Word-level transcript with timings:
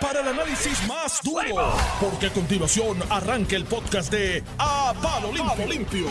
para 0.00 0.20
el 0.20 0.28
análisis 0.28 0.86
más 0.86 1.20
duro, 1.22 1.72
porque 2.00 2.26
a 2.26 2.30
continuación 2.30 2.98
arranca 3.10 3.56
el 3.56 3.64
podcast 3.64 4.10
de 4.12 4.44
A 4.58 4.94
Palo 5.02 5.32
Limpio. 5.66 6.06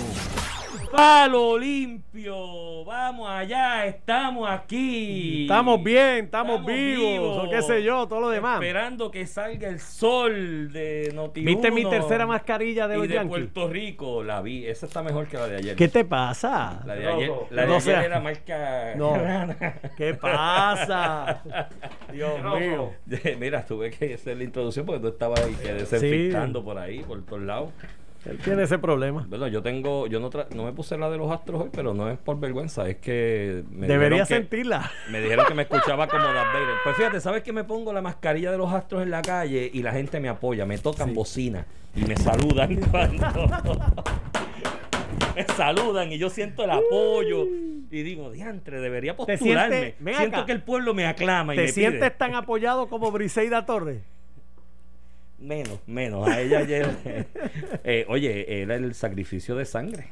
Palo 0.92 1.58
limpio, 1.58 2.86
vamos 2.86 3.30
allá, 3.30 3.86
estamos 3.86 4.50
aquí. 4.50 5.44
Estamos 5.44 5.84
bien, 5.84 6.26
estamos, 6.26 6.56
Estamos 6.62 6.66
vivos, 6.66 7.12
vivos. 7.12 7.46
o 7.46 7.50
qué 7.50 7.62
sé 7.62 7.84
yo, 7.84 8.08
todo 8.08 8.22
lo 8.22 8.30
demás. 8.30 8.56
Esperando 8.62 9.12
que 9.12 9.28
salga 9.28 9.68
el 9.68 9.80
sol 9.80 10.72
de 10.72 11.12
noti 11.14 11.42
¿Viste 11.44 11.72
mi 11.72 11.84
tercera 11.86 12.26
mascarilla 12.26 12.88
de 12.88 12.96
y 12.96 13.00
los 13.00 13.08
de 13.08 13.14
Yankees? 13.16 13.30
Puerto 13.30 13.68
Rico, 13.68 14.24
la 14.24 14.42
vi, 14.42 14.66
esa 14.66 14.86
está 14.86 15.04
mejor 15.04 15.28
que 15.28 15.38
la 15.38 15.48
de 15.48 15.58
ayer. 15.58 15.76
¿Qué 15.76 15.88
te 15.90 16.06
pasa? 16.06 16.82
La 16.86 16.96
de 16.96 17.08
ayer, 17.08 17.32
la 17.50 17.62
de 17.64 17.68
No 17.68 17.74
ayer 17.76 17.82
sea- 17.82 18.06
era 18.06 18.20
marca 18.20 18.94
No. 18.96 19.16
Rana. 19.18 19.58
¿Qué 19.98 20.14
pasa? 20.14 21.44
Dios 22.14 22.32
mío. 22.60 22.92
Mira, 23.40 23.66
tuve 23.66 23.92
que 23.92 24.14
hacer 24.14 24.38
la 24.38 24.44
introducción 24.46 24.86
porque 24.86 25.02
tú 25.02 25.08
estabas 25.10 25.42
ahí 25.42 25.54
que 25.62 25.74
desinfectando 25.74 26.64
por 26.64 26.78
ahí, 26.78 27.00
por 27.04 27.24
todos 27.26 27.42
lados. 27.44 27.72
Él 28.26 28.38
tiene 28.40 28.64
ese 28.64 28.78
problema. 28.78 29.26
Bueno, 29.30 29.48
yo 29.48 29.62
tengo, 29.62 30.08
yo 30.08 30.20
no, 30.20 30.30
tra- 30.30 30.48
no 30.54 30.66
me 30.66 30.74
puse 30.74 30.98
la 30.98 31.10
de 31.10 31.18
los 31.18 31.32
astros 31.32 31.62
hoy, 31.62 31.70
pero 31.72 31.94
no 31.94 32.10
es 32.10 32.18
por 32.18 32.40
vergüenza, 32.40 32.88
es 32.90 32.98
que 32.98 33.64
me 33.72 33.88
Debería 33.88 34.20
que- 34.24 34.36
sentirla. 34.36 34.92
Me 35.10 35.22
dijeron 35.22 35.46
que 35.48 35.54
me 35.54 35.62
escuchaba 35.64 36.08
como 36.08 36.26
Darth 36.26 36.54
Vader. 36.54 36.76
Pues 36.84 36.98
fíjate, 36.98 37.22
¿sabes 37.22 37.44
que 37.44 37.54
me 37.54 37.64
pongo 37.64 37.94
la 37.94 38.02
mascarilla 38.02 38.52
de 38.52 38.58
los 38.58 38.74
astros 38.74 39.04
en 39.04 39.12
la 39.12 39.22
calle 39.22 39.70
y 39.74 39.82
la 39.82 39.94
gente 39.94 40.20
me 40.20 40.28
apoya? 40.30 40.66
Me 40.66 40.78
tocan 40.78 41.14
bocina 41.14 41.66
y 41.96 42.02
me 42.02 42.18
saludan 42.18 42.76
cuando... 42.92 43.28
me 45.36 45.44
saludan 45.56 46.12
y 46.12 46.18
yo 46.18 46.30
siento 46.30 46.64
el 46.64 46.72
apoyo 46.72 47.46
y 47.46 48.04
digo, 48.04 48.32
diantre, 48.32 48.82
debería 48.82 49.16
postularme. 49.16 49.96
sientes- 50.00 50.16
siento 50.18 50.38
acá. 50.38 50.46
que 50.46 50.52
el 50.52 50.62
pueblo 50.64 50.94
me 50.94 51.06
aclama 51.06 51.54
y 51.54 51.58
¿Te 51.58 51.64
me 51.64 51.68
sientes 51.72 52.00
pide. 52.02 52.12
tan 52.12 52.36
apoyado 52.36 52.88
como 52.90 53.12
Briseida 53.12 53.66
Torres? 53.66 54.02
Menos, 55.40 55.80
menos. 55.88 56.28
A 56.28 56.42
ella 56.42 56.60
ayer... 56.60 56.88
eh, 57.84 58.06
oye, 58.10 58.62
era 58.62 58.76
el 58.76 58.94
sacrificio 58.94 59.56
de 59.56 59.66
sangre. 59.66 60.08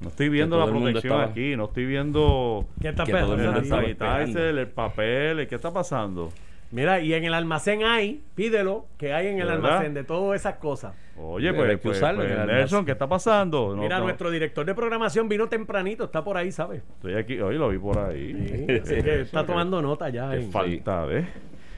No 0.00 0.08
estoy 0.08 0.28
viendo 0.28 0.58
la 0.58 0.66
protección 0.66 0.96
estaba- 1.12 1.24
aquí, 1.24 1.54
no 1.56 1.66
estoy 1.66 1.86
viendo 1.86 2.66
¿Qué 2.80 2.88
está 2.88 3.04
todo 3.04 3.34
el 3.34 3.64
sanitizer, 3.64 4.58
el 4.58 4.66
papel, 4.66 5.46
¿qué 5.46 5.54
está 5.54 5.72
pasando? 5.72 6.32
Mira, 6.72 7.00
y 7.00 7.12
en 7.14 7.24
el 7.24 7.34
almacén 7.34 7.84
hay, 7.84 8.22
pídelo, 8.34 8.86
que 8.98 9.12
hay 9.12 9.26
en 9.28 9.34
el 9.40 9.46
¿De 9.46 9.52
verdad? 9.54 9.70
almacén 9.72 9.94
de 9.94 10.04
todas 10.04 10.40
esas 10.40 10.54
cosas. 10.56 10.94
Oye, 11.18 11.52
Pero 11.52 11.64
pues, 11.64 11.78
pues, 11.80 12.00
pues, 12.00 12.02
en 12.02 12.20
el 12.32 12.32
almacén. 12.32 12.46
Nelson, 12.56 12.84
¿qué 12.86 12.92
está 12.92 13.06
pasando? 13.06 13.76
No, 13.76 13.82
Mira, 13.82 13.98
no, 13.98 14.04
nuestro 14.04 14.30
director 14.30 14.64
de 14.66 14.74
programación 14.74 15.28
vino 15.28 15.48
tempranito, 15.48 16.04
está 16.04 16.24
por 16.24 16.36
ahí, 16.36 16.50
¿sabes? 16.50 16.82
Estoy 16.96 17.14
aquí, 17.14 17.38
hoy 17.40 17.56
lo 17.58 17.68
vi 17.68 17.78
por 17.78 17.98
ahí. 17.98 18.64
Sí, 18.66 18.72
así 18.82 19.02
que 19.02 19.20
está 19.20 19.44
tomando 19.46 19.80
nota 19.82 20.08
ya. 20.08 20.30
Qué 20.30 20.36
en- 20.38 20.50
falta 20.50 21.06
de... 21.06 21.26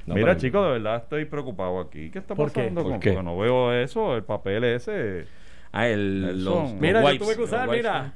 No, 0.06 0.14
Mira, 0.14 0.36
chicos, 0.36 0.64
de 0.66 0.72
verdad 0.72 0.96
estoy 0.96 1.24
preocupado 1.24 1.80
aquí. 1.80 2.10
¿Qué 2.10 2.18
está 2.18 2.34
¿Por 2.34 2.52
qué? 2.52 2.60
pasando? 2.60 2.82
¿Por 2.82 2.90
con- 2.92 3.00
qué? 3.00 3.12
Porque 3.12 3.24
no 3.24 3.38
veo 3.38 3.72
eso, 3.72 4.16
el 4.16 4.22
papel 4.24 4.64
ese. 4.64 5.24
Ah, 5.72 5.88
el, 5.88 6.44
los, 6.44 6.70
los 6.72 6.72
Mira, 6.74 7.00
yo 7.00 7.06
wipes, 7.06 7.26
tuve 7.26 7.36
que 7.36 7.42
usar, 7.42 7.68
mira. 7.68 8.12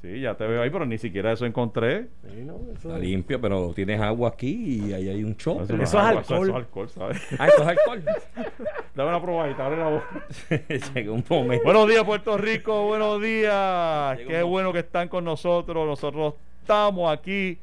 Sí, 0.00 0.20
ya 0.20 0.34
te 0.34 0.44
veo 0.48 0.60
ahí, 0.60 0.70
pero 0.70 0.84
ni 0.84 0.98
siquiera 0.98 1.30
eso 1.30 1.46
encontré. 1.46 2.08
Sí, 2.28 2.42
no, 2.42 2.56
eso- 2.76 2.88
Está 2.88 2.98
limpio, 2.98 3.40
pero 3.40 3.72
tienes 3.72 4.00
agua 4.00 4.30
aquí 4.30 4.80
y 4.88 4.92
ahí 4.92 5.08
hay 5.08 5.22
un 5.22 5.36
no 5.46 5.62
Eso 5.62 5.74
es 5.80 5.94
agua, 5.94 6.08
alcohol. 6.20 6.42
Eso 6.42 6.50
es 6.50 6.54
alcohol, 6.56 6.88
¿sabes? 6.88 7.22
Ah, 7.38 7.46
eso 7.46 7.62
es 7.62 7.68
alcohol. 7.68 8.02
Dame 8.96 9.08
una 9.10 9.22
probadita, 9.22 9.66
abre 9.66 9.78
la 9.78 9.88
boca. 9.88 10.26
Llega 10.94 11.12
un 11.12 11.24
momento. 11.28 11.64
Buenos 11.64 11.88
días, 11.88 12.02
Puerto 12.02 12.36
Rico. 12.36 12.86
Buenos 12.86 13.22
días. 13.22 14.18
Qué 14.26 14.42
bueno 14.42 14.72
que 14.72 14.80
están 14.80 15.08
con 15.08 15.24
nosotros. 15.24 15.86
Nosotros 15.86 16.34
estamos 16.60 17.12
aquí. 17.16 17.58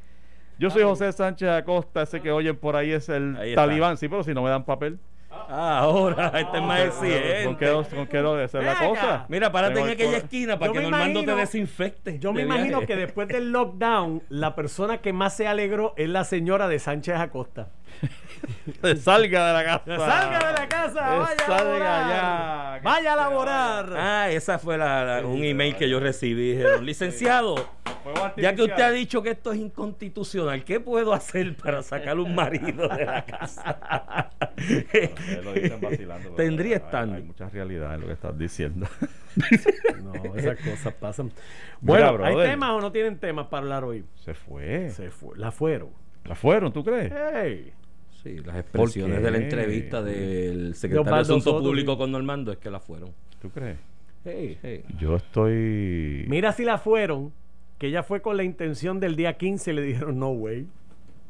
Yo 0.59 0.69
soy 0.69 0.83
José 0.83 1.11
Sánchez 1.11 1.49
Acosta. 1.49 2.03
Ese 2.03 2.21
que 2.21 2.31
oyen 2.31 2.55
por 2.57 2.75
ahí 2.75 2.91
es 2.91 3.09
el 3.09 3.35
Ahí 3.37 3.55
talibán. 3.55 3.97
Sí, 3.97 4.07
pero 4.07 4.23
si 4.23 4.33
no 4.33 4.43
me 4.43 4.49
dan 4.49 4.65
papel. 4.65 4.99
Ah, 5.31 5.79
ahora, 5.79 6.27
este 6.35 6.57
es 6.57 6.63
más 6.63 6.81
¿Con 6.81 6.91
qué, 7.01 7.07
exigente. 7.07 7.45
con 7.45 8.07
qué 8.07 8.21
no 8.21 8.39
esa 8.39 8.59
es 8.59 8.65
la 8.65 8.75
cosa? 8.87 9.25
Mira, 9.29 9.51
párate 9.51 9.75
Tengo 9.75 9.85
en 9.87 9.91
el 9.91 9.95
aquella 9.97 10.17
esquina 10.17 10.59
para 10.59 10.67
Yo 10.67 10.73
que 10.73 10.81
Normando 10.81 11.19
te 11.19 11.23
imagino- 11.23 11.37
desinfecte. 11.37 12.19
Yo 12.19 12.33
me 12.33 12.41
de 12.41 12.45
imagino 12.45 12.81
que 12.81 12.95
después 12.95 13.27
del 13.27 13.51
lockdown, 13.51 14.23
la 14.29 14.55
persona 14.55 14.97
que 14.97 15.13
más 15.13 15.35
se 15.35 15.47
alegró 15.47 15.93
es 15.97 16.09
la 16.09 16.23
señora 16.23 16.67
de 16.67 16.79
Sánchez 16.79 17.15
Acosta. 17.15 17.69
Salga 19.01 19.47
de 19.47 19.53
la 19.53 19.63
casa. 19.65 19.97
¡Salga 19.97 20.47
de 20.47 20.53
la 20.59 20.67
casa! 20.69 21.01
¡Vaya 21.17 21.23
a 21.33 21.45
salga 21.45 21.63
laborar! 21.79 22.09
ya. 22.09 22.79
¡Vaya 22.83 23.13
a 23.13 23.15
laborar! 23.15 23.93
Ah, 23.97 24.29
esa 24.29 24.59
fue 24.59 24.77
la, 24.77 25.03
la- 25.21 25.25
un 25.27 25.43
email 25.43 25.75
que 25.75 25.89
yo 25.89 25.99
recibí. 25.99 26.51
Dijeron, 26.51 26.85
licenciado, 26.85 27.55
ya 28.37 28.55
que 28.55 28.63
usted 28.63 28.81
ha 28.81 28.91
dicho 28.91 29.21
que 29.21 29.31
esto 29.31 29.51
es 29.51 29.59
inconstitucional, 29.59 30.63
¿qué 30.63 30.79
puedo 30.79 31.13
hacer 31.13 31.55
para 31.57 31.83
sacar 31.83 32.17
un 32.19 32.33
marido 32.35 32.87
de 32.87 33.05
la 33.05 33.25
casa? 33.25 34.29
Lo 35.43 35.53
dicen 35.53 35.81
vacilando, 35.81 36.23
pero 36.23 36.35
Tendría 36.35 36.77
hay- 36.77 36.81
estando. 36.83 37.15
Hay 37.17 37.23
mucha 37.23 37.49
realidad 37.49 37.95
en 37.95 38.01
lo 38.01 38.07
que 38.07 38.13
estás 38.13 38.37
diciendo. 38.37 38.87
No, 40.03 40.35
esas 40.35 40.57
cosas 40.57 40.93
pasan. 40.95 41.31
Mira, 41.81 42.11
Bueno, 42.11 42.25
¿hay 42.25 42.49
temas 42.49 42.71
o 42.71 42.81
no 42.81 42.91
tienen 42.91 43.19
temas 43.19 43.45
para 43.47 43.61
hablar 43.63 43.83
hoy? 43.83 44.03
Se 44.15 44.33
fue. 44.33 44.89
Se 44.89 45.11
fue, 45.11 45.37
la 45.37 45.51
fueron. 45.51 45.89
¿La 46.25 46.35
fueron, 46.35 46.73
tú 46.73 46.83
crees? 46.83 47.11
¡Ey! 47.11 47.71
Sí, 48.23 48.37
las 48.45 48.57
expresiones 48.57 49.21
de 49.23 49.31
la 49.31 49.37
entrevista 49.37 50.01
del 50.03 50.75
secretario 50.75 51.13
de 51.15 51.21
Asuntos 51.21 51.61
Públicos 51.61 51.95
con 51.97 52.11
Normando 52.11 52.51
es 52.51 52.57
que 52.57 52.69
la 52.69 52.79
fueron. 52.79 53.11
¿Tú 53.41 53.49
crees? 53.49 53.77
Yo 54.99 55.15
estoy. 55.15 56.25
Mira 56.27 56.51
si 56.51 56.65
la 56.65 56.77
fueron, 56.77 57.31
que 57.77 57.87
ella 57.87 58.03
fue 58.03 58.21
con 58.21 58.35
la 58.35 58.43
intención 58.43 58.99
del 58.99 59.15
día 59.15 59.37
15 59.37 59.71
y 59.71 59.73
le 59.73 59.81
dijeron 59.81 60.19
no 60.19 60.29
way. 60.31 60.67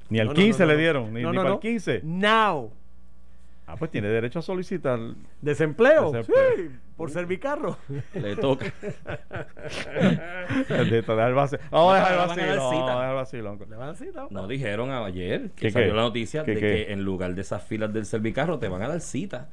Ni 0.10 0.20
al 0.20 0.28
No, 0.28 0.34
no, 0.34 0.40
15 0.40 0.64
no, 0.64 0.68
le 0.68 0.74
no. 0.74 0.80
dieron, 0.80 1.14
ni, 1.14 1.22
No, 1.22 1.30
ni 1.30 1.36
no, 1.36 1.42
para 1.42 1.50
no. 1.50 1.56
el 1.56 1.62
15. 1.62 2.02
Now. 2.04 2.72
Ah, 3.72 3.76
pues 3.78 3.92
tiene 3.92 4.08
derecho 4.08 4.40
a 4.40 4.42
solicitar. 4.42 5.00
¿Desempleo? 5.42 6.12
Desempleo. 6.12 6.56
Sí, 6.56 6.72
por 6.98 7.12
servicarro. 7.12 7.78
Le 8.16 8.36
toca. 8.36 8.66
dejar 10.68 11.34
vacilón. 11.36 11.50
cita. 11.50 11.68
Vamos 11.70 11.94
a 11.94 11.96
dejar 11.98 13.10
el 13.10 13.16
vacilón. 13.16 13.60
¿Le 13.70 13.76
van 13.76 13.90
a 13.90 13.92
decir, 13.92 14.12
no? 14.16 14.28
No 14.32 14.48
dijeron 14.48 14.90
ayer 14.90 15.52
que 15.52 15.68
¿Qué, 15.68 15.72
salió 15.72 15.90
qué? 15.90 15.96
la 15.96 16.02
noticia 16.02 16.44
¿Qué, 16.44 16.56
de 16.56 16.60
qué? 16.60 16.86
que 16.88 16.94
en 16.94 17.04
lugar 17.04 17.36
de 17.36 17.42
esas 17.42 17.62
filas 17.64 17.94
del 17.94 18.08
servicarro 18.08 18.58
te 18.58 18.68
van 18.70 18.82
a 18.82 18.88
dar 18.88 19.02
cita. 19.02 19.50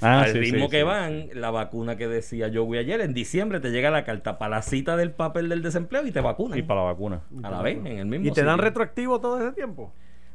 Ah, 0.00 0.20
Al 0.20 0.32
sí, 0.32 0.38
ritmo 0.38 0.66
sí, 0.66 0.70
que 0.70 0.78
sí. 0.80 0.84
van, 0.84 1.28
la 1.34 1.50
vacuna 1.50 1.96
que 1.96 2.06
decía 2.06 2.46
yo 2.46 2.64
voy 2.66 2.78
ayer, 2.78 3.00
en 3.00 3.14
diciembre 3.14 3.58
te 3.58 3.70
llega 3.70 3.90
la 3.90 4.04
carta 4.04 4.38
para 4.38 4.56
la 4.56 4.62
cita 4.62 4.96
del 4.96 5.10
papel 5.10 5.48
del 5.48 5.62
desempleo 5.62 6.06
y 6.06 6.12
te 6.12 6.20
vacunan. 6.20 6.56
Y 6.56 6.62
para 6.62 6.82
la 6.82 6.86
vacuna. 6.92 7.22
a 7.42 7.50
la 7.50 7.62
vez, 7.62 7.78
en 7.78 7.98
el 7.98 8.06
mismo 8.06 8.28
¿Y 8.28 8.30
te 8.30 8.44
dan 8.44 8.58
retroactivo 8.60 9.20
todo 9.20 9.40
ese 9.40 9.52
tiempo? 9.52 9.92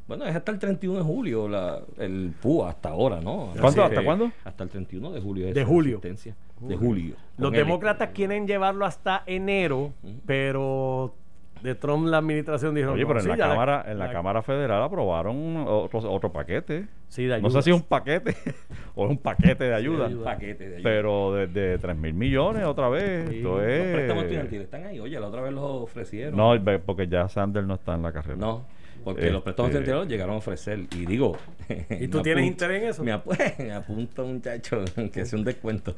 Bueno, 0.08 0.26
es 0.26 0.34
hasta 0.34 0.50
el 0.52 0.58
31 0.58 0.98
de 0.98 1.04
julio 1.04 1.48
la, 1.48 1.78
el 1.98 2.32
PUA 2.42 2.70
hasta 2.70 2.90
ahora, 2.90 3.20
¿no? 3.20 3.52
¿Hasta 3.62 4.02
cuándo? 4.04 4.30
Hasta 4.44 4.64
el 4.64 4.70
31 4.70 5.10
de 5.12 5.20
julio. 5.20 5.48
es 5.48 5.54
De 5.54 5.64
julio. 5.64 6.00
De 6.60 6.76
julio. 6.76 7.14
Los 7.38 7.50
L. 7.52 7.58
demócratas 7.58 8.10
quieren 8.10 8.46
llevarlo 8.46 8.84
hasta 8.84 9.22
enero, 9.26 9.92
pero 10.26 11.14
de 11.62 11.76
Trump 11.76 12.06
la 12.08 12.18
administración 12.18 12.74
dijo 12.74 12.90
Oye, 12.90 13.02
no, 13.02 13.08
pero 13.08 13.20
en 13.20 13.24
sí, 13.24 13.28
la 13.30 13.36
ya 13.36 13.48
cámara, 13.48 13.84
en 13.86 13.98
la 13.98 14.10
cámara 14.10 14.42
federal 14.42 14.82
aprobaron 14.82 15.64
otro, 15.68 16.00
otro 16.10 16.32
paquete. 16.32 16.86
Sí, 17.08 17.26
de 17.26 17.40
No 17.40 17.50
sé 17.50 17.58
ayuda. 17.58 17.62
si 17.62 17.70
es 17.70 17.76
un 17.76 17.82
paquete 17.82 18.34
o 18.96 19.04
es 19.04 19.10
un 19.10 19.18
paquete 19.18 19.64
de 19.64 19.74
ayuda. 19.74 20.08
Un 20.08 20.24
paquete 20.24 20.68
de 20.68 20.76
ayuda. 20.78 20.82
Pero 20.90 21.32
de, 21.34 21.46
de 21.46 21.78
3 21.78 21.96
mil 21.96 22.14
millones 22.14 22.64
otra 22.64 22.88
vez. 22.88 23.28
Sí. 23.30 23.36
Esto 23.36 23.56
Los 23.58 23.62
es- 23.68 23.92
préstamos 23.92 24.22
estudiantiles 24.24 24.64
están 24.64 24.86
ahí. 24.86 24.98
Oye, 24.98 25.20
la 25.20 25.28
otra 25.28 25.42
vez 25.42 25.52
los 25.52 25.62
ofrecieron. 25.82 26.36
No, 26.36 26.52
porque 26.84 27.06
ya 27.06 27.28
Sanders 27.28 27.66
no 27.66 27.74
está 27.74 27.94
en 27.94 28.02
la 28.02 28.12
carrera. 28.12 28.36
No, 28.36 28.64
porque 29.02 29.30
los 29.30 29.42
préstamos 29.42 29.68
Este- 29.70 29.80
estudiantiles 29.80 29.94
los 30.04 30.08
llegaron 30.08 30.34
a 30.34 30.38
ofrecer. 30.38 30.80
Y 30.92 31.06
digo. 31.06 31.36
¿Y 32.00 32.08
tú 32.08 32.22
tienes 32.22 32.42
apunto- 32.44 32.46
interés 32.46 32.82
en 32.82 32.88
eso? 32.88 33.04
Me, 33.04 33.12
apu- 33.14 33.58
me 33.58 33.72
apunto, 33.72 34.24
muchacho, 34.26 34.84
que 35.12 35.24
sea 35.26 35.38
un 35.38 35.44
descuento. 35.44 35.94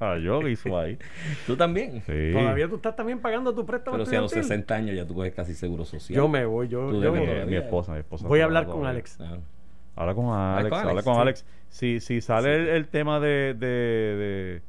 Ah, 0.00 0.16
yo 0.18 0.46
hizo 0.48 0.78
ahí. 0.78 0.98
tú 1.46 1.56
también. 1.56 2.02
Sí. 2.06 2.30
Todavía 2.32 2.68
tú 2.68 2.76
estás 2.76 2.96
también 2.96 3.20
pagando 3.20 3.54
tu 3.54 3.64
préstamo 3.64 3.96
Pero 3.96 4.06
si 4.10 4.16
a 4.16 4.20
los 4.20 4.32
estudiantil? 4.32 4.48
60 4.66 4.74
años 4.74 4.96
ya 4.96 5.06
tú 5.06 5.14
coges 5.14 5.32
casi 5.34 5.54
seguro 5.54 5.84
social. 5.84 6.16
Yo 6.16 6.28
me 6.28 6.44
voy, 6.44 6.68
yo, 6.68 6.88
Tú 6.88 6.94
yo 6.94 7.00
debes 7.00 7.20
me 7.20 7.20
Mi, 7.20 7.26
voy. 7.26 7.34
todavía. 7.36 7.60
mi 7.60 7.64
esposa, 7.64 7.92
mi 7.92 7.98
esposa. 8.00 8.28
Voy 8.28 8.40
a 8.40 8.44
hablar 8.44 8.66
con. 8.66 8.86
Alex. 8.86 9.18
Ah. 9.20 9.38
Habla 9.96 10.14
con 10.14 10.26
Alex, 10.34 10.68
con 10.70 10.78
habla 10.80 10.90
Alex, 10.90 11.04
con 11.04 11.14
sí. 11.14 11.20
Alex. 11.20 11.44
Si, 11.68 12.00
si 12.00 12.20
sale 12.20 12.54
el, 12.56 12.68
el 12.68 12.88
tema 12.88 13.20
de... 13.20 13.54
de, 13.54 13.66
de... 13.66 14.62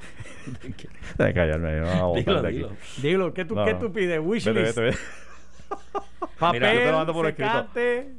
Déjame 1.18 1.34
callarme, 1.34 1.72
yo 1.76 1.80
no 1.80 1.86
voy 1.86 1.94
a 1.98 2.02
botar 2.04 2.24
Dilo, 2.24 2.42
de 2.42 2.48
aquí. 2.48 2.56
dilo. 2.56 2.70
Dilo, 3.02 3.34
¿qué 3.34 3.44
tú, 3.44 3.54
No, 3.54 3.64
¿qué 3.64 3.74
tú 3.74 3.92
pides? 3.92 4.08
Vete, 4.08 4.18
Wishlist. 4.20 4.56
vete, 4.76 4.80
vete. 4.80 4.98
Papel, 6.38 6.60
Mira, 6.60 6.74
yo 6.74 6.80
te 6.80 6.86
lo 6.90 6.96
mando 6.98 7.12
por 7.12 7.26
escrito. 7.26 7.66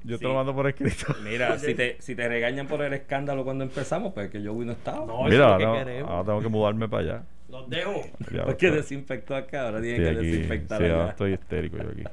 Yo 0.03 0.15
Sí. 0.17 0.21
te 0.21 0.27
lo 0.27 0.33
mando 0.35 0.53
por 0.55 0.67
escrito. 0.67 1.15
Mira, 1.23 1.57
si 1.59 1.73
te, 1.73 1.97
si 1.99 2.15
te 2.15 2.27
regañan 2.27 2.67
por 2.67 2.81
el 2.81 2.93
escándalo 2.93 3.43
cuando 3.43 3.63
empezamos, 3.63 4.13
pues 4.13 4.29
que 4.29 4.41
yo 4.41 4.53
no 4.53 4.71
estaba. 4.71 5.05
No, 5.05 5.13
eso 5.19 5.25
es 5.27 5.31
Mira, 5.33 5.49
lo 5.51 5.57
que 5.57 5.65
no, 5.65 5.73
queremos. 5.73 6.11
ahora 6.11 6.25
tengo 6.25 6.41
que 6.41 6.49
mudarme 6.49 6.87
para 6.89 7.03
allá. 7.03 7.23
Los 7.49 7.69
dejo. 7.69 8.01
Ya, 8.31 8.43
Porque 8.45 8.67
estoy- 8.67 8.81
desinfectó 8.81 9.35
acá, 9.35 9.65
ahora 9.65 9.81
tiene 9.81 9.97
estoy 9.97 10.13
que 10.13 10.19
aquí. 10.19 10.27
desinfectar 10.31 10.77
Sí, 10.77 10.83
ahora 10.85 11.01
allá. 11.01 11.09
estoy 11.11 11.33
histérico 11.33 11.77
yo 11.77 11.89
aquí. 11.89 12.03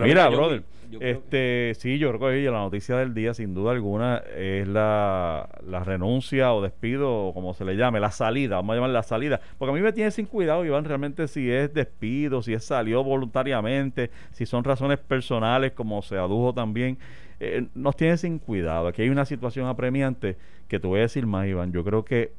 Pero 0.00 0.06
Mira, 0.06 0.24
mira, 0.24 0.30
yo- 0.30 0.36
brother, 0.36 0.62
yo 0.90 0.98
este, 1.02 1.72
sí, 1.78 1.98
yo 1.98 2.08
creo 2.08 2.20
que 2.20 2.26
oye, 2.26 2.50
la 2.50 2.58
noticia 2.60 2.96
del 2.96 3.12
día, 3.12 3.34
sin 3.34 3.52
duda 3.52 3.72
alguna, 3.72 4.22
es 4.36 4.66
la, 4.66 5.48
la 5.66 5.84
renuncia 5.84 6.52
o 6.54 6.62
despido, 6.62 7.26
o 7.28 7.34
como 7.34 7.52
se 7.52 7.64
le 7.64 7.76
llame, 7.76 8.00
la 8.00 8.10
salida, 8.10 8.56
vamos 8.56 8.72
a 8.72 8.76
llamar 8.76 8.90
la 8.90 9.02
salida, 9.02 9.40
porque 9.58 9.72
a 9.72 9.74
mí 9.74 9.82
me 9.82 9.92
tiene 9.92 10.10
sin 10.10 10.24
cuidado, 10.26 10.64
Iván, 10.64 10.84
realmente 10.84 11.28
si 11.28 11.50
es 11.50 11.74
despido, 11.74 12.42
si 12.42 12.54
es 12.54 12.64
salió 12.64 13.04
voluntariamente, 13.04 14.10
si 14.32 14.46
son 14.46 14.64
razones 14.64 14.98
personales, 14.98 15.72
como 15.72 16.00
se 16.00 16.16
adujo 16.16 16.54
también, 16.54 16.96
eh, 17.40 17.66
nos 17.74 17.94
tiene 17.94 18.16
sin 18.16 18.38
cuidado. 18.38 18.88
Aquí 18.88 19.02
hay 19.02 19.10
una 19.10 19.26
situación 19.26 19.66
apremiante 19.66 20.36
que 20.68 20.80
te 20.80 20.86
voy 20.86 21.00
a 21.00 21.02
decir 21.02 21.26
más, 21.26 21.46
Iván, 21.46 21.70
yo 21.72 21.84
creo 21.84 22.04
que 22.04 22.32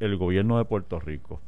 el 0.00 0.16
gobierno 0.16 0.58
de 0.58 0.64
Puerto 0.64 0.98
Rico, 0.98 1.40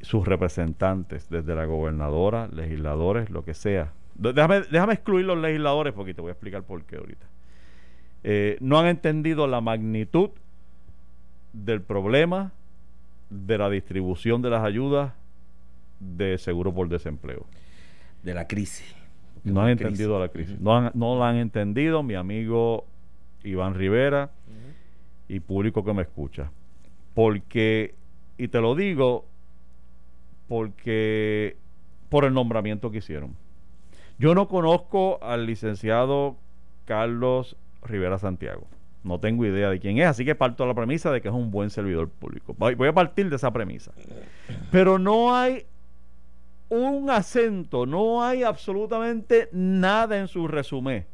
sus 0.00 0.26
representantes, 0.26 1.28
desde 1.28 1.54
la 1.54 1.64
gobernadora, 1.66 2.48
legisladores, 2.48 3.30
lo 3.30 3.44
que 3.44 3.54
sea. 3.54 3.92
Déjame, 4.14 4.62
déjame 4.70 4.94
excluir 4.94 5.24
los 5.26 5.38
legisladores 5.38 5.92
porque 5.92 6.14
te 6.14 6.20
voy 6.20 6.30
a 6.30 6.32
explicar 6.32 6.62
por 6.62 6.84
qué 6.84 6.96
ahorita. 6.96 7.26
Eh, 8.22 8.56
no 8.60 8.78
han 8.78 8.86
entendido 8.86 9.46
la 9.46 9.60
magnitud 9.60 10.30
del 11.52 11.80
problema 11.82 12.52
de 13.30 13.58
la 13.58 13.70
distribución 13.70 14.42
de 14.42 14.50
las 14.50 14.62
ayudas 14.64 15.12
de 16.00 16.38
seguro 16.38 16.72
por 16.74 16.88
desempleo. 16.88 17.46
De 18.22 18.34
la 18.34 18.46
crisis. 18.46 18.94
No 19.44 19.60
han 19.62 19.68
crisis. 19.76 19.86
entendido 19.86 20.20
la 20.20 20.28
crisis. 20.28 20.60
No, 20.60 20.76
han- 20.76 20.90
no 20.94 21.18
la 21.18 21.30
han 21.30 21.36
entendido 21.36 22.02
mi 22.02 22.14
amigo 22.14 22.84
Iván 23.42 23.74
Rivera 23.74 24.30
y 25.28 25.40
público 25.40 25.84
que 25.84 25.94
me 25.94 26.02
escucha. 26.02 26.50
Porque, 27.14 27.94
y 28.36 28.48
te 28.48 28.60
lo 28.60 28.74
digo, 28.74 29.24
porque 30.50 31.56
por 32.08 32.24
el 32.24 32.34
nombramiento 32.34 32.90
que 32.90 32.98
hicieron. 32.98 33.36
Yo 34.18 34.34
no 34.34 34.48
conozco 34.48 35.22
al 35.22 35.46
licenciado 35.46 36.38
Carlos 36.86 37.56
Rivera 37.82 38.18
Santiago. 38.18 38.66
No 39.04 39.20
tengo 39.20 39.46
idea 39.46 39.70
de 39.70 39.78
quién 39.78 39.98
es, 39.98 40.06
así 40.06 40.24
que 40.24 40.34
parto 40.34 40.64
de 40.64 40.70
la 40.70 40.74
premisa 40.74 41.12
de 41.12 41.20
que 41.20 41.28
es 41.28 41.34
un 41.34 41.52
buen 41.52 41.70
servidor 41.70 42.08
público. 42.08 42.56
Voy 42.58 42.74
voy 42.74 42.88
a 42.88 42.92
partir 42.92 43.30
de 43.30 43.36
esa 43.36 43.52
premisa. 43.52 43.92
Pero 44.72 44.98
no 44.98 45.36
hay 45.36 45.66
un 46.68 47.08
acento, 47.10 47.86
no 47.86 48.24
hay 48.24 48.42
absolutamente 48.42 49.50
nada 49.52 50.18
en 50.18 50.26
su 50.26 50.48
resumen. 50.48 51.06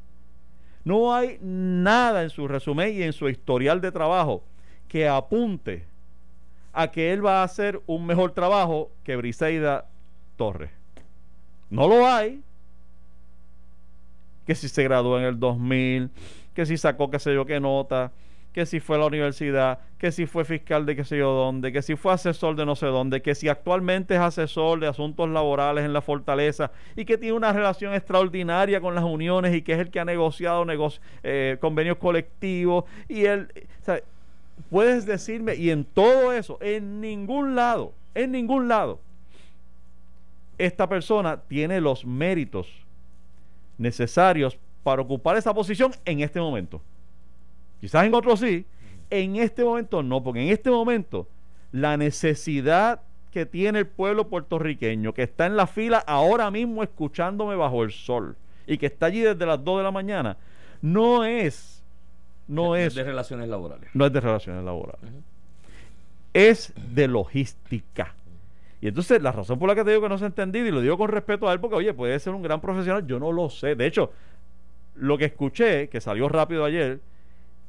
No 0.83 1.15
hay 1.15 1.39
nada 1.43 2.23
en 2.23 2.31
su 2.31 2.49
resumen 2.49 2.95
y 2.95 3.03
en 3.03 3.13
su 3.13 3.29
historial 3.29 3.83
de 3.83 3.93
trabajo 3.93 4.45
que 4.89 5.07
apunte 5.07 5.85
a 6.77 6.91
que 6.91 7.13
él 7.13 7.25
va 7.25 7.41
a 7.41 7.45
hacer 7.45 7.81
un 7.87 8.07
mejor 8.07 8.33
trabajo 8.33 8.91
que 9.03 9.17
Briseida 9.17 9.87
Torres. 10.37 10.71
No 11.71 11.89
lo 11.89 12.07
hay. 12.07 12.43
Que 14.47 14.55
si 14.55 14.69
se 14.69 14.85
graduó 14.85 15.19
en 15.19 15.25
el 15.25 15.41
2000, 15.41 16.11
que 16.55 16.67
si 16.67 16.77
sacó 16.77 17.11
qué 17.11 17.19
sé 17.19 17.35
yo 17.35 17.47
qué 17.47 17.59
nota, 17.59 18.13
que 18.53 18.65
si 18.65 18.79
fue 18.79 18.97
a 18.97 19.01
la 19.01 19.07
universidad, 19.07 19.81
que 19.99 20.13
si 20.13 20.27
fue 20.27 20.45
fiscal 20.45 20.87
de 20.87 20.95
qué 20.97 21.05
sé 21.05 21.19
yo 21.19 21.31
dónde, 21.33 21.73
que 21.73 21.83
si 21.83 21.97
fue 21.97 22.13
asesor 22.13 22.57
de 22.57 22.65
no 22.65 22.77
sé 22.77 22.87
dónde, 22.87 23.21
que 23.23 23.35
si 23.35 23.49
actualmente 23.49 24.15
es 24.15 24.21
asesor 24.21 24.79
de 24.81 24.87
asuntos 24.87 25.29
laborales 25.29 25.85
en 25.85 25.93
la 25.93 26.01
fortaleza 26.01 26.71
y 26.95 27.05
que 27.05 27.19
tiene 27.19 27.37
una 27.37 27.53
relación 27.53 27.93
extraordinaria 27.95 28.81
con 28.81 28.95
las 28.95 29.05
uniones 29.05 29.55
y 29.55 29.63
que 29.63 29.73
es 29.73 29.79
el 29.81 29.91
que 29.91 30.01
ha 30.01 30.05
negociado 30.05 30.65
negoci- 30.65 31.01
eh, 31.23 31.57
convenios 31.61 31.97
colectivos 31.97 32.85
y 33.09 33.25
él, 33.25 33.49
puedes 34.71 35.07
decirme, 35.07 35.55
y 35.55 35.71
en 35.71 35.85
todo 35.85 36.33
eso, 36.33 36.59
en 36.61 37.01
ningún 37.01 37.55
lado, 37.55 37.93
en 38.15 38.33
ningún 38.33 38.69
lado, 38.69 39.01
esta 40.59 40.89
persona 40.89 41.41
tiene 41.49 41.81
los 41.81 42.05
méritos 42.05 42.69
necesarios 43.79 44.59
para 44.83 45.03
ocupar 45.03 45.37
esa 45.37 45.53
posición 45.53 45.93
en 46.05 46.21
este 46.21 46.41
momento. 46.41 46.81
Quizás 47.81 48.07
en 48.07 48.15
otro 48.15 48.37
sí, 48.37 48.65
en 49.11 49.37
este 49.37 49.65
momento 49.65 50.03
no, 50.03 50.23
porque 50.23 50.43
en 50.43 50.49
este 50.49 50.71
momento 50.71 51.29
la 51.73 51.97
necesidad 51.97 53.03
que 53.31 53.45
tiene 53.45 53.81
el 53.81 53.87
pueblo 53.87 54.29
puertorriqueño, 54.29 55.13
que 55.13 55.25
está 55.25 55.47
en 55.47 55.57
la 55.57 55.67
fila 55.67 55.99
ahora 55.99 56.51
mismo 56.51 56.83
escuchándome 56.83 57.55
bajo 57.55 57.83
el 57.83 57.93
sol 57.93 58.37
y 58.67 58.79
que 58.79 58.87
está 58.87 59.07
allí 59.07 59.21
desde 59.21 59.45
las 59.45 59.63
2 59.63 59.79
de 59.79 59.85
la 59.85 59.91
mañana, 59.91 60.39
no 60.81 61.25
es, 61.25 61.76
no 62.49 62.77
es, 62.77 62.95
de 62.95 63.05
relaciones 63.05 63.49
laborales. 63.49 63.91
no 63.95 64.07
es 64.07 64.13
de 64.13 64.21
relaciones 64.21 64.65
laborales, 64.65 65.11
es 66.35 66.73
de 66.95 67.09
logística. 67.09 68.15
Y 68.81 68.89
entonces 68.89 69.23
la 69.23 69.33
razón 69.33 69.59
por 69.59 69.69
la 69.69 69.75
que 69.75 69.85
te 69.85 69.91
digo 69.91 70.03
que 70.03 70.09
no 70.09 70.19
se 70.19 70.25
ha 70.25 70.29
entendido, 70.29 70.67
y 70.67 70.71
lo 70.71 70.81
digo 70.81 70.99
con 70.99 71.09
respeto 71.09 71.49
a 71.49 71.53
él, 71.53 71.61
porque 71.61 71.77
oye, 71.77 71.95
puede 71.95 72.19
ser 72.19 72.35
un 72.35 72.43
gran 72.43 72.61
profesional, 72.61 73.07
yo 73.07 73.19
no 73.19 73.33
lo 73.33 73.49
sé. 73.49 73.75
De 73.75 73.87
hecho, 73.87 74.13
lo 74.95 75.17
que 75.19 75.25
escuché, 75.27 75.89
que 75.89 76.01
salió 76.01 76.29
rápido 76.29 76.65
ayer, 76.65 77.01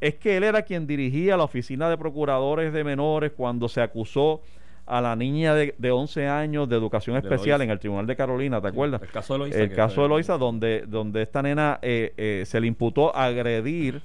es 0.01 0.15
que 0.15 0.37
él 0.37 0.43
era 0.43 0.61
quien 0.61 0.85
dirigía 0.85 1.37
la 1.37 1.43
oficina 1.43 1.89
de 1.89 1.97
procuradores 1.97 2.73
de 2.73 2.83
menores 2.83 3.31
cuando 3.35 3.67
se 3.67 3.81
acusó 3.81 4.41
a 4.85 5.01
la 5.01 5.15
niña 5.15 5.53
de, 5.53 5.75
de 5.77 5.91
11 5.91 6.27
años 6.27 6.69
de 6.69 6.77
educación 6.77 7.17
especial 7.17 7.61
en 7.61 7.69
el 7.69 7.79
Tribunal 7.79 8.07
de 8.07 8.15
Carolina, 8.15 8.61
¿te 8.61 8.69
acuerdas? 8.69 9.01
El 9.01 9.09
caso 9.09 9.33
de 9.33 9.39
Loíza. 9.39 9.59
el 9.59 9.73
caso 9.73 10.01
de 10.03 10.07
Loisa, 10.07 10.37
donde, 10.37 10.85
donde 10.87 11.23
esta 11.23 11.41
nena 11.41 11.79
eh, 11.81 12.13
eh, 12.15 12.43
se 12.45 12.61
le 12.61 12.67
imputó 12.67 13.13
agredir 13.13 14.01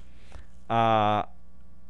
a, 0.69 1.29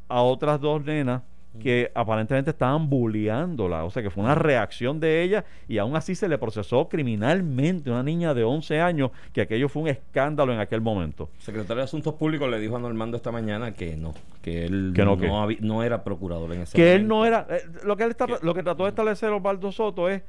a 0.10 0.22
otras 0.22 0.60
dos 0.62 0.84
nenas 0.84 1.22
que 1.62 1.92
aparentemente 1.94 2.50
estaban 2.50 2.90
bulleándola, 2.90 3.84
o 3.86 3.92
sea 3.92 4.02
que 4.02 4.10
fue 4.10 4.24
una 4.24 4.34
reacción 4.34 5.00
de 5.00 5.22
ella 5.22 5.46
y 5.68 5.78
aún 5.78 5.96
así 5.96 6.16
se 6.16 6.28
le 6.28 6.40
procesó 6.40 6.90
criminalmente 6.90 7.92
una 7.92 8.02
niña 8.02 8.34
de 8.34 8.44
11 8.44 8.82
años, 8.82 9.12
que 9.32 9.42
aquello 9.42 9.70
fue 9.70 9.84
un 9.84 9.88
escándalo 9.90 10.52
en 10.52 10.60
aquel 10.60 10.82
momento. 10.82 11.30
El 11.38 11.42
secretario 11.44 11.76
de 11.78 11.84
Asuntos 11.84 12.16
Públicos 12.16 12.50
le 12.50 12.60
dijo 12.60 12.76
a 12.76 12.80
Normando 12.80 13.18
esta 13.18 13.32
mañana 13.32 13.72
que 13.76 13.96
no, 13.96 14.16
que 14.42 14.66
él 14.66 14.94
Que 14.96 15.06
no, 15.62 15.84
era 15.84 16.04
procurador 16.04 16.52
en 16.54 16.62
ese 16.62 16.76
Que 16.76 16.94
él 16.96 17.06
momento. 17.06 17.16
no 17.16 17.26
era, 17.26 17.48
eh, 17.56 17.62
lo 17.86 17.96
que 17.98 18.04
él 18.06 18.10
está, 18.10 18.26
Que- 18.26 18.38
lo 18.42 18.56
que 18.56 18.64
trató 18.64 18.84
de 18.86 18.90
establecer 18.90 19.30
Osvaldo 19.30 19.72
Soto 19.72 20.10
es, 20.10 20.24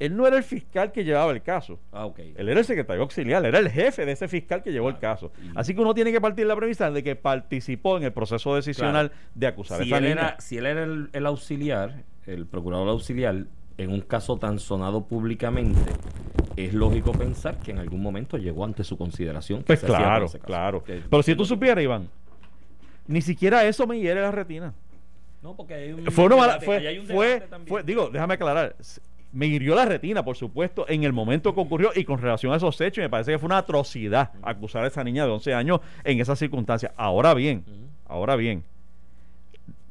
él 0.00 0.16
no 0.16 0.26
era 0.26 0.36
el 0.36 0.42
fiscal 0.42 0.90
que 0.90 1.04
llevaba 1.04 1.30
el 1.30 1.42
caso. 1.42 1.78
Ah, 1.92 2.06
ok. 2.06 2.18
Él 2.36 2.48
era 2.48 2.58
el 2.58 2.66
secretario 2.66 3.02
auxiliar, 3.02 3.44
era 3.46 3.58
el 3.60 3.68
jefe 3.70 4.04
de 4.04 4.12
ese 4.12 4.26
fiscal 4.26 4.62
que 4.62 4.72
llevó 4.72 4.88
el 4.88 4.98
caso. 4.98 5.30
Y- 5.42 5.50
Así 5.54 5.74
que 5.74 5.80
uno 5.80 5.94
tiene 5.94 6.10
que 6.10 6.20
partir 6.20 6.46
la 6.46 6.56
premisa 6.56 6.90
de 6.90 7.02
que 7.04 7.14
participó 7.16 7.96
en 7.98 8.02
el 8.04 8.12
proceso 8.12 8.54
decisional 8.56 9.12
de 9.34 9.46
acusar 9.46 9.80
a 9.80 9.84
si 9.84 9.90
esa 9.90 9.98
él, 9.98 10.02
niña. 10.04 10.12
era, 10.14 10.40
si 10.40 10.56
él 10.58 10.66
era 10.66 10.82
el, 10.82 11.10
el 11.12 11.26
auxiliar, 11.26 12.02
el 12.26 12.46
procurador 12.46 12.88
auxiliar, 12.88 13.44
en 13.78 13.90
un 13.92 14.00
caso 14.00 14.36
tan 14.38 14.58
sonado 14.58 15.04
públicamente, 15.06 15.92
es 16.56 16.74
lógico 16.74 17.12
pensar 17.12 17.58
que 17.58 17.70
en 17.70 17.78
algún 17.78 18.02
momento 18.02 18.36
llegó 18.38 18.64
ante 18.64 18.84
su 18.84 18.96
consideración. 18.98 19.60
que 19.60 19.66
Pues 19.66 19.80
se 19.80 19.86
claro, 19.86 20.26
ese 20.26 20.38
caso. 20.38 20.46
claro. 20.46 20.82
Que- 20.84 21.02
Pero 21.08 21.22
si 21.22 21.34
tú 21.34 21.44
supieras, 21.44 21.82
Iván, 21.84 22.08
ni 23.06 23.20
siquiera 23.22 23.64
eso 23.64 23.86
me 23.86 23.98
hiere 23.98 24.20
la 24.20 24.30
retina. 24.30 24.72
No, 25.42 25.54
porque 25.56 25.72
hay 25.74 25.92
un 25.92 26.04
Fue 26.10 26.24
una 26.26 26.36
mala, 26.36 26.60
fue, 26.60 27.00
fue, 27.66 27.82
digo, 27.82 28.10
déjame 28.10 28.34
aclarar, 28.34 28.76
me 29.32 29.46
hirió 29.46 29.74
la 29.74 29.84
retina, 29.84 30.24
por 30.24 30.36
supuesto, 30.36 30.86
en 30.88 31.04
el 31.04 31.12
momento 31.12 31.54
que 31.54 31.60
ocurrió 31.60 31.90
y 31.94 32.04
con 32.04 32.18
relación 32.20 32.52
a 32.52 32.56
esos 32.56 32.80
hechos, 32.80 33.02
me 33.02 33.08
parece 33.08 33.32
que 33.32 33.38
fue 33.38 33.46
una 33.46 33.58
atrocidad 33.58 34.32
acusar 34.42 34.84
a 34.84 34.88
esa 34.88 35.04
niña 35.04 35.24
de 35.24 35.30
11 35.30 35.54
años 35.54 35.80
en 36.04 36.20
esas 36.20 36.38
circunstancias. 36.38 36.92
Ahora 36.96 37.32
bien, 37.34 37.64
ahora 38.08 38.34
bien, 38.36 38.64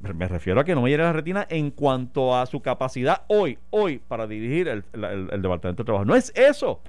me- 0.02 0.28
refiero 0.28 0.60
a 0.60 0.64
que 0.66 0.76
no 0.76 0.82
me 0.82 0.90
hiere 0.90 1.04
la 1.04 1.14
retina 1.14 1.46
en 1.50 1.72
cuanto 1.72 2.36
a 2.38 2.46
su 2.48 2.62
capacidad 2.62 3.22
hoy, 3.28 3.58
hoy, 3.70 4.00
para 4.08 4.28
dirigir 4.28 4.68
el- 4.68 4.84
el 4.94 5.42
Departamento 5.42 5.84
de 5.84 5.86
Trabajo. 5.86 6.06
No 6.06 6.16
es 6.16 6.34
eso. 6.36 6.82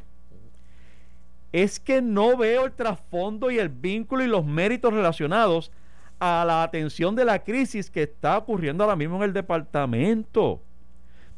Es 1.52 1.80
que 1.80 2.00
no 2.00 2.36
veo 2.36 2.64
el 2.66 2.72
trasfondo 2.72 3.50
y 3.50 3.58
el 3.58 3.68
vínculo 3.68 4.22
y 4.24 4.28
los 4.28 4.44
méritos 4.44 4.92
relacionados 4.92 5.72
a 6.20 6.44
la 6.46 6.62
atención 6.62 7.16
de 7.16 7.24
la 7.24 7.40
crisis 7.42 7.90
que 7.90 8.02
está 8.04 8.38
ocurriendo 8.38 8.84
ahora 8.84 8.94
mismo 8.96 9.16
en 9.16 9.22
el 9.22 9.32
departamento. 9.32 10.62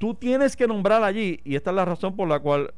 Tú 0.03 0.15
tienes 0.17 0.57
que 0.57 0.67
nombrar 0.67 1.05
allí, 1.05 1.39
y 1.45 1.55
esta 1.55 1.71
es 1.71 1.77
la 1.77 1.85
razón 1.85 2.17
por 2.17 2.27
la 2.27 2.41
cual, 2.41 2.75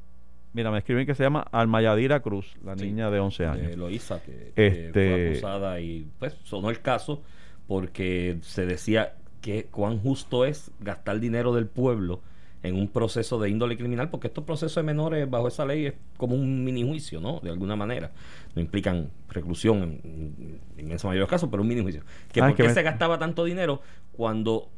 mira, 0.53 0.71
me 0.71 0.77
escriben 0.77 1.07
que 1.07 1.15
se 1.15 1.23
llama 1.23 1.41
Almayadira 1.53 2.21
Cruz, 2.21 2.55
la 2.63 2.77
Sí, 2.77 2.85
niña 2.85 3.11
de 3.11 3.19
11 3.19 3.47
años. 3.47 3.67
de 3.69 3.79
Loíza, 3.79 4.23
que, 4.23 4.53
Este- 4.55 4.93
fue 4.93 5.31
acusada 5.31 5.81
y 5.81 6.07
pues 6.19 6.37
sonó 6.45 6.69
el 6.69 6.83
caso 6.83 7.23
porque 7.67 8.37
se 8.43 8.67
decía 8.67 9.15
que 9.41 9.65
cuán 9.71 10.01
justo 10.01 10.45
es 10.45 10.71
gastar 10.81 11.19
dinero 11.19 11.55
del 11.55 11.67
pueblo 11.67 12.21
en 12.63 12.77
un 12.77 12.89
proceso 12.89 13.39
de 13.41 13.49
índole 13.49 13.79
criminal, 13.79 14.11
porque 14.11 14.27
estos 14.27 14.45
procesos 14.45 14.75
de 14.77 14.83
menores 14.83 15.29
bajo 15.31 15.49
esa 15.49 15.65
ley 15.65 15.87
es 15.87 15.95
como 16.19 16.35
un 16.35 16.63
mini 16.63 16.83
juicio, 16.87 17.23
¿no? 17.23 17.41
De 17.41 17.49
alguna 17.49 17.75
manera. 17.75 18.11
No 18.55 18.61
implican 18.61 19.09
reclusión 19.31 19.83
en, 19.83 20.61
en 20.77 20.85
inmensa 20.85 21.07
mayoría 21.09 21.21
de 21.21 21.25
los 21.25 21.31
casos, 21.31 21.49
pero 21.51 21.63
un 21.63 21.69
mini 21.69 21.81
juicio. 21.81 22.03
Que 22.31 22.41
Ah, 22.43 22.49
¿Por 22.49 22.57
que 22.57 22.63
qué 22.65 22.69
me- 22.69 22.75
se 22.75 22.83
gastaba 22.83 23.19
tanto 23.19 23.45
dinero 23.45 23.81
cuando 24.13 24.69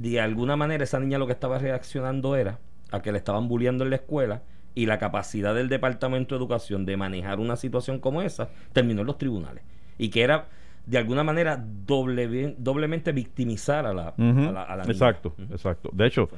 de 0.00 0.20
alguna 0.20 0.56
manera 0.56 0.84
esa 0.84 1.00
niña 1.00 1.18
lo 1.18 1.26
que 1.26 1.32
estaba 1.32 1.58
reaccionando 1.58 2.36
era 2.36 2.58
a 2.90 3.02
que 3.02 3.12
le 3.12 3.18
estaban 3.18 3.48
bulleando 3.48 3.84
en 3.84 3.90
la 3.90 3.96
escuela 3.96 4.42
y 4.74 4.86
la 4.86 4.98
capacidad 4.98 5.54
del 5.54 5.68
Departamento 5.68 6.34
de 6.34 6.38
Educación 6.38 6.86
de 6.86 6.96
manejar 6.96 7.40
una 7.40 7.56
situación 7.56 7.98
como 7.98 8.22
esa 8.22 8.48
terminó 8.72 9.00
en 9.00 9.06
los 9.08 9.18
tribunales 9.18 9.62
y 9.98 10.10
que 10.10 10.22
era 10.22 10.46
de 10.86 10.96
alguna 10.98 11.22
manera 11.24 11.62
doble, 11.86 12.54
doblemente 12.58 13.12
victimizar 13.12 13.84
a 13.86 13.92
la, 13.92 14.14
Ujú, 14.16 14.48
a 14.48 14.52
la, 14.52 14.62
a 14.62 14.76
la 14.76 14.82
niña. 14.84 14.92
Exacto, 14.92 15.34
exacto. 15.50 15.90
De 15.92 16.06
hecho, 16.06 16.30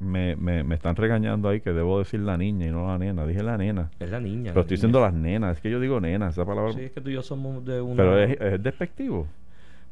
me, 0.00 0.34
me, 0.36 0.64
me 0.64 0.74
están 0.74 0.96
regañando 0.96 1.48
ahí 1.48 1.60
que 1.60 1.72
debo 1.72 1.98
decir 2.00 2.20
la 2.20 2.36
niña 2.36 2.66
y 2.66 2.70
no 2.70 2.86
la 2.88 2.98
nena. 2.98 3.24
Dije 3.26 3.42
la 3.42 3.56
nena. 3.56 3.90
Es 4.00 4.10
la 4.10 4.18
niña. 4.18 4.50
Pero 4.52 4.54
la 4.56 4.60
estoy 4.62 4.64
niña. 4.64 4.76
diciendo 4.76 5.00
las 5.00 5.12
nenas. 5.14 5.56
Es 5.56 5.62
que 5.62 5.70
yo 5.70 5.78
digo 5.78 6.00
nena, 6.00 6.28
esa 6.30 6.44
palabra. 6.44 6.72
Sí, 6.72 6.82
es 6.82 6.90
que 6.92 7.00
tú 7.00 7.10
y 7.10 7.14
yo 7.14 7.22
somos 7.22 7.64
de 7.64 7.80
una. 7.80 7.96
pero 7.96 8.18
es, 8.18 8.40
es 8.40 8.62
despectivo. 8.62 9.26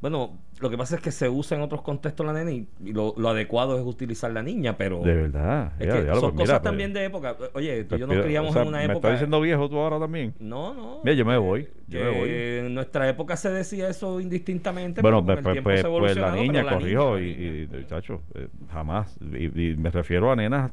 Bueno, 0.01 0.39
lo 0.61 0.69
que 0.71 0.77
pasa 0.77 0.97
es 0.97 1.03
que 1.03 1.11
se 1.11 1.29
usa 1.29 1.57
en 1.57 1.63
otros 1.63 1.83
contextos 1.83 2.27
la 2.27 2.33
nena 2.33 2.51
y, 2.53 2.69
y 2.85 2.93
lo, 2.93 3.15
lo 3.17 3.29
adecuado 3.31 3.79
es 3.79 3.85
utilizar 3.85 4.31
la 4.31 4.43
niña, 4.43 4.77
pero. 4.77 5.01
De 5.01 5.15
verdad. 5.15 5.73
Es 5.79 5.87
Ya, 5.87 5.93
que 5.95 6.07
son 6.09 6.21
pues 6.21 6.33
cosas 6.33 6.47
mira, 6.49 6.63
también 6.63 6.91
pues, 6.93 7.01
de 7.01 7.05
época. 7.07 7.37
Oye, 7.55 7.85
tú 7.85 7.97
y 7.97 7.99
yo 8.01 8.07
pues, 8.07 8.17
nos 8.19 8.27
criamos 8.27 8.51
o 8.51 8.53
sea, 8.53 8.63
en 8.63 8.69
una 8.69 8.79
¿Me 8.79 8.85
época. 8.85 8.97
estás 8.97 9.13
diciendo 9.13 9.41
viejo 9.41 9.69
tú 9.69 9.79
ahora 9.79 9.99
también? 9.99 10.35
No, 10.39 10.75
no. 10.75 11.01
Mira, 11.03 11.17
yo 11.17 11.25
me 11.25 11.37
voy, 11.39 11.69
yo 11.89 12.01
me 12.01 12.11
que 12.11 12.19
voy. 12.19 12.31
En 12.67 12.75
nuestra 12.75 13.09
época 13.09 13.37
se 13.37 13.51
decía 13.51 13.89
eso 13.89 14.21
indistintamente. 14.21 15.01
Bueno, 15.01 15.25
pero 15.25 15.43
pues, 15.43 15.57
el 15.57 15.63
pues, 15.63 15.83
pues, 15.83 15.83
se 15.83 15.99
pues 15.99 16.17
la 16.17 16.33
niña 16.33 16.63
corrijo 16.63 17.17
niña- 17.19 17.27
y, 17.27 17.69
y, 17.81 17.87
chacho, 17.87 18.23
eh, 18.35 18.49
jamás. 18.71 19.17
Y, 19.21 19.71
y 19.73 19.77
me 19.77 19.91
refiero 19.91 20.31
a 20.31 20.37
nenas 20.37 20.73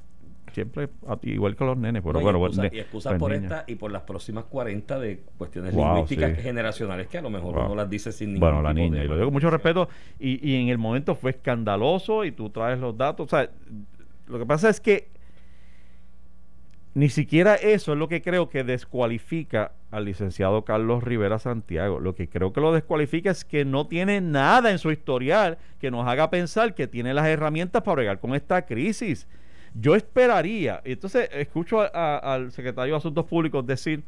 siempre 0.54 0.90
a- 1.08 1.18
igual 1.24 1.56
que 1.56 1.66
los 1.66 1.78
nenes. 1.78 2.02
Pero 2.02 2.14
No, 2.14 2.20
y 2.20 2.24
bueno, 2.24 2.40
excusa- 2.40 2.62
ne- 2.64 2.70
y 2.74 2.80
excusas 2.80 3.12
pues, 3.14 3.20
por 3.20 3.32
niña. 3.32 3.44
esta 3.44 3.64
y 3.72 3.76
por 3.76 3.92
las 3.92 4.04
próximas 4.04 4.46
40 4.46 5.00
de 5.00 5.22
cuestiones 5.38 5.74
Wow, 5.74 5.86
lingüísticas 5.96 6.36
sí. 6.38 6.42
generacionales 6.44 7.08
que 7.08 7.18
a 7.18 7.22
lo 7.22 7.30
mejor 7.30 7.54
Wow. 7.56 7.66
uno 7.66 7.76
las 7.76 7.90
dice 7.90 8.12
sin 8.12 8.30
ningún 8.34 8.42
Bueno, 8.42 8.62
la 8.62 8.74
niña, 8.74 9.00
de 9.00 9.06
y 9.06 9.08
lo 9.08 9.16
digo 9.16 9.26
con 9.28 9.34
mucho 9.34 9.50
respeto, 9.50 9.90
y, 10.20 10.48
y 10.50 10.62
en 10.62 10.70
el 10.70 10.78
momento 10.78 11.16
fue 11.16 11.32
escandaloso 11.32 12.24
y 12.26 12.32
tú 12.32 12.50
traes 12.50 12.80
los 12.80 12.98
datos. 12.98 13.26
O 13.26 13.30
sea, 13.30 13.50
lo 14.28 14.40
que 14.40 14.46
pasa 14.46 14.70
es 14.70 14.80
que 14.80 15.12
ni 16.96 17.10
siquiera 17.10 17.56
eso 17.56 17.94
es 17.94 17.98
lo 17.98 18.08
que 18.08 18.22
creo 18.22 18.50
que 18.50 18.64
descualifica 18.64 19.72
al 19.90 20.06
licenciado 20.06 20.64
Carlos 20.64 21.04
Rivera 21.04 21.40
Santiago. 21.40 22.00
Lo 22.00 22.14
que 22.14 22.30
creo 22.30 22.54
que 22.54 22.62
lo 22.62 22.72
descualifica 22.72 23.32
es 23.32 23.44
que 23.46 23.66
no 23.66 23.88
tiene 23.88 24.22
nada 24.22 24.70
en 24.70 24.78
su 24.78 24.92
historial 24.92 25.58
que 25.80 25.90
nos 25.90 26.08
haga 26.08 26.30
pensar 26.30 26.76
que 26.76 26.86
tiene 26.88 27.16
las 27.16 27.26
herramientas 27.26 27.82
para 27.82 27.96
bregar 27.96 28.20
con 28.20 28.36
esta 28.36 28.68
crisis. 28.68 29.28
Yo 29.74 29.96
esperaría, 29.96 30.82
y 30.86 30.92
entonces 30.94 31.30
escucho 31.34 31.82
a- 31.82 32.18
al 32.18 32.52
secretario 32.52 32.94
de 32.94 32.98
Asuntos 32.98 33.26
Públicos 33.26 33.66
decir 33.66 34.04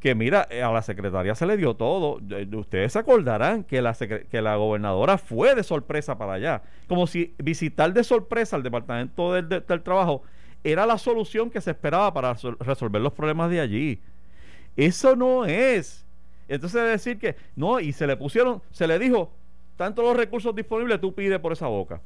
que 0.00 0.14
mira, 0.14 0.46
eh, 0.50 0.62
a 0.62 0.70
la 0.70 0.82
secretaría 0.82 1.34
se 1.34 1.46
le 1.46 1.56
dio 1.56 1.74
todo. 1.74 2.20
Ustedes 2.56 2.92
se 2.92 2.98
acordarán 2.98 3.64
que 3.64 3.80
la, 3.80 3.94
que 3.94 4.42
la 4.42 4.56
gobernadora 4.56 5.16
fue 5.16 5.54
de 5.54 5.62
sorpresa 5.62 6.18
para 6.18 6.34
allá. 6.34 6.62
Como 6.88 7.06
si 7.06 7.34
visitar 7.38 7.92
de 7.92 8.04
sorpresa 8.04 8.56
al 8.56 8.62
Departamento 8.62 9.32
del, 9.32 9.48
del- 9.48 9.82
Trabajo 9.82 10.22
era 10.62 10.84
la 10.86 10.98
solución 10.98 11.50
que 11.50 11.60
se 11.60 11.70
esperaba 11.70 12.12
para 12.12 12.34
resol- 12.34 12.58
resolver 12.58 13.00
los 13.00 13.12
problemas 13.14 13.50
de 13.50 13.60
allí. 13.60 14.00
Eso 14.76 15.14
no 15.16 15.46
es. 15.46 16.04
Entonces 16.48 16.82
decir 16.84 17.18
que 17.18 17.36
no, 17.56 17.80
y 17.80 17.92
se 17.92 18.06
le 18.06 18.16
pusieron, 18.16 18.60
se 18.72 18.86
le 18.86 18.98
dijo, 18.98 19.30
tanto 19.76 20.02
los 20.02 20.16
recursos 20.16 20.54
disponibles 20.54 21.00
tú 21.00 21.14
pides 21.14 21.38
por 21.38 21.52
esa 21.52 21.66
boca. 21.68 22.02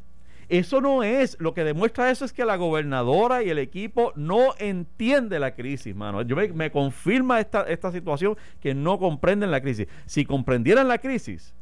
Eso 0.49 0.81
no 0.81 1.02
es, 1.02 1.37
lo 1.40 1.52
que 1.52 1.62
demuestra 1.62 2.11
eso 2.11 2.25
es 2.25 2.33
que 2.33 2.45
la 2.45 2.57
gobernadora 2.57 3.43
y 3.43 3.50
el 3.50 3.59
equipo 3.59 4.12
no 4.17 4.55
entiende 4.59 5.38
la 5.38 5.55
crisis, 5.55 5.95
mano. 5.95 6.23
Yo 6.23 6.37
me, 6.37 6.49
me 6.49 6.71
confirma 6.71 7.38
esta, 7.38 7.62
esta 7.64 7.93
situación 7.93 8.37
que 8.61 8.75
no 8.75 8.99
comprenden 8.99 9.50
la 9.50 9.61
crisis. 9.61 9.88
Si 10.07 10.25
comprendieran 10.25 10.88
la 10.88 10.99
crisis, 10.99 11.55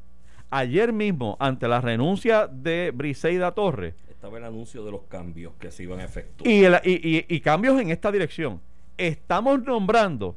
ayer 0.51 0.93
mismo, 0.93 1.37
ante 1.41 1.67
la 1.67 1.81
renuncia 1.81 2.47
de 2.47 2.93
Briseida 2.95 3.53
Torres, 3.53 3.95
Estaba 4.09 4.39
el 4.39 4.45
anuncio 4.45 4.85
de 4.85 4.91
los 4.93 5.03
cambios 5.09 5.53
que 5.59 5.71
se 5.71 5.83
iban 5.83 6.01
a 6.01 6.05
efectuar. 6.05 6.49
y, 6.51 6.65
el- 6.65 6.81
y- 6.85 7.17
y- 7.19 7.27
y 7.29 7.41
cambios 7.41 7.81
en 7.81 7.91
esta 7.91 8.11
dirección. 8.13 8.61
Estamos 8.97 9.63
nombrando, 9.65 10.37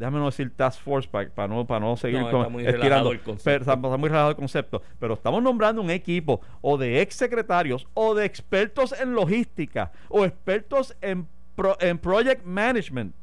déjame 0.00 0.18
no 0.18 0.26
decir 0.26 0.50
task 0.56 0.80
force 0.82 1.08
para 1.08 1.46
no, 1.46 1.64
para 1.66 1.78
no 1.80 1.96
seguir 1.96 2.18
No, 2.20 2.30
con- 2.30 2.40
está 2.40 2.48
muy 2.50 2.64
relajado 2.64 3.12
el 3.12 3.20
concepto. 3.20 3.44
pero 3.44 3.60
está, 3.60 3.72
está 3.74 3.96
muy 3.96 4.08
relajado 4.08 4.30
el 4.30 4.36
concepto, 4.36 4.82
pero 4.98 5.14
estamos 5.14 5.42
nombrando 5.42 5.80
un 5.80 5.90
equipo 5.90 6.40
o 6.62 6.76
de 6.76 7.00
ex 7.00 7.14
secretarios 7.14 7.86
o 7.94 8.14
de 8.14 8.24
expertos 8.24 8.92
en 8.98 9.14
logística 9.14 9.92
o 10.08 10.24
expertos 10.24 10.96
en, 11.00 11.28
pro- 11.54 11.76
en 11.80 11.98
project 11.98 12.44
management 12.44 13.14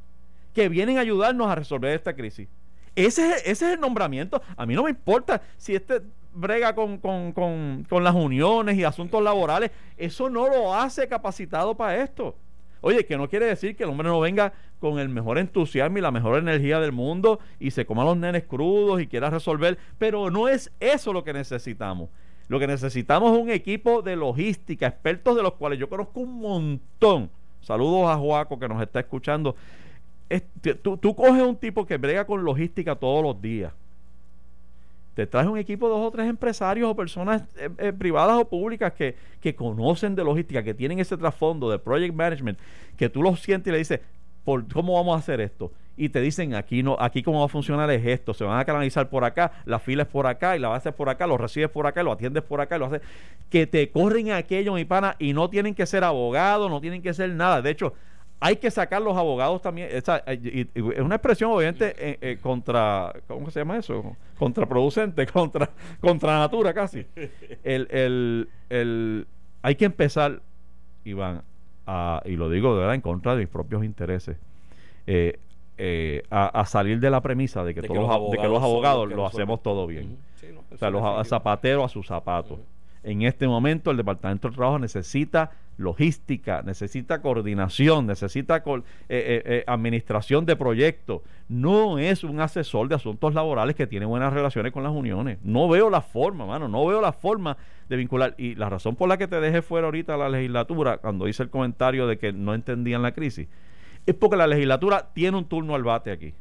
que 0.54 0.70
vienen 0.70 0.98
a 0.98 1.02
ayudarnos 1.02 1.48
a 1.50 1.56
resolver 1.56 1.92
esta 1.94 2.14
crisis. 2.16 2.48
Ese 2.96 3.28
es, 3.30 3.36
ese 3.46 3.66
es 3.68 3.74
el 3.74 3.80
nombramiento. 3.80 4.42
A 4.56 4.66
mí 4.66 4.74
no 4.74 4.84
me 4.84 4.90
importa 4.90 5.42
si 5.58 5.76
este 5.76 6.02
brega 6.34 6.74
con, 6.76 6.98
con- 7.00 7.32
con- 7.32 7.86
con 7.90 8.04
las 8.04 8.14
uniones 8.16 8.78
y 8.78 8.84
asuntos 8.84 9.22
laborales. 9.22 9.72
Eso 9.98 10.30
no 10.30 10.48
lo 10.48 10.74
hace 10.74 11.08
capacitado 11.08 11.76
para 11.76 11.98
esto. 12.04 12.36
Oye, 12.82 13.04
que 13.06 13.18
no 13.18 13.28
quiere 13.28 13.48
decir 13.48 13.76
que 13.76 13.84
el 13.84 13.90
hombre 13.90 14.08
no 14.08 14.20
venga 14.20 14.54
con 14.80 15.00
el 15.00 15.10
mejor 15.10 15.38
entusiasmo 15.38 15.98
y 15.98 16.02
la 16.02 16.12
mejor 16.12 16.38
energía 16.40 16.80
del 16.80 16.92
mundo 16.92 17.40
y 17.60 17.72
se 17.72 17.86
coma 17.86 18.04
los 18.04 18.18
nenes 18.18 18.44
crudos 18.44 19.02
y 19.02 19.08
quiera 19.08 19.30
resolver, 19.30 19.78
pero 19.98 20.30
no 20.30 20.48
es 20.48 20.72
eso 20.80 21.14
lo 21.14 21.24
que 21.24 21.34
necesitamos. 21.34 22.10
Lo 22.48 22.60
que 22.60 22.68
necesitamos 22.68 23.34
es 23.36 23.44
un 23.44 23.50
equipo 23.50 24.02
de 24.02 24.16
logística, 24.16 24.88
expertos 24.88 25.36
de 25.36 25.44
los 25.44 25.54
cuales 25.54 25.80
yo 25.80 25.90
conozco 25.90 26.22
un 26.22 26.40
montón. 26.40 27.30
Saludos 27.62 28.10
a 28.10 28.18
Joaco 28.18 28.58
que 28.58 28.70
nos 28.70 28.82
está 28.82 29.02
escuchando. 29.02 29.56
Tú, 30.82 30.98
tú 30.98 31.16
coges 31.16 31.44
un 31.44 31.58
tipo 31.58 31.86
que 31.86 31.98
brega 31.98 32.26
con 32.26 32.44
logística 32.44 32.96
todos 32.96 33.24
los 33.24 33.42
días. 33.42 33.74
Te 35.18 35.26
traes 35.26 35.48
un 35.48 35.58
equipo 35.58 35.88
de 35.88 35.96
dos 35.96 36.08
o 36.08 36.12
tres 36.12 36.30
empresarios 36.30 36.92
o 36.92 36.96
personas 36.96 37.42
eh, 37.58 37.70
eh, 37.80 37.92
privadas 37.92 38.38
o 38.38 38.48
públicas 38.48 38.94
que, 38.94 39.16
que 39.42 39.56
conocen 39.56 40.14
de 40.14 40.24
logística, 40.24 40.62
que 40.62 40.76
tienen 40.76 41.00
ese 41.00 41.18
trasfondo 41.18 41.72
de 41.72 41.80
project 41.80 42.14
management, 42.14 42.60
que 42.96 43.10
tú 43.10 43.24
los 43.24 43.42
sientes 43.42 43.72
y 43.72 43.72
le 43.72 43.80
dices, 43.80 44.00
¿por 44.48 44.66
cómo 44.72 44.94
vamos 44.94 45.14
a 45.14 45.20
hacer 45.20 45.42
esto? 45.42 45.74
Y 45.98 46.08
te 46.08 46.22
dicen, 46.22 46.56
aquí 46.56 46.84
no, 46.84 46.96
aquí 46.98 47.22
cómo 47.22 47.40
va 47.40 47.46
a 47.48 47.50
funcionar 47.50 47.92
es 47.92 48.06
esto, 48.06 48.34
se 48.34 48.46
van 48.46 48.58
a 48.58 48.64
canalizar 48.64 49.10
por 49.10 49.26
acá, 49.26 49.52
la 49.66 49.78
fila 49.78 50.04
es 50.04 50.08
por 50.08 50.26
acá 50.26 50.56
y 50.56 50.60
la 50.60 50.70
base 50.70 50.88
es 50.88 50.96
por 50.96 51.10
acá, 51.10 51.28
lo 51.28 51.38
recibes 51.38 51.70
por 51.70 51.86
acá, 51.86 52.02
lo 52.02 52.14
atiendes 52.14 52.44
por 52.44 52.62
acá, 52.62 52.78
lo 52.78 52.86
haces, 52.86 53.02
que 53.50 53.68
te 53.68 53.90
corren 53.92 54.32
aquello, 54.32 54.74
mi 54.76 54.86
pana, 54.86 55.18
y 55.20 55.34
no 55.34 55.50
tienen 55.50 55.76
que 55.76 55.86
ser 55.86 56.06
abogados, 56.06 56.70
no 56.72 56.80
tienen 56.80 57.02
que 57.02 57.14
ser 57.14 57.30
nada. 57.32 57.62
De 57.62 57.72
hecho, 57.72 57.94
hay 58.40 58.56
que 58.56 58.72
sacar 58.72 59.02
los 59.02 59.18
abogados 59.18 59.62
también. 59.62 59.90
Esa, 59.92 60.24
eh, 60.28 60.40
y- 60.42 60.62
y- 60.80 60.92
es 60.94 61.02
una 61.02 61.16
expresión, 61.16 61.52
obviamente, 61.52 61.94
eh, 61.98 62.18
eh, 62.22 62.38
contra. 62.42 63.12
¿Cómo 63.28 63.50
se 63.52 63.60
llama 63.60 63.78
eso? 63.78 64.16
Contraproducente, 64.40 65.26
contra, 65.34 65.70
contra 66.00 66.40
natura 66.40 66.74
casi. 66.74 67.06
El, 67.66 67.88
el, 67.92 68.50
el- 68.70 69.28
hay 69.62 69.76
que 69.76 69.86
empezar, 69.86 70.42
Iván, 71.04 71.42
a- 71.88 72.22
y 72.26 72.36
lo 72.36 72.50
digo 72.50 72.74
de 72.74 72.80
verdad 72.82 72.96
en 72.96 73.02
contra 73.02 73.34
de 73.36 73.40
mis 73.42 73.50
propios 73.50 73.84
intereses, 73.84 74.38
eh, 75.08 75.40
eh, 75.78 76.24
a, 76.30 76.48
a 76.48 76.66
salir 76.66 77.00
de 77.00 77.10
la 77.10 77.22
premisa 77.22 77.64
de 77.64 77.74
que, 77.74 77.82
De 77.82 77.88
todos 77.88 78.02
los 78.02 78.10
los, 78.10 78.18
ab- 78.18 78.32
de 78.32 78.38
que 78.38 78.44
los 78.48 78.62
abogados 78.62 78.64
abogados 78.64 79.10
lo 79.10 79.26
hacemos 79.26 79.64
todo 79.64 79.88
bien. 79.88 80.06
Ujú. 80.06 80.18
Sí, 80.36 80.48
no, 80.54 80.60
O 80.74 80.78
sea, 80.78 80.90
los 80.90 81.28
zapateros 81.28 81.86
a 81.86 81.90
sus 81.90 82.06
zapatos. 82.08 82.60
En 83.08 83.22
este 83.22 83.48
momento 83.48 83.90
el 83.90 83.96
Departamento 83.96 84.50
del 84.50 84.56
Trabajo 84.58 84.80
necesita 84.80 85.52
logística, 85.78 86.62
necesita 86.64 87.22
coordinación, 87.22 88.06
necesita 88.06 88.58
eh, 88.58 88.82
eh, 89.08 89.44
eh, 89.46 89.64
administración 89.66 90.46
de 90.46 90.58
proyectos. 90.58 91.22
No 91.48 92.00
es 92.00 92.26
un 92.26 92.42
asesor 92.42 92.90
de 92.90 92.96
asuntos 92.96 93.34
laborales 93.34 93.78
que 93.78 93.88
tiene 93.88 94.06
buenas 94.06 94.34
relaciones 94.34 94.74
con 94.74 94.84
las 94.84 94.92
uniones. 94.92 95.38
No 95.42 95.70
veo 95.70 95.90
la 95.90 96.02
forma, 96.02 96.46
mano, 96.46 96.68
no 96.68 96.86
veo 96.86 97.00
la 97.00 97.14
forma 97.14 97.56
de 97.88 97.96
vincular. 97.96 98.36
Y 98.38 98.56
la 98.56 98.70
razón 98.70 98.98
por 98.98 99.08
la 99.08 99.18
que 99.18 99.30
te 99.30 99.40
dejé 99.40 99.62
fuera 99.62 99.88
ahorita 99.88 100.18
la 100.18 100.28
legislatura, 100.28 100.98
cuando 100.98 101.30
hice 101.30 101.44
el 101.44 101.50
comentario 101.50 102.08
de 102.08 102.18
que 102.18 102.34
no 102.34 102.54
entendían 102.54 103.04
la 103.04 103.14
crisis, 103.14 103.48
es 104.06 104.16
porque 104.16 104.36
la 104.36 104.48
legislatura 104.48 105.12
tiene 105.14 105.38
un 105.38 105.46
turno 105.46 105.76
al 105.76 105.84
bate 105.84 106.12
aquí. 106.12 106.34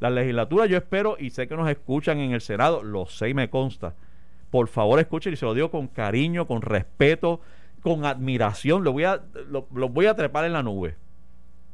La 0.00 0.10
legislatura 0.10 0.66
yo 0.66 0.76
espero 0.76 1.14
y 1.16 1.30
sé 1.30 1.46
que 1.46 1.56
nos 1.56 1.70
escuchan 1.70 2.18
en 2.18 2.32
el 2.32 2.40
Senado, 2.40 2.82
lo 2.82 3.06
sé 3.06 3.28
y 3.28 3.34
me 3.34 3.48
consta. 3.50 3.94
Por 4.52 4.68
favor 4.68 5.00
escuchen 5.00 5.32
y 5.32 5.36
se 5.36 5.46
lo 5.46 5.54
digo 5.54 5.70
con 5.70 5.88
cariño, 5.88 6.46
con 6.46 6.60
respeto, 6.60 7.40
con 7.80 8.04
admiración. 8.04 8.84
Lo 8.84 8.92
voy 8.92 9.04
a, 9.04 9.22
lo, 9.48 9.62
voy 9.88 10.04
a 10.04 10.14
trepar 10.14 10.44
en 10.44 10.52
la 10.52 10.62
nube. 10.62 10.94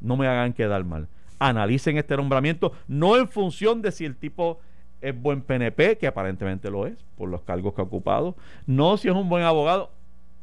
No 0.00 0.16
me 0.16 0.28
hagan 0.28 0.52
quedar 0.52 0.84
mal. 0.84 1.08
Analicen 1.40 1.98
este 1.98 2.16
nombramiento, 2.16 2.70
no 2.86 3.16
en 3.16 3.26
función 3.26 3.82
de 3.82 3.90
si 3.90 4.04
el 4.04 4.14
tipo 4.14 4.60
es 5.00 5.20
buen 5.20 5.42
PNP, 5.42 5.98
que 5.98 6.06
aparentemente 6.06 6.70
lo 6.70 6.86
es, 6.86 6.94
por 7.16 7.28
los 7.28 7.42
cargos 7.42 7.74
que 7.74 7.80
ha 7.80 7.84
ocupado. 7.84 8.36
No 8.64 8.96
si 8.96 9.08
es 9.08 9.14
un 9.14 9.28
buen 9.28 9.42
abogado, 9.42 9.90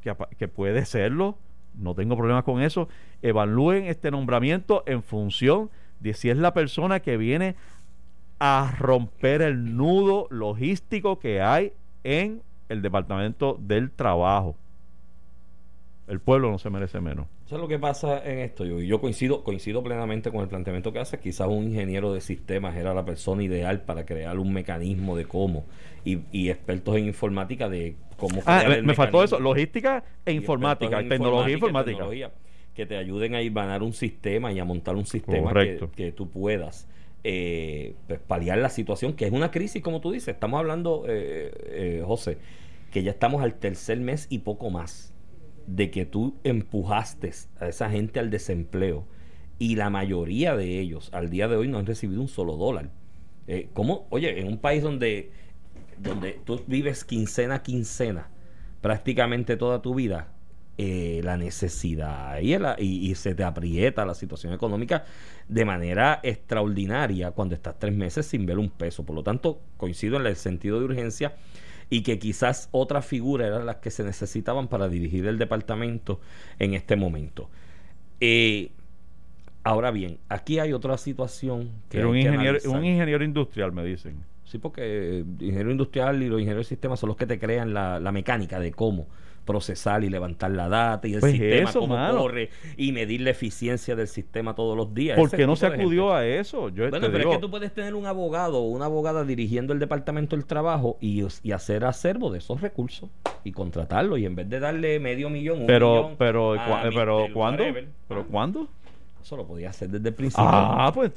que, 0.02 0.14
que 0.38 0.50
puede 0.50 0.86
serlo. 0.86 1.38
No 1.74 1.96
tengo 1.96 2.18
problemas 2.18 2.44
con 2.44 2.62
eso. 2.62 2.90
Evalúen 3.22 3.86
este 3.86 4.12
nombramiento 4.12 4.84
en 4.88 5.04
función 5.04 5.70
de 6.02 6.14
si 6.14 6.30
es 6.30 6.36
la 6.36 6.54
persona 6.54 7.00
que 7.00 7.16
viene 7.16 7.56
a 8.40 8.76
romper 8.78 9.42
el 9.42 9.78
nudo 9.78 10.28
logístico 10.30 11.18
que 11.18 11.42
hay 11.42 11.72
en 12.06 12.44
el 12.70 12.82
Departamento 12.82 13.58
del 13.60 13.92
Trabajo. 13.92 14.56
El 16.08 16.20
pueblo 16.20 16.52
no 16.52 16.60
se 16.60 16.70
merece 16.70 17.02
menos. 17.02 17.26
Eso 17.48 17.56
es 17.56 17.62
lo 17.62 17.68
que 17.68 17.80
pasa 17.80 18.24
en 18.24 18.40
esto. 18.40 18.64
Yo, 18.64 18.80
yo 18.80 19.02
coincido, 19.02 19.44
coincido 19.44 19.84
plenamente 19.84 20.32
con 20.32 20.42
el 20.42 20.48
planteamiento 20.48 20.94
que 20.94 21.00
hace. 21.00 21.20
Quizás 21.20 21.48
un 21.48 21.64
ingeniero 21.66 22.14
de 22.14 22.22
sistemas 22.22 22.76
era 22.76 22.94
la 22.94 23.04
persona 23.04 23.44
ideal 23.44 23.82
para 23.82 24.06
crear 24.06 24.38
un 24.38 24.54
mecanismo 24.54 25.18
de 25.18 25.26
cómo. 25.26 25.66
Y, 26.04 26.20
y 26.32 26.50
expertos 26.50 26.96
en 26.98 27.08
informática 27.08 27.70
de 27.70 27.96
cómo 28.18 28.44
Ah, 28.46 28.64
me, 28.84 28.94
faltó 28.94 29.24
eso, 29.24 29.40
logística 29.40 30.04
e 30.24 30.34
Y 30.34 30.36
informática, 30.36 31.00
en 31.00 31.10
tecnología 31.10 31.48
e 31.48 31.54
informática 31.54 31.98
tecnología, 31.98 32.32
que 32.76 32.86
te 32.86 32.98
ayuden 32.98 33.34
a 33.34 33.42
ir 33.42 33.52
un 33.82 33.94
sistema 33.94 34.52
y 34.52 34.60
a 34.60 34.66
montar 34.66 34.96
un 34.96 35.08
sistema 35.08 35.52
que, 35.54 35.90
que 35.96 36.12
tú 36.12 36.30
puedas 36.30 36.88
eh, 37.28 37.96
pues, 38.06 38.20
paliar 38.20 38.60
la 38.60 38.70
situación, 38.70 39.14
que 39.14 39.26
es 39.26 39.32
una 39.32 39.50
crisis, 39.50 39.82
como 39.82 40.00
tú 40.00 40.12
dices. 40.12 40.36
Estamos 40.36 40.60
hablando, 40.60 41.06
eh, 41.08 41.52
eh, 41.66 42.04
José, 42.06 42.38
que 42.92 43.02
ya 43.02 43.10
estamos 43.10 43.42
al 43.42 43.56
tercer 43.56 44.00
mes 44.00 44.28
y 44.30 44.40
poco 44.40 44.70
más 44.70 45.12
de 45.66 45.90
que 45.90 46.06
tú 46.06 46.36
empujaste 46.44 47.32
a 47.60 47.68
esa 47.68 47.90
gente 47.90 48.20
al 48.20 48.30
desempleo 48.30 49.08
y 49.58 49.76
la 49.76 49.90
mayoría 49.90 50.56
de 50.56 50.80
ellos 50.80 51.10
al 51.14 51.32
día 51.32 51.48
de 51.48 51.56
hoy 51.56 51.68
no 51.68 51.80
han 51.80 51.88
recibido 51.88 52.22
un 52.22 52.28
solo 52.28 52.58
dólar. 52.58 52.92
¿Cómo? 53.74 54.06
Oye, 54.12 54.40
en 54.40 54.48
un 54.48 54.60
país 54.60 54.84
donde, 54.84 55.32
donde 55.98 56.40
tú 56.46 56.62
vives 56.68 57.06
quincena 57.06 57.56
a 57.56 57.64
quincena 57.64 58.30
prácticamente 58.82 59.58
toda 59.58 59.82
tu 59.82 59.96
vida, 59.96 60.35
eh, 60.78 61.22
la 61.24 61.38
necesidad 61.38 62.38
y, 62.42 62.54
y, 62.84 63.16
se 63.16 63.34
te 63.34 63.46
aprieta 63.46 64.06
la 64.06 64.14
situación 64.14 64.52
económica 64.52 65.06
de 65.48 65.64
manera 65.64 66.20
extraordinaria 66.22 67.32
cuando 67.32 67.56
estás 67.56 67.80
tres 67.80 67.96
meses 67.96 68.26
sin 68.26 68.46
ver 68.46 68.58
un 68.58 68.70
peso. 68.70 69.06
Por 69.06 69.16
lo 69.16 69.24
tanto, 69.24 69.62
coincido 69.78 70.20
en 70.20 70.26
el 70.26 70.36
sentido 70.36 70.80
de 70.80 70.86
urgencia 70.86 71.36
y 71.90 72.02
que 72.02 72.20
quizás 72.20 72.68
otras 72.72 73.06
figuras 73.06 73.48
eran 73.48 73.66
las 73.66 73.78
que 73.78 73.90
se 73.90 74.04
necesitaban 74.04 74.68
para 74.68 74.90
dirigir 74.90 75.26
el 75.28 75.38
departamento 75.38 76.20
en 76.60 76.74
este 76.74 76.98
momento. 76.98 77.50
Eh, 78.20 78.72
ahora 79.64 79.92
bien, 79.92 80.18
aquí 80.28 80.60
hay 80.60 80.74
otra 80.74 80.98
situación 80.98 81.72
que... 81.88 82.04
un, 82.06 82.18
ingeniero, 82.18 82.60
un 82.70 82.84
ingeniero 82.84 83.24
industrial, 83.24 83.72
me 83.72 83.86
dicen. 83.86 84.26
Sí, 84.44 84.58
porque 84.58 85.24
ingeniero 85.40 85.72
industrial 85.72 86.22
y 86.22 86.28
los 86.28 86.42
ingenieros 86.42 86.66
de 86.66 86.70
sistemas 86.70 87.00
son 87.00 87.08
los 87.08 87.16
que 87.16 87.28
te 87.28 87.40
crean 87.40 87.74
la, 87.74 87.98
la 88.02 88.12
mecánica 88.12 88.60
de 88.60 88.74
cómo 88.74 89.08
procesar 89.46 90.04
y 90.04 90.10
levantar 90.10 90.52
la 90.52 90.68
data 90.68 91.08
y 91.08 91.14
el 91.14 91.20
pues 91.20 91.34
sistema 91.34 91.70
eso, 91.70 91.80
cómo 91.80 91.96
corre 92.18 92.50
y 92.78 92.92
medir 92.92 93.22
la 93.22 93.30
eficiencia 93.30 93.96
del 93.96 94.08
sistema 94.08 94.56
todos 94.56 94.76
los 94.76 94.94
días. 94.94 95.18
¿Por 95.18 95.32
qué 95.32 95.46
no 95.48 95.56
se 95.56 95.68
acudió 95.68 96.14
a 96.14 96.26
eso? 96.26 96.70
Yo 96.70 96.90
bueno, 96.90 97.08
pero 97.12 97.30
es 97.30 97.36
que 97.38 97.42
tú 97.42 97.50
puedes 97.50 97.74
tener 97.74 97.96
un 97.96 98.06
abogado 98.06 98.60
o 98.60 98.68
una 98.70 98.86
abogada 98.86 99.24
dirigiendo 99.24 99.74
el 99.74 99.80
departamento 99.80 100.36
del 100.36 100.46
trabajo 100.46 100.98
y, 101.00 101.24
y, 101.44 101.52
hacer 101.52 101.86
acervo 101.86 102.32
de 102.32 102.40
esos 102.40 102.62
recursos 102.62 103.10
y 103.44 103.52
contratarlo 103.52 104.18
y 104.18 104.26
en 104.26 104.36
vez 104.36 104.50
de 104.50 104.60
darle 104.60 105.00
medio 105.00 105.30
millón, 105.30 105.62
un 105.62 105.68
pero, 105.68 105.94
millón 105.94 106.16
pero, 106.18 106.56
pero, 106.94 107.28
¿cuándo? 107.34 107.64
¿Pero 108.08 108.28
cuándo? 108.28 108.68
Eso 109.22 109.38
lo 109.38 109.48
podía 109.48 109.72
hacer 109.72 109.90
desde 109.90 110.10
el 110.10 110.14
principio. 110.14 110.46
Ah, 110.48 110.92
pues. 110.94 111.12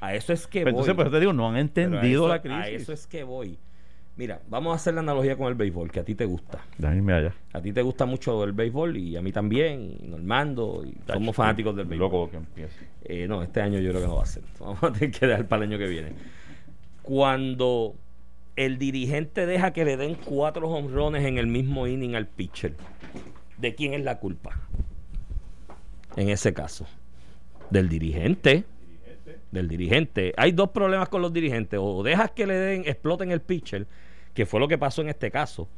A 0.00 0.14
eso 0.14 0.32
es 0.32 0.46
que 0.46 0.62
voy. 0.62 0.70
Entonces, 0.70 0.94
pero 0.96 1.10
te 1.10 1.18
digo, 1.18 1.32
no 1.32 1.48
han 1.48 1.56
entendido 1.56 2.28
la 2.28 2.40
crisis. 2.40 2.56
A 2.56 2.68
eso 2.68 2.92
es 2.92 3.06
que 3.08 3.24
voy. 3.24 3.58
Mira, 4.18 4.40
vamos 4.50 4.72
a 4.72 4.74
hacer 4.74 4.94
la 4.94 5.00
analogía 5.00 5.36
con 5.36 5.46
el 5.46 5.54
béisbol, 5.54 5.92
que 5.92 6.00
a 6.00 6.04
ti 6.04 6.16
te 6.16 6.24
gusta. 6.24 6.58
Dame 6.76 7.12
allá. 7.12 7.32
A 7.52 7.62
ti 7.62 7.72
te 7.72 7.82
gusta 7.82 8.04
mucho 8.04 8.42
el 8.42 8.50
béisbol 8.50 8.96
y 8.96 9.16
a 9.16 9.22
mí 9.22 9.30
también, 9.30 9.96
y 9.96 10.08
Normando, 10.08 10.82
y 10.84 10.92
somos 11.06 11.36
fanáticos 11.36 11.76
del 11.76 11.86
béisbol. 11.86 12.10
Loco 12.10 12.28
que 12.28 12.36
empiece. 12.38 12.88
Eh, 13.04 13.28
no, 13.28 13.44
este 13.44 13.60
año 13.60 13.78
yo 13.78 13.90
creo 13.90 14.02
que 14.02 14.08
no 14.08 14.16
va 14.16 14.24
a 14.24 14.26
ser. 14.26 14.42
Vamos 14.58 14.82
a 14.82 14.92
tener 14.92 15.12
que 15.12 15.24
dejar 15.24 15.46
para 15.46 15.62
el 15.62 15.70
año 15.70 15.78
que 15.78 15.86
viene. 15.86 16.12
Cuando 17.02 17.94
el 18.56 18.76
dirigente 18.76 19.46
deja 19.46 19.72
que 19.72 19.84
le 19.84 19.96
den 19.96 20.16
cuatro 20.16 20.68
honrones 20.68 21.24
en 21.24 21.38
el 21.38 21.46
mismo 21.46 21.86
inning 21.86 22.16
al 22.16 22.26
pitcher, 22.26 22.74
¿de 23.56 23.76
quién 23.76 23.94
es 23.94 24.02
la 24.02 24.18
culpa? 24.18 24.60
En 26.16 26.28
ese 26.28 26.52
caso, 26.52 26.88
del 27.70 27.88
dirigente 27.88 28.64
del 29.52 29.68
dirigente. 29.68 30.34
Hay 30.36 30.52
dos 30.52 30.70
problemas 30.70 31.08
con 31.08 31.22
los 31.22 31.32
dirigentes. 31.32 31.78
O 31.80 32.02
dejas 32.02 32.32
que 32.32 32.46
le 32.46 32.54
den, 32.54 32.82
exploten 32.84 33.30
el 33.30 33.40
pitcher 33.40 33.86
que 34.34 34.46
fue 34.46 34.60
lo 34.60 34.68
que 34.68 34.78
pasó 34.78 35.02
en 35.02 35.08
este 35.08 35.30
caso. 35.30 35.68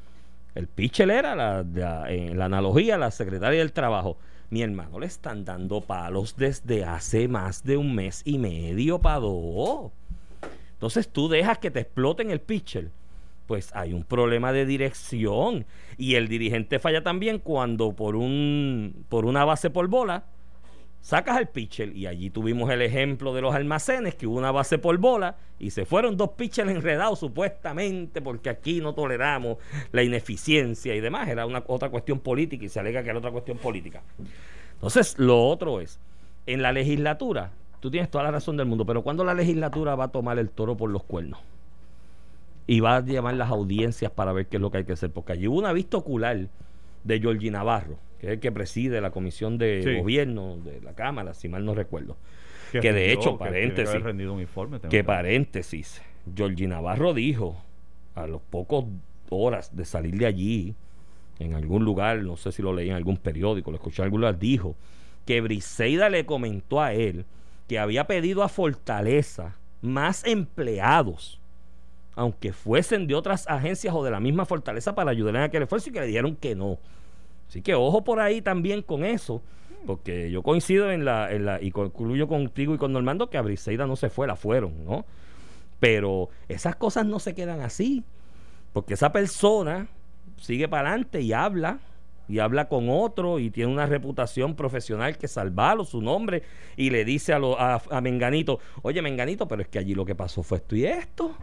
El 0.54 0.66
pitcher 0.66 1.10
era, 1.10 1.34
la, 1.34 2.10
en 2.10 2.38
la 2.38 2.46
analogía, 2.46 2.98
la 2.98 3.10
secretaria 3.10 3.60
del 3.60 3.72
trabajo. 3.72 4.16
Mi 4.50 4.62
hermano 4.62 4.98
le 4.98 5.06
están 5.06 5.44
dando 5.44 5.80
palos 5.80 6.36
desde 6.36 6.84
hace 6.84 7.28
más 7.28 7.62
de 7.62 7.76
un 7.76 7.94
mes 7.94 8.22
y 8.24 8.38
medio 8.38 8.98
para 8.98 9.20
dos. 9.20 9.92
Entonces 10.72 11.08
tú 11.08 11.28
dejas 11.28 11.58
que 11.58 11.70
te 11.70 11.80
exploten 11.80 12.30
el 12.30 12.40
pitcher. 12.40 12.90
Pues 13.46 13.74
hay 13.74 13.92
un 13.92 14.02
problema 14.02 14.52
de 14.52 14.66
dirección. 14.66 15.66
Y 15.96 16.16
el 16.16 16.26
dirigente 16.26 16.78
falla 16.78 17.02
también 17.02 17.38
cuando 17.38 17.92
por, 17.92 18.16
un, 18.16 19.04
por 19.08 19.24
una 19.24 19.44
base 19.44 19.70
por 19.70 19.86
bola 19.88 20.24
sacas 21.00 21.36
al 21.36 21.48
pitcher 21.48 21.96
y 21.96 22.06
allí 22.06 22.30
tuvimos 22.30 22.70
el 22.70 22.82
ejemplo 22.82 23.34
de 23.34 23.40
los 23.40 23.54
almacenes 23.54 24.14
que 24.14 24.26
hubo 24.26 24.36
una 24.36 24.52
base 24.52 24.78
por 24.78 24.96
bola 24.98 25.36
y 25.58 25.70
se 25.70 25.86
fueron 25.86 26.16
dos 26.16 26.30
pitchers 26.30 26.70
enredados 26.70 27.18
supuestamente 27.18 28.20
porque 28.20 28.50
aquí 28.50 28.80
no 28.80 28.94
toleramos 28.94 29.58
la 29.92 30.02
ineficiencia 30.02 30.94
y 30.94 31.00
demás. 31.00 31.28
Era 31.28 31.46
una 31.46 31.62
otra 31.66 31.88
cuestión 31.88 32.20
política 32.20 32.64
y 32.64 32.68
se 32.68 32.80
alega 32.80 33.02
que 33.02 33.10
era 33.10 33.18
otra 33.18 33.30
cuestión 33.30 33.58
política. 33.58 34.02
Entonces 34.74 35.18
lo 35.18 35.42
otro 35.48 35.80
es 35.80 35.98
en 36.46 36.62
la 36.62 36.72
legislatura 36.72 37.52
tú 37.80 37.90
tienes 37.90 38.10
toda 38.10 38.24
la 38.24 38.30
razón 38.30 38.56
del 38.56 38.66
mundo 38.66 38.84
pero 38.84 39.02
cuando 39.02 39.24
la 39.24 39.34
legislatura 39.34 39.94
va 39.94 40.04
a 40.04 40.08
tomar 40.08 40.38
el 40.38 40.50
toro 40.50 40.76
por 40.76 40.90
los 40.90 41.02
cuernos 41.02 41.40
y 42.66 42.80
va 42.80 42.96
a 42.96 43.00
llamar 43.00 43.34
las 43.34 43.50
audiencias 43.50 44.10
para 44.10 44.32
ver 44.32 44.46
qué 44.46 44.56
es 44.56 44.60
lo 44.60 44.70
que 44.70 44.78
hay 44.78 44.84
que 44.84 44.92
hacer 44.92 45.10
porque 45.10 45.32
allí 45.32 45.48
hubo 45.48 45.58
una 45.58 45.72
vista 45.72 45.96
ocular 45.96 46.48
de 47.04 47.20
Georgie 47.20 47.50
Navarro 47.50 47.98
que 48.20 48.26
es 48.26 48.32
el 48.34 48.40
que 48.40 48.52
preside 48.52 49.00
la 49.00 49.10
comisión 49.10 49.56
de 49.56 49.98
gobierno 50.00 50.58
de 50.58 50.80
la 50.82 50.94
Cámara, 50.94 51.32
si 51.34 51.48
mal 51.48 51.64
no 51.64 51.74
recuerdo. 51.74 52.16
Que, 52.70 52.92
de 52.92 53.12
hecho, 53.12 53.36
paréntesis, 53.36 53.96
que, 54.88 55.02
paréntesis, 55.02 56.02
Georgie 56.36 56.68
Navarro 56.68 57.14
dijo 57.14 57.56
a 58.14 58.26
los 58.26 58.40
pocos 58.42 58.84
horas 59.30 59.74
de 59.74 59.84
salir 59.84 60.16
de 60.18 60.26
allí, 60.26 60.74
en 61.40 61.54
algún 61.54 61.84
lugar, 61.84 62.18
no 62.18 62.36
sé 62.36 62.52
si 62.52 62.62
lo 62.62 62.72
leí 62.72 62.90
en 62.90 62.96
algún 62.96 63.16
periódico, 63.16 63.70
lo 63.70 63.76
escuché 63.76 64.02
en 64.02 64.04
algún 64.04 64.20
lugar, 64.20 64.38
dijo 64.38 64.76
que 65.24 65.40
Briseida 65.40 66.10
le 66.10 66.26
comentó 66.26 66.80
a 66.80 66.92
él 66.92 67.24
que 67.66 67.78
había 67.78 68.06
pedido 68.06 68.42
a 68.42 68.48
Fortaleza 68.48 69.56
más 69.80 70.24
empleados, 70.26 71.40
aunque 72.14 72.52
fuesen 72.52 73.06
de 73.06 73.14
otras 73.14 73.48
agencias 73.48 73.94
o 73.94 74.04
de 74.04 74.10
la 74.10 74.20
misma 74.20 74.44
Fortaleza 74.44 74.94
para 74.94 75.10
ayudar 75.10 75.36
en 75.36 75.42
aquel 75.42 75.62
esfuerzo 75.62 75.88
y 75.88 75.92
que 75.92 76.00
le 76.00 76.06
dijeron 76.06 76.36
que 76.36 76.54
no. 76.54 76.78
Así 77.50 77.62
que 77.62 77.74
ojo 77.74 78.04
por 78.04 78.20
ahí 78.20 78.42
también 78.42 78.80
con 78.80 79.04
eso, 79.04 79.42
porque 79.84 80.30
yo 80.30 80.40
coincido 80.44 80.92
en 80.92 81.04
la, 81.04 81.32
en 81.32 81.46
la 81.46 81.60
y 81.60 81.72
concluyo 81.72 82.28
contigo 82.28 82.76
y 82.76 82.78
con 82.78 82.92
Normando 82.92 83.28
que 83.28 83.38
a 83.38 83.42
Briseida 83.42 83.88
no 83.88 83.96
se 83.96 84.08
fue, 84.08 84.28
la 84.28 84.36
fueron, 84.36 84.84
¿no? 84.84 85.04
Pero 85.80 86.28
esas 86.48 86.76
cosas 86.76 87.06
no 87.06 87.18
se 87.18 87.34
quedan 87.34 87.60
así, 87.60 88.04
porque 88.72 88.94
esa 88.94 89.10
persona 89.10 89.88
sigue 90.36 90.68
para 90.68 90.90
adelante 90.90 91.22
y 91.22 91.32
habla, 91.32 91.80
y 92.28 92.38
habla 92.38 92.68
con 92.68 92.88
otro 92.88 93.40
y 93.40 93.50
tiene 93.50 93.72
una 93.72 93.86
reputación 93.86 94.54
profesional 94.54 95.18
que 95.18 95.26
salvarlo, 95.26 95.84
su 95.84 96.00
nombre, 96.00 96.44
y 96.76 96.90
le 96.90 97.04
dice 97.04 97.32
a, 97.32 97.40
lo, 97.40 97.58
a, 97.58 97.82
a 97.90 98.00
Menganito, 98.00 98.60
oye 98.82 99.02
Menganito, 99.02 99.48
pero 99.48 99.62
es 99.62 99.66
que 99.66 99.80
allí 99.80 99.96
lo 99.96 100.04
que 100.04 100.14
pasó 100.14 100.44
fue 100.44 100.58
esto 100.58 100.76
y 100.76 100.84
esto 100.84 101.34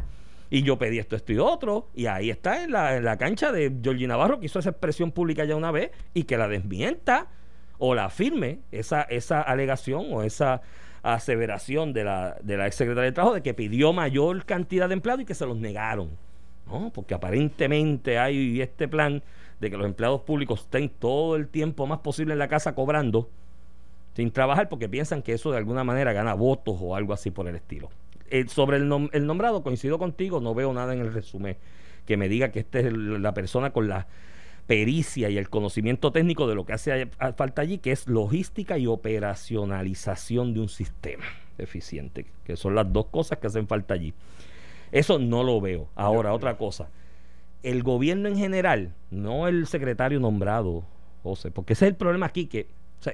y 0.50 0.64
yo 0.64 0.78
pedí 0.78 1.00
esto, 1.00 1.16
esto 1.16 1.34
y 1.34 1.40
otro, 1.40 1.88
y 1.94 2.06
ahí 2.06 2.30
está 2.30 2.64
en 2.64 2.72
la, 2.72 2.98
en 2.98 3.04
la 3.04 3.18
cancha 3.18 3.52
de 3.52 3.72
Georgie 3.82 4.08
Navarro, 4.08 4.40
que 4.40 4.46
hizo 4.46 4.60
esa 4.60 4.70
expresión 4.70 5.12
pública 5.12 5.46
ya 5.46 5.56
una 5.56 5.72
vez, 5.72 5.92
y 6.14 6.24
que 6.24 6.38
la 6.38 6.48
desmienta 6.48 7.28
o 7.78 7.96
la 7.96 8.06
afirme, 8.06 8.60
esa, 8.72 9.02
esa 9.04 9.42
alegación 9.42 10.08
o 10.12 10.24
esa 10.24 10.62
aseveración 11.04 11.94
de 11.94 12.04
la, 12.04 12.38
de 12.42 12.58
la 12.58 12.68
ex 12.68 12.76
secretaria 12.76 13.10
de 13.10 13.14
Trabajo 13.14 13.36
de 13.36 13.42
que 13.42 13.54
pidió 13.54 13.94
mayor 13.94 14.46
cantidad 14.46 14.88
de 14.88 14.94
empleados 14.94 15.22
y 15.22 15.26
que 15.26 15.36
se 15.36 15.46
los 15.46 15.58
negaron. 15.58 16.10
¿no? 16.66 16.92
Porque 16.94 17.14
aparentemente 17.14 18.18
hay 18.18 18.62
este 18.62 18.88
plan 18.88 19.24
de 19.60 19.70
que 19.70 19.78
los 19.78 19.86
empleados 19.86 20.22
públicos 20.22 20.62
estén 20.62 20.90
todo 20.90 21.36
el 21.36 21.48
tiempo 21.48 21.88
más 21.88 22.00
posible 22.00 22.34
en 22.34 22.40
la 22.40 22.48
casa 22.48 22.76
cobrando 22.76 23.30
sin 24.16 24.32
trabajar 24.32 24.68
porque 24.68 24.90
piensan 24.90 25.22
que 25.22 25.34
eso 25.34 25.52
de 25.52 25.58
alguna 25.58 25.84
manera 25.84 26.12
gana 26.12 26.34
votos 26.34 26.78
o 26.82 26.96
algo 26.96 27.14
así 27.14 27.30
por 27.30 27.48
el 27.48 27.56
estilo. 27.56 27.90
Eh, 28.30 28.46
sobre 28.48 28.78
el, 28.78 29.10
el, 29.14 29.26
nombrado, 29.26 29.64
coincido 29.64 29.98
contigo, 30.00 30.40
no 30.40 30.54
veo 30.54 30.74
nada 30.74 30.94
en 30.94 31.00
el 31.00 31.14
resumen 31.14 31.58
que 32.06 32.18
me 32.18 32.30
diga 32.30 32.50
que 32.50 32.60
esta 32.60 32.80
es 32.80 32.92
la 32.94 33.34
persona 33.34 33.72
con 33.72 33.88
la 33.88 34.08
pericia 34.66 35.30
y 35.30 35.38
el 35.38 35.50
conocimiento 35.50 36.12
técnico 36.12 36.48
de 36.48 36.56
lo 36.56 36.66
que 36.66 36.74
hace 36.74 37.08
falta 37.36 37.62
allí, 37.62 37.78
que 37.78 37.92
es 37.92 38.08
logística 38.08 38.78
y 38.78 38.88
operacionalización 38.88 40.54
de 40.54 40.60
un 40.60 40.70
sistema 40.70 41.26
eficiente, 41.58 42.26
que 42.44 42.56
son 42.56 42.76
las 42.76 42.92
dos 42.92 43.08
cosas 43.08 43.40
que 43.40 43.48
hacen 43.48 43.68
falta 43.68 43.94
allí. 43.94 44.14
Eso 44.92 45.20
no 45.20 45.44
lo 45.44 45.60
veo. 45.60 45.90
Ahora, 45.96 46.34
otra 46.34 46.58
cosa. 46.58 46.90
El 47.64 47.84
gobierno 47.84 48.28
en 48.30 48.38
general, 48.38 48.94
no 49.10 49.48
el 49.48 49.68
secretario 49.68 50.20
nombrado, 50.20 50.84
José, 51.24 51.52
porque 51.52 51.74
ese 51.74 51.86
es 51.86 51.92
el 51.92 51.98
problema 51.98 52.28
aquí, 52.28 52.46
que 52.46 52.68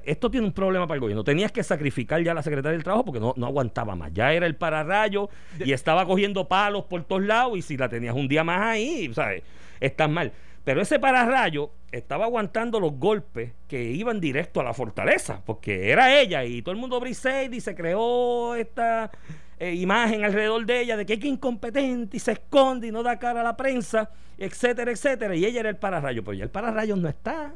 esto 0.04 0.32
tiene 0.32 0.48
un 0.48 0.54
problema 0.54 0.88
para 0.88 0.96
el 0.96 1.02
gobierno. 1.02 1.24
Tenías 1.24 1.52
que 1.52 1.64
sacrificar 1.64 2.22
ya 2.24 2.32
a 2.32 2.36
la 2.36 2.44
secretaria 2.44 2.74
del 2.74 2.84
Trabajo 2.84 3.06
porque 3.06 3.20
no, 3.20 3.34
no 3.38 3.46
aguantaba 3.46 3.96
más. 3.96 4.14
Ya 4.14 4.34
era 4.34 4.46
el 4.46 4.56
pararrayo 4.56 5.30
y 5.64 5.74
estaba 5.74 6.06
cogiendo 6.06 6.48
palos 6.48 6.86
por 6.86 7.04
todos 7.04 7.24
lados 7.24 7.58
y 7.58 7.62
si 7.62 7.78
la 7.78 7.90
tenías 7.90 8.16
un 8.16 8.28
día 8.28 8.44
más 8.44 8.62
ahí, 8.62 9.12
¿sabes? 9.14 9.44
Estás 9.80 10.10
mal. 10.10 10.32
Pero 10.64 10.82
ese 10.82 10.98
pararrayo 11.00 11.72
estaba 11.92 12.26
aguantando 12.26 12.80
los 12.80 12.94
golpes 12.94 13.52
que 13.68 13.84
iban 13.84 14.22
directo 14.22 14.62
a 14.62 14.64
la 14.64 14.74
fortaleza, 14.74 15.42
porque 15.46 15.92
era 15.92 16.18
ella 16.20 16.46
y 16.46 16.62
todo 16.62 16.74
el 16.74 16.80
mundo 16.80 17.00
Briseid 17.00 17.52
y 17.52 17.60
se 17.60 17.76
creó 17.76 18.56
esta 18.56 19.12
eh, 19.60 19.74
imagen 19.74 20.24
alrededor 20.24 20.66
de 20.66 20.82
ella 20.82 20.96
de 20.96 21.06
que 21.06 21.14
es 21.14 21.26
incompetente 21.26 22.16
y 22.16 22.20
se 22.20 22.32
esconde 22.32 22.88
y 22.88 22.92
no 22.92 23.04
da 23.04 23.20
cara 23.20 23.42
a 23.42 23.44
la 23.44 23.58
prensa, 23.58 24.10
etcétera, 24.38 24.92
etcétera. 24.92 25.36
Y 25.36 25.46
ella 25.46 25.60
era 25.60 25.70
el 25.70 25.78
pararrayo, 25.78 26.24
pero 26.24 26.34
ya 26.34 26.46
el 26.46 26.50
pararrayo 26.50 26.96
no 26.96 27.10
está 27.10 27.54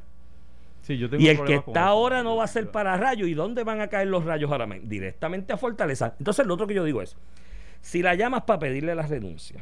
y 0.93 1.27
el 1.27 1.43
que 1.43 1.55
está 1.55 1.85
ahora 1.85 2.23
no 2.23 2.35
va 2.37 2.45
a 2.45 2.47
ser 2.47 2.71
para 2.71 2.95
rayos. 2.97 3.27
¿Y 3.27 3.33
dónde 3.33 3.63
van 3.63 3.81
a 3.81 3.87
caer 3.87 4.07
los 4.07 4.25
rayos 4.25 4.51
ahora? 4.51 4.67
Directamente 4.83 5.53
a 5.53 5.57
Fortaleza. 5.57 6.15
Entonces, 6.17 6.45
lo 6.45 6.53
otro 6.53 6.67
que 6.67 6.73
yo 6.73 6.83
digo 6.83 7.01
es: 7.01 7.17
si 7.81 8.01
la 8.01 8.15
llamas 8.15 8.43
para 8.43 8.59
pedirle 8.59 8.95
la 8.95 9.03
renuncia, 9.03 9.61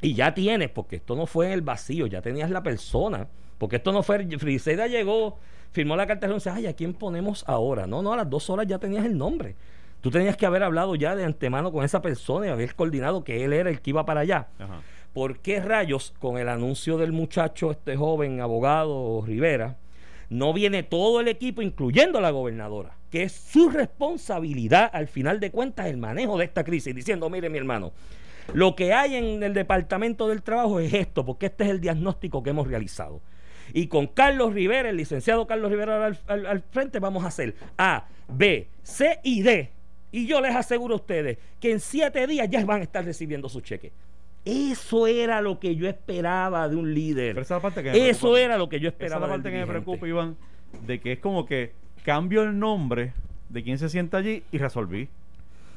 y 0.00 0.14
ya 0.14 0.34
tienes, 0.34 0.70
porque 0.70 0.96
esto 0.96 1.16
no 1.16 1.26
fue 1.26 1.46
en 1.46 1.52
el 1.52 1.62
vacío, 1.62 2.06
ya 2.06 2.22
tenías 2.22 2.50
la 2.50 2.62
persona 2.62 3.26
Porque 3.58 3.76
esto 3.76 3.92
no 3.92 4.02
fue, 4.02 4.24
Friseida 4.38 4.86
llegó, 4.86 5.38
firmó 5.72 5.96
la 5.96 6.06
carta 6.06 6.22
de 6.22 6.28
renuncia, 6.28 6.54
ay, 6.54 6.66
¿a 6.66 6.74
quién 6.74 6.94
ponemos 6.94 7.44
ahora? 7.46 7.86
No, 7.86 8.02
no, 8.02 8.12
a 8.12 8.16
las 8.16 8.30
dos 8.30 8.48
horas 8.48 8.66
ya 8.66 8.78
tenías 8.78 9.04
el 9.04 9.18
nombre. 9.18 9.56
Tú 10.00 10.10
tenías 10.10 10.36
que 10.36 10.46
haber 10.46 10.62
hablado 10.62 10.94
ya 10.94 11.16
de 11.16 11.24
antemano 11.24 11.72
con 11.72 11.84
esa 11.84 12.00
persona 12.00 12.46
y 12.46 12.50
haber 12.50 12.76
coordinado 12.76 13.24
que 13.24 13.44
él 13.44 13.52
era 13.52 13.68
el 13.68 13.80
que 13.80 13.90
iba 13.90 14.06
para 14.06 14.20
allá. 14.20 14.48
Ajá. 14.58 14.80
¿Por 15.12 15.40
qué 15.40 15.60
rayos 15.60 16.14
con 16.20 16.38
el 16.38 16.48
anuncio 16.48 16.98
del 16.98 17.10
muchacho, 17.10 17.72
este 17.72 17.96
joven 17.96 18.40
abogado 18.40 19.24
Rivera, 19.26 19.76
no 20.30 20.52
viene 20.52 20.82
todo 20.82 21.20
el 21.20 21.28
equipo, 21.28 21.62
incluyendo 21.62 22.20
la 22.20 22.30
gobernadora, 22.30 22.96
que 23.10 23.22
es 23.22 23.32
su 23.32 23.70
responsabilidad 23.70 24.90
al 24.92 25.08
final 25.08 25.40
de 25.40 25.50
cuentas 25.50 25.86
el 25.86 25.96
manejo 25.96 26.36
de 26.38 26.44
esta 26.44 26.64
crisis, 26.64 26.94
diciendo, 26.94 27.30
mire 27.30 27.48
mi 27.48 27.58
hermano, 27.58 27.92
lo 28.52 28.74
que 28.76 28.92
hay 28.92 29.14
en 29.16 29.42
el 29.42 29.54
Departamento 29.54 30.28
del 30.28 30.42
Trabajo 30.42 30.80
es 30.80 30.92
esto, 30.94 31.24
porque 31.24 31.46
este 31.46 31.64
es 31.64 31.70
el 31.70 31.80
diagnóstico 31.80 32.42
que 32.42 32.50
hemos 32.50 32.66
realizado. 32.66 33.20
Y 33.74 33.88
con 33.88 34.06
Carlos 34.06 34.54
Rivera, 34.54 34.88
el 34.88 34.96
licenciado 34.96 35.46
Carlos 35.46 35.70
Rivera 35.70 36.06
al, 36.06 36.18
al- 36.26 36.46
al 36.46 36.62
frente, 36.62 36.98
vamos 36.98 37.24
a 37.24 37.28
hacer 37.28 37.54
A, 37.76 38.06
B, 38.28 38.68
C 38.82 39.20
y 39.22 39.42
D. 39.42 39.70
Y 40.10 40.26
yo 40.26 40.40
les 40.40 40.56
aseguro 40.56 40.94
a 40.94 40.96
ustedes 40.96 41.36
que 41.60 41.72
en 41.72 41.80
siete 41.80 42.26
días 42.26 42.48
ya 42.48 42.64
van 42.64 42.80
a 42.80 42.84
estar 42.84 43.04
recibiendo 43.04 43.48
su 43.50 43.60
cheque. 43.60 43.92
Eso 44.44 45.06
era 45.06 45.40
lo 45.42 45.58
que 45.60 45.76
yo 45.76 45.88
esperaba 45.88 46.68
de 46.68 46.76
un 46.76 46.94
líder. 46.94 47.34
Pero 47.34 47.42
esa 47.42 47.56
es 47.56 47.58
la 47.58 47.62
parte 47.62 47.82
que 47.82 47.90
me 47.92 48.08
Eso 48.08 48.20
preocupa. 48.20 48.40
era 48.40 48.56
lo 48.58 48.68
que 48.68 48.80
yo 48.80 48.88
Esa 48.88 48.96
es 48.96 49.02
esperaba. 49.02 49.26
la 49.26 49.32
parte 49.34 49.50
que 49.50 49.58
me 49.58 49.66
preocupa, 49.66 50.08
Iván, 50.08 50.36
de 50.86 51.00
que 51.00 51.12
es 51.12 51.18
como 51.18 51.44
que 51.44 51.72
cambio 52.04 52.42
el 52.42 52.58
nombre 52.58 53.12
de 53.48 53.62
quien 53.62 53.78
se 53.78 53.88
sienta 53.88 54.18
allí 54.18 54.42
y 54.52 54.58
resolví. 54.58 55.08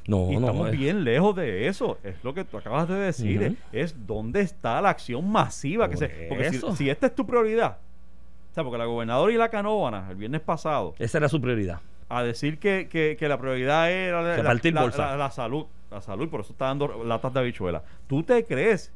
No, 0.08 0.32
y 0.32 0.36
no, 0.38 0.40
estamos 0.48 0.70
es- 0.72 0.78
bien 0.80 1.04
lejos 1.04 1.36
de 1.36 1.68
eso. 1.68 1.98
Es 2.04 2.16
lo 2.24 2.34
que 2.34 2.44
tú 2.46 2.58
acabas 2.58 2.88
de 2.88 2.96
decir. 2.96 3.58
Es 3.72 4.08
dónde 4.08 4.42
está 4.42 4.82
la 4.82 4.90
acción 4.90 5.30
masiva. 5.30 5.90
que 5.90 5.98
se, 5.98 6.08
porque 6.30 6.52
si 6.76 6.90
esta 6.90 7.08
es 7.08 7.16
tu 7.16 7.26
prioridad, 7.26 7.78
o 8.52 8.54
sea, 8.54 8.64
porque 8.64 8.78
la 8.78 8.86
gobernadora 8.86 9.32
y 9.32 9.38
la 9.38 9.50
canóvana 9.50 10.08
el 10.10 10.16
viernes 10.16 10.42
pasado 10.42 10.96
Esa 11.00 11.18
era 11.20 11.30
su 11.30 11.40
prioridad. 11.40 11.80
A 12.18 12.24
decir 12.24 12.60
que, 12.60 12.88
que- 12.90 13.16
que 13.18 13.28
la 13.28 13.38
prioridad 13.40 13.92
era 13.92 14.22
la, 14.22 14.38
la- 14.38 14.44
la- 14.44 15.18
la 15.18 15.32
salud, 15.32 15.66
la 15.90 16.02
salud, 16.02 16.30
por 16.30 16.42
eso 16.42 16.52
está 16.54 16.66
dando 16.66 17.04
latas 17.04 17.34
de 17.34 17.40
habichuela. 17.40 17.84
¿Tú 18.08 18.24
te 18.24 18.46
crees? 18.46 18.92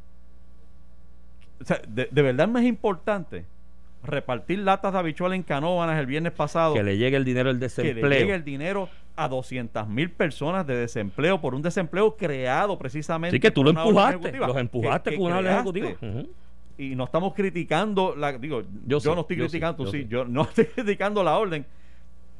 O 1.61 1.65
sea, 1.65 1.81
de, 1.87 2.07
de 2.11 2.21
verdad 2.21 2.47
es 2.47 2.53
más 2.53 2.63
importante 2.63 3.45
repartir 4.03 4.59
latas 4.59 4.93
de 4.93 4.99
habichuela 4.99 5.35
en 5.35 5.43
canóvanas 5.43 5.97
el 5.99 6.05
viernes 6.05 6.31
pasado 6.31 6.73
Que 6.75 6.83
le 6.83 6.97
llegue 6.97 7.17
el 7.17 7.25
dinero 7.25 7.49
del 7.49 7.57
que 7.57 7.65
desempleo. 7.65 8.07
le 8.07 8.19
llegue 8.19 8.35
el 8.35 8.43
dinero 8.43 8.87
a 9.15 9.27
200 9.29 9.87
mil 9.87 10.11
personas 10.11 10.67
de 10.67 10.75
desempleo 10.75 11.39
por 11.41 11.55
un 11.55 11.61
desempleo 11.61 12.15
creado 12.15 12.77
precisamente 12.77 13.37
Sí, 13.37 13.39
que 13.39 13.49
tú 13.51 13.63
lo 13.63 13.69
empujaste. 13.71 14.33
Los 14.33 14.57
empujaste 14.57 15.09
Que- 15.11 15.15
que 15.15 15.21
con 15.21 15.31
una 15.31 15.39
creaste. 15.41 15.79
ejecutiva. 15.79 16.23
Y 16.77 16.93
no 16.93 17.05
estamos 17.05 17.33
criticando 17.33 18.15
la 18.17 18.33
digo 18.37 18.61
Yo 18.85 18.99
yo, 18.99 19.15
no 19.15 19.21
estoy 19.21 19.37
yo 19.37 19.45
criticando 19.45 19.85
yo 19.85 19.91
sí, 19.91 20.01
sí. 20.03 20.07
yo 20.09 20.25
no 20.25 20.41
estoy 20.49 20.65
criticando 20.65 21.23
la 21.23 21.37
orden 21.37 21.65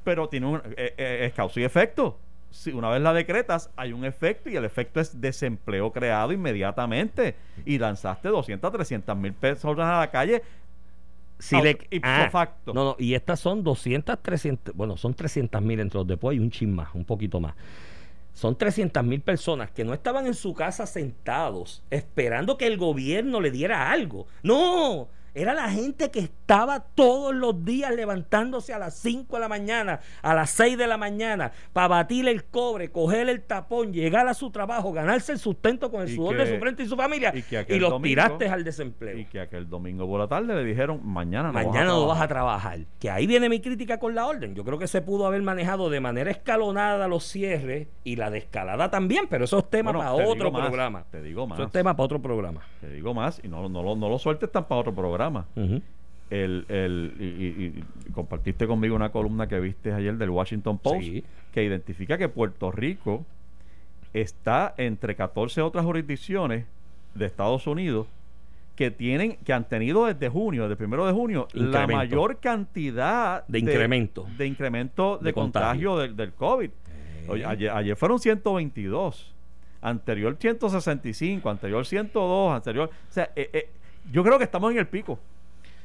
pero 0.06 0.30
tiene 0.30 0.46
un 0.46 0.62
eh, 0.78 0.94
eh, 0.98 1.26
es 1.26 1.34
causa 1.34 1.60
y 1.60 1.66
efecto 1.66 2.18
si 2.52 2.72
una 2.72 2.90
vez 2.90 3.02
la 3.02 3.12
decretas 3.12 3.70
hay 3.76 3.92
un 3.92 4.06
efecto 4.06 4.50
y 4.50 4.56
el 4.56 4.64
efecto 4.64 5.02
es 5.02 5.20
desempleo 5.20 5.92
creado 5.92 6.32
inmediatamente 6.32 7.36
y 7.66 7.78
lanzaste 7.78 8.30
200 8.30 8.72
300 8.72 9.18
mil 9.18 9.34
personas 9.34 9.86
a 9.86 10.00
la 10.00 10.10
calle 10.10 10.42
Si 11.38 11.60
le, 11.62 11.72
ipso 11.92 12.10
ah, 12.10 12.30
facto. 12.32 12.74
No, 12.74 12.86
no, 12.86 12.96
y 12.98 13.14
estas 13.14 13.42
son 13.42 13.62
200, 13.62 14.24
300, 14.24 14.74
bueno, 14.74 14.96
son 14.96 15.14
300 15.14 15.62
mil 15.62 15.82
entre 15.82 15.98
los 16.00 16.08
después 16.08 16.38
y 16.38 16.40
un 16.40 16.50
chin 16.50 16.74
más, 16.74 16.96
un 16.96 17.04
poquito 17.04 17.42
más. 17.42 17.56
Son 18.34 18.58
300 18.58 19.04
mil 19.04 19.20
personas 19.20 19.70
que 19.72 19.84
no 19.84 19.94
estaban 19.94 20.28
en 20.28 20.34
su 20.34 20.54
casa 20.54 20.86
sentados 20.86 21.84
esperando 21.90 22.58
que 22.58 22.68
el 22.68 22.78
gobierno 22.78 23.42
le 23.42 23.52
diera 23.52 23.92
algo. 23.92 24.28
No, 24.44 25.10
era 25.36 25.54
la 25.54 25.70
gente 25.70 26.10
que 26.12 26.20
estaba 26.20 26.80
todos 26.80 27.36
los 27.36 27.64
días 27.66 27.94
levantándose 27.94 28.74
a 28.74 28.80
las 28.80 28.96
5 28.96 29.36
de 29.36 29.40
la 29.42 29.50
mañana, 29.50 30.00
a 30.22 30.34
las 30.34 30.50
6 30.52 30.78
de 30.78 30.88
la 30.88 30.96
mañana, 30.98 31.52
para 31.74 31.90
batir 31.90 32.28
el 32.30 32.46
cobre, 32.46 32.90
coger 32.90 33.28
el 33.28 33.42
tapón, 33.44 33.92
llegar 33.94 34.28
a 34.30 34.34
su 34.34 34.50
trabajo, 34.50 34.94
ganarse 34.94 35.34
el 35.34 35.40
sustento 35.40 35.92
con 35.92 36.02
el 36.04 36.10
Y 36.10 36.16
sudor 36.16 36.38
que- 36.38 36.46
de 36.46 36.54
su 36.56 36.60
frente 36.62 36.84
y 36.84 36.88
su 36.88 36.96
familia, 36.96 37.34
y 37.36 37.42
que 37.42 37.66
los 37.78 37.90
domingo- 37.92 38.08
tiraste 38.08 38.48
al 38.48 38.64
desempleo. 38.64 39.18
y 39.18 39.26
que 39.26 39.42
aquel 39.42 39.70
domingo 39.70 40.08
por 40.08 40.22
la 40.22 40.28
tarde 40.28 40.56
le 40.56 40.64
dijeron 40.64 41.02
mañana 41.04 41.50
no 41.50 41.54
Mañana 41.54 41.86
no 41.88 42.08
vas 42.08 42.22
a 42.22 42.28
trabajar". 42.30 42.80
Que 43.00 43.10
ahí 43.10 43.28
viene 43.28 43.50
mi 43.50 43.60
crítica 43.60 44.00
con 44.00 44.16
la 44.16 44.26
orden. 44.28 44.56
Yo 44.56 44.64
creo 44.64 44.80
que 44.80 44.88
se 44.88 45.02
pudo 45.02 45.28
haber 45.28 45.42
manejado 45.42 45.90
de 45.90 46.00
manera 46.00 46.32
escalonada 46.32 47.10
los 47.10 47.26
cierres 47.26 47.90
y 48.06 48.16
la 48.16 48.30
descalada 48.30 48.90
también, 48.90 49.26
pero 49.30 49.44
eso 49.44 49.60
es 49.60 49.70
tema 49.70 49.92
Bueno, 49.92 50.00
para 50.00 50.14
otro 50.32 50.50
más, 50.52 50.62
programa. 50.62 51.04
te 51.12 51.22
digo 51.22 51.46
más 51.46 51.60
Eso 51.60 51.66
es 51.68 51.72
tema 51.74 51.94
para 51.94 52.06
otro 52.06 52.22
programa. 52.22 52.62
te 52.80 52.90
digo 52.90 53.14
más 53.14 53.42
y 53.44 53.50
no, 53.50 53.68
no, 53.68 53.84
lo- 53.84 53.98
no 53.98 54.08
lo 54.08 54.18
sueltes 54.18 54.50
tan 54.50 54.64
para 54.66 54.80
otro 54.80 54.94
programa 54.96 55.25
El, 56.32 56.66
el, 56.70 57.14
y, 57.20 57.24
y- 57.26 57.84
y 58.08 58.12
compartiste 58.14 58.66
conmigo 58.66 58.96
una 58.96 59.10
columna 59.12 59.48
que 59.48 59.60
viste 59.60 59.94
ayer 59.94 60.18
del 60.18 60.32
Washington 60.32 60.80
Post 60.80 61.02
Sí. 61.02 61.24
que 61.54 61.64
identifica 61.64 62.18
que 62.18 62.30
Puerto 62.30 62.72
Rico 62.72 63.24
está 64.14 64.74
entre 64.78 65.16
14 65.16 65.62
otras 65.62 65.86
jurisdicciones 65.86 66.66
de 67.14 67.26
Estados 67.26 67.68
Unidos 67.68 68.08
que 68.76 68.92
tienen 68.92 69.38
que 69.46 69.54
han 69.54 69.66
tenido 69.70 70.06
desde 70.06 70.28
junio, 70.30 70.64
desde 70.64 70.74
el 70.74 70.78
primero 70.78 71.06
de 71.06 71.14
junio, 71.14 71.48
la 71.54 71.88
mayor 71.88 72.40
cantidad 72.40 73.46
De 73.48 73.60
incremento. 73.60 74.26
de 74.38 74.48
incremento 74.48 75.18
de, 75.18 75.26
De 75.26 75.34
contagio. 75.34 75.92
contagio 75.92 75.98
del, 75.98 76.16
del 76.18 76.34
COVID. 76.34 76.70
Oye, 77.28 77.46
ayer, 77.46 77.70
ayer 77.72 77.96
fueron 77.96 78.20
122, 78.20 79.34
anterior 79.82 80.36
165, 80.40 81.50
anterior 81.50 81.86
102, 81.86 82.54
anterior, 82.54 82.90
o 82.90 83.14
sea, 83.14 83.30
eh, 83.36 83.50
eh, 83.54 83.70
yo 84.12 84.24
creo 84.24 84.38
que 84.38 84.44
estamos 84.44 84.72
en 84.72 84.78
el 84.78 84.88
pico. 84.88 85.20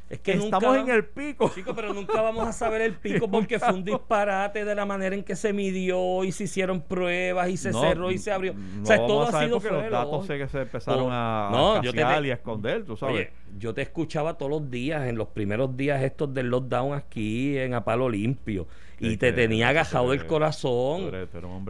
Es 0.08 0.18
que 0.18 0.32
estamos 0.32 0.76
nunca- 0.76 0.80
en 0.80 0.90
el 0.90 1.04
pico. 1.04 1.52
Chico, 1.54 1.72
pero 1.72 1.94
nunca 1.94 2.20
vamos 2.20 2.44
a 2.48 2.52
saber 2.52 2.80
el 2.82 2.94
pico 2.94 3.28
porque 3.30 3.60
fue 3.60 3.72
un 3.72 3.84
disparate 3.84 4.64
de 4.64 4.74
la 4.74 4.84
manera 4.84 5.14
en 5.14 5.22
que 5.22 5.36
se 5.36 5.52
midió 5.52 6.24
y 6.24 6.32
se 6.32 6.44
hicieron 6.44 6.80
pruebas 6.80 7.48
y 7.48 7.56
se 7.56 7.70
No, 7.70 7.80
cerró 7.80 8.10
y 8.10 8.18
se 8.18 8.32
abrió. 8.32 8.54
no 8.54 8.82
o 8.82 8.86
sea, 8.86 8.96
todo 8.96 9.22
ha 9.22 9.40
sido 9.44 9.60
porque 9.60 9.70
los 9.80 9.88
datos 9.90 10.26
sé 10.26 10.36
que 10.36 10.48
se 10.48 10.62
empezaron 10.62 11.10
a, 11.12 11.48
No, 11.52 11.76
a 11.76 11.82
yo 11.82 11.92
te 11.92 12.00
y 12.00 12.02
a 12.02 12.34
esconder, 12.34 12.84
tú 12.84 12.96
sabes. 12.96 13.14
Oye, 13.14 13.30
yo 13.56 13.72
te 13.72 13.82
escuchaba 13.82 14.34
todos 14.36 14.50
los 14.50 14.68
días, 14.68 15.06
en 15.06 15.16
los 15.16 15.28
primeros 15.28 15.76
días 15.76 16.02
estos 16.02 16.34
del 16.34 16.48
lockdown 16.48 16.92
aquí 16.94 17.56
en 17.56 17.74
A 17.74 17.84
Palo 17.84 18.08
Limpio, 18.08 18.66
y 19.00 19.16
te 19.16 19.32
tenía 19.32 19.70
agarrado 19.70 20.10
del 20.10 20.26
corazón. 20.26 21.10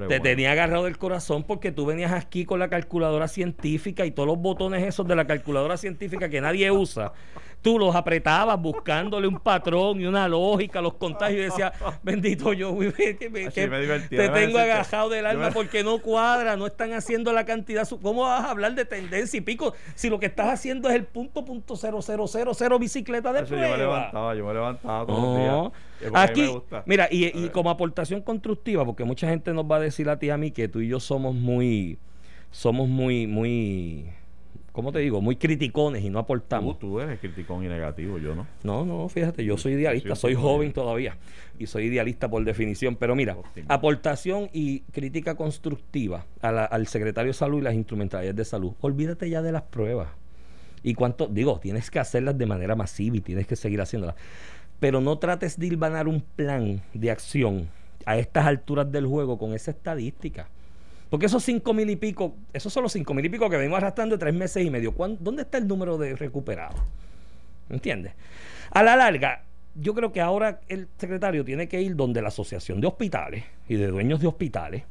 Te 0.08 0.20
tenía 0.20 0.52
agarrado 0.52 0.84
del 0.84 0.98
corazón 0.98 1.44
porque 1.44 1.70
tú 1.70 1.86
venías 1.86 2.12
aquí 2.12 2.44
con 2.44 2.58
la 2.58 2.68
calculadora 2.68 3.28
científica 3.28 4.04
y 4.04 4.10
todos 4.10 4.26
los 4.26 4.38
botones 4.38 4.82
esos 4.82 5.06
de 5.06 5.14
la 5.14 5.26
calculadora 5.26 5.76
científica 5.76 6.28
que 6.28 6.40
nadie 6.40 6.70
usa. 6.70 7.12
Tú 7.62 7.78
los 7.78 7.94
apretabas 7.94 8.58
buscándole 8.58 9.26
un 9.26 9.38
patrón 9.38 10.00
y 10.00 10.06
una 10.06 10.26
lógica 10.26 10.80
los 10.80 10.94
contagios 10.94 11.40
y 11.40 11.42
decías, 11.44 11.72
bendito 12.02 12.54
yo, 12.54 12.74
que 13.18 13.28
me- 13.30 13.46
Así 13.46 13.54
que 13.60 13.68
me 13.68 13.80
divertía, 13.82 14.18
te 14.18 14.28
tengo 14.30 14.58
agajado 14.58 15.10
del 15.10 15.26
alma 15.26 15.48
me- 15.48 15.52
porque 15.52 15.84
no 15.84 15.98
cuadra, 15.98 16.56
no 16.56 16.66
están 16.66 16.94
haciendo 16.94 17.32
la 17.34 17.44
cantidad. 17.44 17.86
¿Cómo 18.02 18.22
vas 18.22 18.44
a 18.46 18.50
hablar 18.50 18.74
de 18.74 18.86
tendencia 18.86 19.36
y 19.36 19.40
pico 19.42 19.74
si 19.94 20.08
lo 20.08 20.18
que 20.18 20.26
estás 20.26 20.48
haciendo 20.48 20.88
es 20.88 20.94
el 20.94 21.04
punto 21.04 21.44
punto 21.44 21.76
cero 21.76 21.98
cero 22.00 22.24
cero 22.26 22.52
cero 22.54 22.78
bicicleta 22.78 23.30
de 23.32 23.40
Eso 23.40 23.50
yo 23.50 23.56
me 23.56 23.66
prueba? 23.66 23.76
levantaba, 23.76 24.34
yo 24.34 24.46
me 24.46 24.54
levantaba 24.54 25.04
todos 25.06 25.22
los 25.22 25.36
días. 25.36 26.14
Aquí, 26.14 26.40
me 26.42 26.48
gusta. 26.48 26.82
mira, 26.86 27.08
y, 27.10 27.48
como 27.50 27.68
aportación 27.68 28.22
constructiva, 28.22 28.86
porque 28.86 29.04
mucha 29.04 29.28
gente 29.28 29.52
nos 29.52 29.64
va 29.70 29.76
a 29.76 29.80
decir 29.80 30.08
a 30.08 30.18
ti 30.18 30.26
y 30.26 30.30
a 30.30 30.38
mí 30.38 30.50
que 30.50 30.66
tú 30.66 30.80
y 30.80 30.88
yo 30.88 30.98
somos 30.98 31.34
muy, 31.34 31.98
somos 32.50 32.88
muy, 32.88 33.26
muy, 33.26 34.06
¿cómo 34.80 34.92
te 34.92 34.98
digo? 35.00 35.20
Muy 35.20 35.36
criticones 35.36 36.02
y 36.02 36.08
no 36.10 36.18
Tú, 36.20 36.24
aportamos. 36.24 36.78
tú 36.78 37.00
eres 37.00 37.20
criticón 37.20 37.64
y 37.64 37.68
negativo, 37.68 38.18
yo 38.18 38.34
no. 38.34 38.46
No, 38.62 38.84
no, 38.84 39.08
fíjate, 39.08 39.44
yo 39.44 39.56
soy 39.56 39.72
idealista, 39.74 40.14
Sí, 40.14 40.20
soy 40.22 40.34
joven 40.34 40.72
todavía 40.72 41.16
y 41.58 41.66
soy 41.66 41.84
idealista 41.84 42.28
por 42.30 42.42
definición. 42.44 42.96
Pero 42.96 43.14
mira, 43.14 43.36
aportación 43.68 44.48
y 44.52 44.80
crítica 44.92 45.34
constructiva 45.34 46.24
a 46.42 46.52
la- 46.52 46.64
al 46.64 46.86
secretario 46.86 47.30
de 47.30 47.34
salud 47.34 47.58
y 47.58 47.62
las 47.62 47.74
instrumentalidades 47.74 48.36
de 48.36 48.44
salud. 48.44 48.72
Olvídate 48.80 49.28
ya 49.30 49.42
de 49.42 49.52
las 49.52 49.62
pruebas. 49.62 50.08
Y 50.82 50.94
cuánto, 50.94 51.26
digo, 51.28 51.60
tienes 51.60 51.90
que 51.90 51.98
hacerlas 51.98 52.38
de 52.38 52.46
manera 52.46 52.74
masiva 52.74 53.16
y 53.16 53.20
tienes 53.20 53.46
que 53.46 53.54
seguir 53.56 53.80
haciéndolas. 53.80 54.16
Pero 54.80 55.00
no 55.02 55.18
trates 55.18 55.58
de 55.58 55.66
hilvanar 55.66 56.08
un 56.08 56.22
plan 56.22 56.80
de 56.94 57.10
acción 57.10 57.68
a 58.06 58.16
estas 58.16 58.46
alturas 58.46 58.90
del 58.90 59.06
juego 59.06 59.36
con 59.38 59.52
esa 59.52 59.72
estadística. 59.72 60.48
Porque 61.10 61.26
esos 61.26 61.42
cinco 61.44 61.74
mil 61.74 61.90
y 61.90 61.96
pico, 61.96 62.36
esos 62.52 62.72
son 62.72 62.84
los 62.84 62.92
cinco 62.92 63.12
mil 63.14 63.24
y 63.24 63.28
pico 63.28 63.50
que 63.50 63.56
venimos 63.56 63.78
arrastrando 63.78 64.16
de 64.16 64.20
tres 64.20 64.32
meses 64.34 64.64
y 64.64 64.70
medio. 64.70 64.92
¿Cuán- 64.92 65.18
¿Dónde 65.20 65.42
está 65.42 65.58
el 65.58 65.66
número 65.66 65.98
de 65.98 66.14
recuperados? 66.16 66.80
¿Entiendes? 67.68 68.12
A 68.70 68.82
la 68.82 68.96
larga, 68.96 69.44
yo 69.74 69.94
creo 69.94 70.12
que 70.12 70.20
ahora 70.20 70.60
el 70.68 70.88
secretario 70.98 71.44
tiene 71.44 71.68
que 71.68 71.80
ir 71.82 71.96
donde 71.96 72.22
la 72.22 72.28
Asociación 72.28 72.80
de 72.80 72.86
Hospitales 72.86 73.44
y 73.68 73.74
de 73.74 73.88
Dueños 73.88 74.20
de 74.20 74.28
Hospitales 74.28 74.84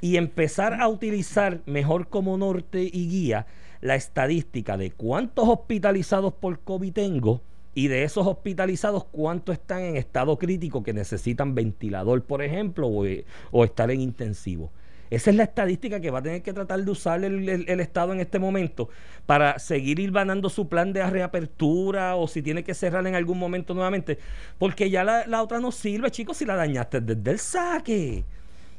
y 0.00 0.16
empezar 0.16 0.80
a 0.80 0.88
utilizar 0.88 1.60
mejor 1.66 2.08
como 2.08 2.36
norte 2.38 2.82
y 2.82 3.08
guía 3.08 3.46
la 3.82 3.96
estadística 3.96 4.76
de 4.78 4.90
cuántos 4.90 5.46
hospitalizados 5.48 6.32
por 6.34 6.60
COVID 6.60 6.92
tengo 6.92 7.42
y 7.74 7.88
de 7.88 8.04
esos 8.04 8.26
hospitalizados 8.26 9.04
cuántos 9.04 9.54
están 9.54 9.82
en 9.82 9.96
estado 9.96 10.38
crítico 10.38 10.82
que 10.82 10.92
necesitan 10.92 11.54
ventilador, 11.54 12.22
por 12.24 12.42
ejemplo, 12.42 12.88
o, 12.88 13.06
eh, 13.06 13.24
o 13.50 13.64
estar 13.64 13.90
en 13.90 14.00
intensivo. 14.00 14.70
Esa 15.10 15.30
es 15.30 15.36
la 15.36 15.42
estadística 15.42 16.00
que 16.00 16.10
va 16.10 16.20
a 16.20 16.22
tener 16.22 16.42
que 16.42 16.52
tratar 16.52 16.80
de 16.80 16.90
usar 16.90 17.24
el, 17.24 17.48
el, 17.48 17.80
Estado 17.80 18.12
en 18.12 18.20
este 18.20 18.38
momento 18.38 18.88
para 19.26 19.58
seguir 19.58 20.10
ganando 20.12 20.48
su 20.48 20.68
plan 20.68 20.92
de 20.92 21.04
reapertura 21.04 22.14
o 22.16 22.28
si 22.28 22.42
tiene 22.42 22.62
que 22.62 22.74
cerrar 22.74 23.06
en 23.06 23.14
algún 23.14 23.38
momento 23.38 23.74
nuevamente. 23.74 24.18
Porque 24.58 24.88
ya 24.88 25.02
la, 25.02 25.26
la 25.26 25.42
otra 25.42 25.58
no 25.58 25.72
sirve, 25.72 26.10
chicos, 26.10 26.36
si 26.36 26.44
la 26.44 26.54
dañaste 26.54 27.00
desde 27.00 27.30
el 27.30 27.38
saque 27.38 28.24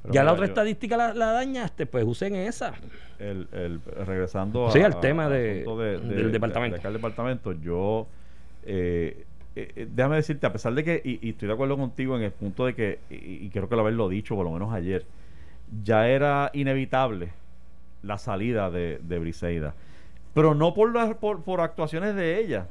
ya 0.09 0.23
la 0.23 0.33
otra 0.33 0.45
estadística 0.45 0.97
la, 0.97 1.13
dañaste, 1.13 1.85
pues 1.85 2.05
usen 2.05 2.35
esa. 2.35 2.73
El, 3.19 3.47
el, 3.51 3.81
regresando 4.05 4.71
sí, 4.71 4.79
al 4.79 4.99
tema 4.99 5.29
de, 5.29 5.63
del 5.63 6.31
departamento. 6.31 6.81
De, 6.81 6.93
departamento, 6.93 7.53
yo, 7.53 8.07
eh, 8.65 9.25
eh, 9.55 9.71
eh, 9.75 9.87
déjame 9.93 10.15
decirte, 10.15 10.47
a 10.47 10.53
pesar 10.53 10.73
de 10.73 10.83
que, 10.83 11.01
y, 11.03 11.29
estoy 11.29 11.47
de 11.47 11.53
acuerdo 11.53 11.77
contigo 11.77 12.17
en 12.17 12.23
el 12.23 12.31
punto 12.31 12.65
de 12.65 12.73
que, 12.73 12.99
y, 13.09 13.47
creo 13.49 13.69
que 13.69 13.75
lo 13.75 13.81
haberlo 13.81 14.09
dicho 14.09 14.35
por 14.35 14.45
lo 14.45 14.51
menos 14.51 14.73
ayer, 14.73 15.05
ya 15.83 16.07
era 16.07 16.49
inevitable 16.53 17.29
la 18.03 18.17
salida 18.17 18.69
de, 18.69 18.99
de 19.01 19.19
Briseida. 19.19 19.73
Pero 20.33 20.55
no 20.55 20.73
por, 20.73 20.93
las, 20.93 21.15
por, 21.15 21.43
por 21.43 21.61
actuaciones 21.61 22.15
de 22.15 22.39
ella. 22.39 22.67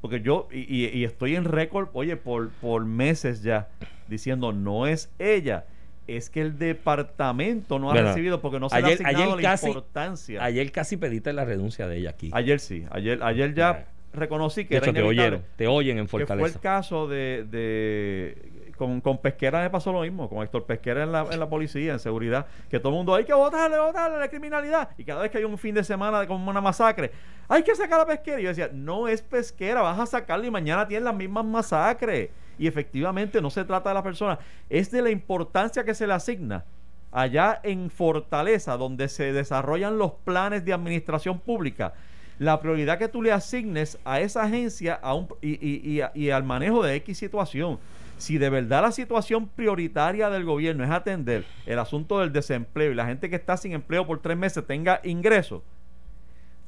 Porque 0.00 0.20
yo, 0.20 0.48
y, 0.52 0.86
y 0.86 1.04
estoy 1.04 1.36
en 1.36 1.44
récord, 1.44 1.88
oye, 1.92 2.16
por, 2.16 2.50
por 2.50 2.84
meses 2.84 3.42
ya, 3.42 3.68
diciendo, 4.08 4.52
no 4.52 4.86
es 4.86 5.10
ella 5.18 5.64
es 6.08 6.30
que 6.30 6.40
el 6.40 6.58
departamento 6.58 7.78
no 7.78 7.90
ha 7.90 7.94
recibido 7.94 8.40
porque 8.40 8.58
no 8.58 8.70
se 8.70 8.80
le 8.80 8.88
ha 8.88 8.94
asignado 8.94 9.38
la 9.38 9.54
importancia. 9.62 10.42
Ayer 10.42 10.72
casi 10.72 10.96
pediste 10.96 11.32
la 11.34 11.44
renuncia 11.44 11.86
de 11.86 11.98
ella 11.98 12.10
aquí. 12.10 12.30
Ayer 12.32 12.58
sí, 12.60 12.86
ayer, 12.90 13.22
ayer 13.22 13.54
ya 13.54 13.88
reconocí 14.14 14.64
que 14.64 14.76
era 14.76 14.90
te 14.90 15.02
oyeron, 15.02 15.44
te 15.56 15.66
oyen 15.66 15.98
en 15.98 16.08
Fortaleza. 16.08 16.34
Que 16.34 16.40
fue 16.40 16.56
el 16.56 16.62
caso 16.62 17.06
de, 17.06 17.44
de 17.50 18.50
con, 18.78 19.18
Pesquera 19.18 19.60
me 19.60 19.70
pasó 19.70 19.92
lo 19.92 20.00
mismo, 20.00 20.28
con 20.28 20.42
Héctor 20.42 20.64
Pesquera 20.64 21.02
en 21.02 21.12
la, 21.12 21.26
en 21.30 21.38
la 21.38 21.48
policía, 21.48 21.92
en 21.92 21.98
seguridad, 21.98 22.46
que 22.70 22.78
todo 22.78 22.90
el 22.90 22.96
mundo 22.96 23.14
hay 23.14 23.24
que 23.24 23.34
votarle, 23.34 23.78
votarle 23.78 24.18
la 24.18 24.28
criminalidad. 24.28 24.90
Y 24.96 25.04
cada 25.04 25.20
vez 25.20 25.30
que 25.30 25.38
hay 25.38 25.44
un 25.44 25.58
fin 25.58 25.74
de 25.74 25.84
semana 25.84 26.26
como 26.26 26.48
una 26.50 26.60
masacre, 26.60 27.10
hay 27.48 27.62
que 27.62 27.74
sacar 27.74 28.00
a 28.00 28.06
Pesquera. 28.06 28.40
Y 28.40 28.44
yo 28.44 28.48
decía, 28.48 28.70
no 28.72 29.08
es 29.08 29.20
Pesquera, 29.20 29.82
vas 29.82 29.98
a 29.98 30.06
sacarle 30.06 30.46
y 30.46 30.50
mañana 30.50 30.88
tienen 30.88 31.04
las 31.04 31.14
mismas 31.14 31.44
masacres 31.44 32.30
y 32.58 32.66
efectivamente 32.66 33.40
no 33.40 33.50
se 33.50 33.64
trata 33.64 33.90
de 33.90 33.94
la 33.94 34.02
persona, 34.02 34.38
es 34.68 34.90
de 34.90 35.00
la 35.00 35.10
importancia 35.10 35.84
que 35.84 35.94
se 35.94 36.06
le 36.06 36.12
asigna 36.12 36.64
allá 37.10 37.60
en 37.62 37.90
Fortaleza, 37.90 38.76
donde 38.76 39.08
se 39.08 39.32
desarrollan 39.32 39.98
los 39.98 40.12
planes 40.24 40.64
de 40.64 40.72
administración 40.72 41.38
pública, 41.38 41.94
la 42.38 42.60
prioridad 42.60 42.98
que 42.98 43.08
tú 43.08 43.22
le 43.22 43.32
asignes 43.32 43.98
a 44.04 44.20
esa 44.20 44.42
agencia 44.42 44.94
a 44.94 45.14
un, 45.14 45.28
y, 45.40 46.30
al 46.30 46.44
manejo 46.44 46.82
de 46.82 46.94
X 46.96 47.18
situación. 47.18 47.78
Si 48.18 48.36
de 48.36 48.50
verdad 48.50 48.82
la 48.82 48.92
situación 48.92 49.48
prioritaria 49.48 50.28
del 50.28 50.44
gobierno 50.44 50.84
es 50.84 50.90
atender 50.90 51.44
el 51.66 51.78
asunto 51.78 52.18
del 52.20 52.32
desempleo 52.32 52.92
y 52.92 52.94
la 52.94 53.06
gente 53.06 53.30
que 53.30 53.36
está 53.36 53.56
sin 53.56 53.72
empleo 53.72 54.06
por 54.06 54.20
tres 54.20 54.36
meses 54.36 54.66
tenga 54.66 55.00
ingresos, 55.04 55.62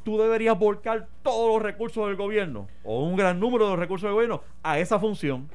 tú 0.04 0.18
deberías 0.18 0.58
volcar 0.58 1.08
todos 1.22 1.52
los 1.52 1.62
recursos 1.62 2.06
del 2.06 2.16
gobierno 2.16 2.68
o 2.84 3.04
un 3.04 3.16
gran 3.16 3.38
número 3.38 3.70
de 3.70 3.76
recursos 3.76 4.06
del 4.06 4.14
gobierno 4.14 4.42
a 4.62 4.78
esa 4.78 4.98
función. 4.98 5.48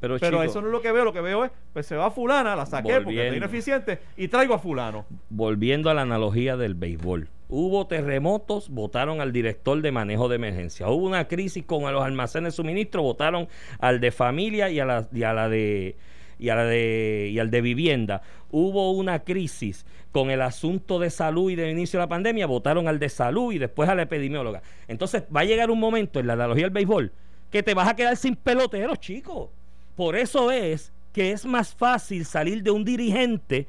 Pero, 0.00 0.16
eso 0.16 0.60
no 0.60 0.66
es 0.66 0.72
lo 0.72 0.82
que 0.82 0.90
veo, 0.90 1.04
lo 1.04 1.12
que 1.12 1.20
veo 1.20 1.44
es, 1.44 1.52
pues 1.72 1.86
se 1.86 1.94
va 1.94 2.06
a 2.06 2.10
fulana, 2.10 2.56
la 2.56 2.66
saqué 2.66 3.00
porque 3.02 3.28
es 3.28 3.36
ineficiente 3.36 4.00
y 4.16 4.26
traigo 4.26 4.52
a 4.52 4.58
fulano. 4.58 5.06
Volviendo 5.30 5.90
a 5.90 5.94
la 5.94 6.02
analogía 6.02 6.56
del 6.56 6.74
béisbol. 6.74 7.28
Hubo 7.54 7.86
terremotos, 7.86 8.70
votaron 8.70 9.20
al 9.20 9.32
director 9.32 9.80
de 9.82 9.92
manejo 9.92 10.28
de 10.28 10.36
emergencia. 10.36 10.88
Hubo 10.88 11.06
una 11.06 11.28
crisis 11.28 11.64
con 11.64 11.90
los 11.92 12.02
almacenes 12.02 12.52
de 12.52 12.56
suministro, 12.56 13.02
votaron 13.02 13.46
al 13.78 14.00
de 14.00 14.10
familia 14.10 14.70
y 14.70 14.80
a 14.80 14.86
la, 14.86 15.02
de 15.02 15.96
y 16.38 16.46
de 16.46 17.30
y 17.30 17.38
al 17.38 17.50
de 17.50 17.60
vivienda. 17.60 18.22
Hubo 18.50 18.92
una 18.92 19.24
crisis 19.24 19.84
con 20.12 20.30
el 20.30 20.40
asunto 20.40 20.98
de 20.98 21.10
salud 21.10 21.50
y 21.50 21.56
del 21.56 21.70
inicio 21.70 22.00
de 22.00 22.04
la 22.04 22.08
pandemia, 22.08 22.46
votaron 22.46 22.88
al 22.88 22.98
de 22.98 23.08
salud 23.08 23.52
y 23.52 23.58
después 23.58 23.88
a 23.88 23.94
la 23.94 24.02
epidemióloga. 24.02 24.62
Entonces 24.88 25.24
va 25.34 25.40
a 25.40 25.44
llegar 25.44 25.70
un 25.70 25.78
momento 25.78 26.20
en 26.20 26.26
la 26.26 26.32
analogía 26.32 26.64
del 26.64 26.72
béisbol 26.72 27.12
que 27.50 27.62
te 27.62 27.74
vas 27.74 27.88
a 27.88 27.94
quedar 27.94 28.16
sin 28.16 28.34
peloteros, 28.34 28.98
chicos 28.98 29.50
por 29.96 30.16
eso 30.16 30.50
es 30.50 30.92
que 31.12 31.32
es 31.32 31.44
más 31.44 31.74
fácil 31.74 32.24
salir 32.24 32.62
de 32.62 32.70
un 32.70 32.84
dirigente 32.84 33.66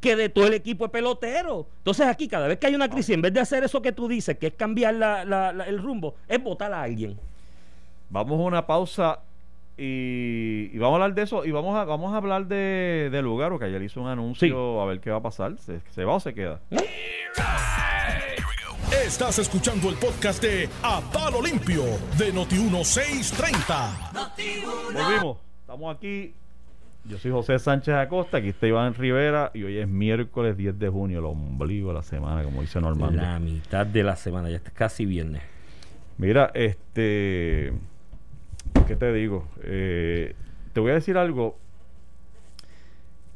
que 0.00 0.16
de 0.16 0.28
todo 0.28 0.46
el 0.46 0.54
equipo 0.54 0.84
de 0.84 0.90
pelotero. 0.90 1.66
Entonces 1.78 2.06
aquí 2.06 2.26
cada 2.26 2.48
vez 2.48 2.58
que 2.58 2.66
hay 2.66 2.74
una 2.74 2.88
crisis, 2.88 3.14
en 3.14 3.22
vez 3.22 3.32
de 3.32 3.40
hacer 3.40 3.62
eso 3.64 3.82
que 3.82 3.92
tú 3.92 4.08
dices, 4.08 4.38
que 4.38 4.48
es 4.48 4.54
cambiar 4.54 4.94
el 5.66 5.78
rumbo, 5.82 6.14
es 6.26 6.42
votar 6.42 6.72
a 6.72 6.82
alguien. 6.82 7.18
Vamos 8.08 8.40
a 8.40 8.42
una 8.42 8.66
pausa 8.66 9.20
y, 9.76 10.76
vamos 10.78 10.92
a 10.92 11.02
hablar 11.02 11.14
de 11.14 11.22
eso 11.22 11.44
y 11.44 11.52
vamos 11.52 11.76
a, 11.76 11.84
vamos 11.84 12.12
a 12.12 12.16
hablar 12.16 12.46
de, 12.46 13.08
de 13.10 13.22
lugar, 13.22 13.56
que 13.58 13.66
ayer 13.66 13.82
hizo 13.82 14.00
un 14.00 14.08
anuncio 14.08 14.80
a 14.80 14.86
ver 14.86 15.00
qué 15.00 15.10
va 15.10 15.18
a 15.18 15.22
pasar. 15.22 15.56
¿Se, 15.58 15.80
se 15.90 16.04
va 16.04 16.14
o 16.14 16.20
se 16.20 16.34
queda? 16.34 16.60
Estás 19.04 19.38
escuchando 19.38 19.88
el 19.88 19.96
podcast 19.96 20.42
de 20.42 20.68
A 20.82 21.00
Palo 21.00 21.40
Limpio 21.40 21.84
de 22.18 22.32
Noti1630. 22.34 24.12
Volvimos. 24.92 25.38
Estamos 25.60 25.96
aquí. 25.96 26.34
Yo 27.04 27.18
soy 27.18 27.30
José 27.30 27.58
Sánchez 27.58 27.94
Acosta, 27.94 28.38
aquí 28.38 28.48
está 28.48 28.66
Iván 28.66 28.94
Rivera 28.94 29.50
y 29.54 29.64
hoy 29.64 29.78
es 29.78 29.88
miércoles 29.88 30.56
10 30.56 30.78
de 30.78 30.88
junio, 30.88 31.18
el 31.20 31.24
ombligo 31.24 31.88
de 31.88 31.94
la 31.94 32.02
semana, 32.02 32.42
como 32.42 32.60
dice 32.60 32.80
Normando. 32.80 33.20
La 33.20 33.38
mitad 33.38 33.86
de 33.86 34.02
la 34.02 34.16
semana, 34.16 34.50
ya 34.50 34.56
está 34.56 34.70
casi 34.70 35.06
viernes. 35.06 35.42
Mira, 36.18 36.50
este. 36.54 37.72
¿Qué 38.86 38.96
te 38.96 39.12
digo? 39.12 39.46
Eh, 39.62 40.34
te 40.72 40.80
voy 40.80 40.90
a 40.90 40.94
decir 40.94 41.16
algo 41.16 41.56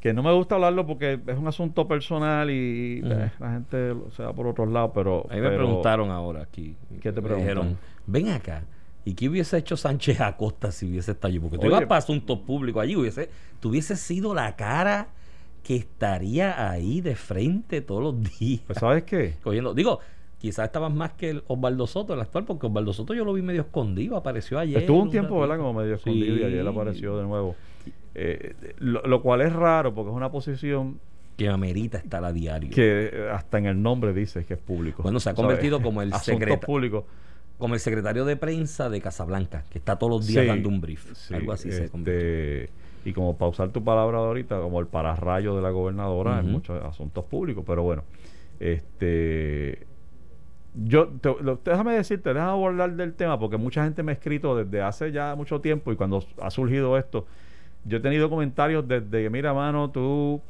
que 0.05 0.13
no 0.13 0.21
me 0.21 0.31
gusta 0.31 0.53
hablarlo 0.53 0.85
porque 0.85 1.19
es 1.25 1.35
un 1.35 1.47
asunto 1.47 1.87
personal 1.87 2.51
y 2.51 3.01
eh, 3.03 3.31
la 3.39 3.51
gente 3.53 3.95
se 4.15 4.21
va 4.21 4.33
por 4.33 4.45
otros 4.45 4.69
lados, 4.69 4.91
pero... 4.93 5.25
Ahí 5.31 5.41
me 5.41 5.49
preguntaron 5.49 6.11
ahora 6.11 6.43
aquí. 6.43 6.75
¿Qué 7.01 7.11
te 7.11 7.23
preguntaron? 7.23 7.75
ven 8.05 8.29
acá, 8.29 8.61
¿Y 9.05 9.13
qué 9.13 9.29
hubiese 9.29 9.57
hecho 9.59 9.77
Sánchez 9.77 10.19
Acosta 10.19 10.71
si 10.71 10.87
hubiese 10.87 11.11
estado 11.11 11.27
allí? 11.27 11.39
Porque 11.39 11.59
tú 11.59 11.67
ibas 11.67 11.85
para 11.85 11.99
asuntos 11.99 12.39
públicos 12.39 12.81
allí, 12.81 12.95
hubiese, 12.95 13.29
tú 13.59 13.69
hubiese 13.69 13.95
sido 13.95 14.33
la 14.33 14.55
cara 14.55 15.09
que 15.63 15.75
estaría 15.75 16.69
ahí 16.69 17.01
de 17.01 17.15
frente 17.15 17.81
todos 17.81 18.01
los 18.01 18.39
días. 18.39 18.61
Pues 18.65 18.79
¿sabes 18.79 19.03
qué? 19.03 19.35
Cogiendo, 19.43 19.75
digo, 19.75 19.99
quizás 20.39 20.65
estabas 20.65 20.91
más 20.91 21.13
que 21.13 21.41
Osvaldo 21.47 21.85
Soto, 21.85 22.15
el 22.15 22.21
actual, 22.21 22.45
porque 22.45 22.65
Osvaldo 22.65 22.93
Soto 22.93 23.13
yo 23.13 23.23
lo 23.25 23.33
vi 23.33 23.43
medio 23.43 23.61
escondido, 23.61 24.17
apareció 24.17 24.57
ayer. 24.57 24.79
Estuvo 24.79 25.01
un 25.01 25.11
tiempo, 25.11 25.39
¿verdad? 25.39 25.57
Como 25.57 25.73
medio 25.73 25.95
escondido 25.95 26.37
y 26.37 26.43
ayer 26.43 26.67
apareció 26.67 27.17
de 27.17 27.23
nuevo. 27.25 27.55
Eh, 28.15 28.55
lo, 28.79 29.21
cual 29.21 29.41
es 29.41 29.53
raro 29.53 29.93
porque 29.93 30.09
es 30.09 30.15
una 30.15 30.31
posición 30.31 30.99
que 31.37 31.49
amerita 31.49 31.99
estar 31.99 32.23
a 32.23 32.31
diario. 32.31 32.71
Que 32.71 33.27
hasta 33.31 33.59
en 33.59 33.67
el 33.67 33.81
nombre 33.81 34.13
dice 34.13 34.45
que 34.45 34.55
es 34.55 34.59
público. 34.59 35.03
Bueno, 35.03 35.19
se 35.19 35.29
ha 35.29 35.35
convertido 35.35 35.81
como 35.81 36.01
el 36.01 36.13
secreto 36.21 36.59
público 36.59 37.05
como 37.57 37.73
el 37.73 37.79
secretario 37.79 38.25
de 38.25 38.35
prensa 38.35 38.89
de 38.89 39.01
Casablanca, 39.01 39.63
que 39.69 39.77
está 39.77 39.97
todos 39.97 40.11
los 40.11 40.27
días 40.27 40.45
dando 40.45 40.69
un 40.69 40.81
brief. 40.81 41.31
algo 41.31 41.53
así 41.53 41.71
se 41.71 41.85
este, 41.85 42.69
Y 43.05 43.13
como 43.13 43.37
pausar 43.37 43.69
tu 43.69 43.83
palabra 43.83 44.17
ahorita, 44.17 44.59
como 44.59 44.79
el 44.79 44.87
pararrayo 44.87 45.55
de 45.55 45.61
la 45.61 45.69
gobernadora 45.69 46.39
en 46.39 46.51
muchos 46.51 46.83
asuntos 46.83 47.23
públicos, 47.25 47.63
pero 47.65 47.83
bueno, 47.83 48.03
este 48.59 49.87
yo 50.83 51.09
déjame 51.63 51.93
decirte, 51.93 52.33
déjame 52.33 52.65
hablar 52.65 52.95
del 52.95 53.13
tema 53.13 53.39
porque 53.39 53.55
mucha 53.55 53.85
gente 53.85 54.03
me 54.03 54.11
ha 54.11 54.15
escrito 54.15 54.57
desde 54.57 54.81
hace 54.81 55.11
ya 55.13 55.33
mucho 55.35 55.61
tiempo 55.61 55.93
y 55.93 55.95
cuando 55.95 56.25
ha 56.41 56.51
surgido 56.51 56.97
esto, 56.97 57.25
yo 57.85 57.97
he 57.97 58.01
tenido 58.01 58.29
comentarios 58.29 58.85
desde 58.85 59.23
que, 59.23 59.29
mira, 59.29 59.53
mano, 59.53 59.89
tú 59.91 60.41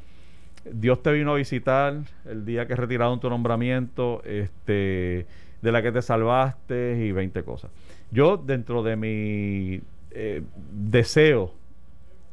Dios 0.64 1.00
te 1.02 1.12
vino 1.12 1.32
a 1.32 1.36
visitar 1.36 2.00
el 2.24 2.44
día 2.44 2.66
que 2.66 2.74
retiraron 2.74 3.20
tu 3.20 3.30
nombramiento, 3.30 4.22
este 4.24 5.26
de 5.62 5.72
la 5.72 5.82
que 5.82 5.92
te 5.92 6.02
salvaste 6.02 7.04
y 7.06 7.12
20 7.12 7.42
cosas. 7.42 7.70
Yo, 8.10 8.36
dentro 8.36 8.82
de 8.82 8.96
mi 8.96 9.80
eh, 10.10 10.42
deseo 10.72 11.52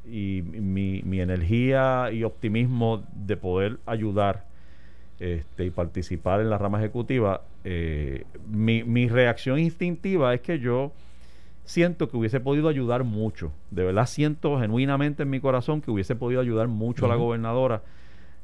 y 0.05 0.41
mi, 0.41 1.01
energía 1.19 2.09
y 2.11 2.23
optimismo 2.23 3.03
de 3.13 3.37
poder 3.37 3.77
ayudar 3.85 4.45
este, 5.19 5.65
y 5.65 5.69
participar 5.69 6.41
en 6.41 6.49
la 6.49 6.57
rama 6.57 6.79
ejecutiva, 6.79 7.41
eh, 7.63 8.25
mi, 8.49 8.83
mi, 8.83 9.07
reacción 9.07 9.59
instintiva 9.59 10.33
es 10.33 10.41
que 10.41 10.59
yo 10.59 10.91
siento 11.65 12.09
que 12.09 12.17
hubiese 12.17 12.39
podido 12.39 12.67
ayudar 12.67 13.03
mucho. 13.03 13.51
De 13.71 13.83
verdad 13.83 14.05
siento 14.05 14.59
genuinamente 14.59 15.23
en 15.23 15.29
mi 15.29 15.39
corazón 15.39 15.81
que 15.81 15.91
hubiese 15.91 16.15
podido 16.15 16.41
ayudar 16.41 16.67
mucho 16.67 17.05
a 17.05 17.09
la 17.09 17.15
gobernadora. 17.15 17.81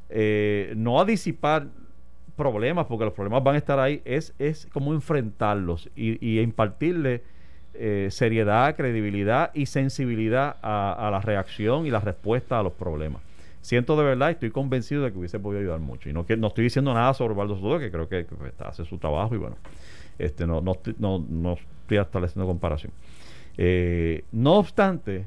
Eh, 0.10 0.74
no 0.76 1.00
a 1.00 1.06
disipar 1.06 1.68
problemas, 2.40 2.86
porque 2.86 3.04
los 3.04 3.14
problemas 3.14 3.44
van 3.44 3.56
a 3.56 3.58
estar 3.58 3.80
ahí, 3.80 4.02
es, 4.06 4.34
es 4.40 4.66
como 4.72 4.94
enfrentarlos 4.94 5.90
y, 5.94 6.40
impartirle 6.40 7.22
eh, 7.74 8.08
seriedad, 8.12 8.78
credibilidad 8.78 9.52
y 9.54 9.66
sensibilidad 9.66 10.56
a, 10.62 11.10
la 11.12 11.20
reacción 11.20 11.86
y 11.86 11.92
la 11.92 12.00
respuesta 12.00 12.58
a 12.58 12.64
los 12.64 12.72
problemas. 12.72 13.22
Siento 13.60 13.98
de 13.98 14.06
verdad, 14.06 14.30
y 14.30 14.32
estoy 14.32 14.52
convencido 14.52 15.04
de 15.04 15.12
que 15.12 15.18
hubiese 15.18 15.38
podido 15.38 15.60
ayudar 15.60 15.82
mucho. 15.82 16.10
Y 16.10 16.14
no, 16.14 16.26
que, 16.26 16.38
no 16.38 16.48
estoy 16.48 16.64
diciendo 16.64 16.94
nada 16.94 17.14
sobre 17.14 17.34
Valdo 17.34 17.58
Soto, 17.58 17.78
que 17.78 17.92
creo 17.92 18.08
que, 18.08 18.26
hace 18.60 18.86
su 18.86 18.98
trabajo 18.98 19.36
y 19.36 19.38
bueno, 19.38 19.58
este 20.18 20.48
no, 20.48 20.62
no, 20.62 20.78
no, 20.98 21.26
no 21.28 21.58
estoy 21.82 21.98
estableciendo 21.98 22.48
comparación. 22.48 22.94
Eh, 23.58 24.24
no 24.32 24.54
obstante, 24.54 25.26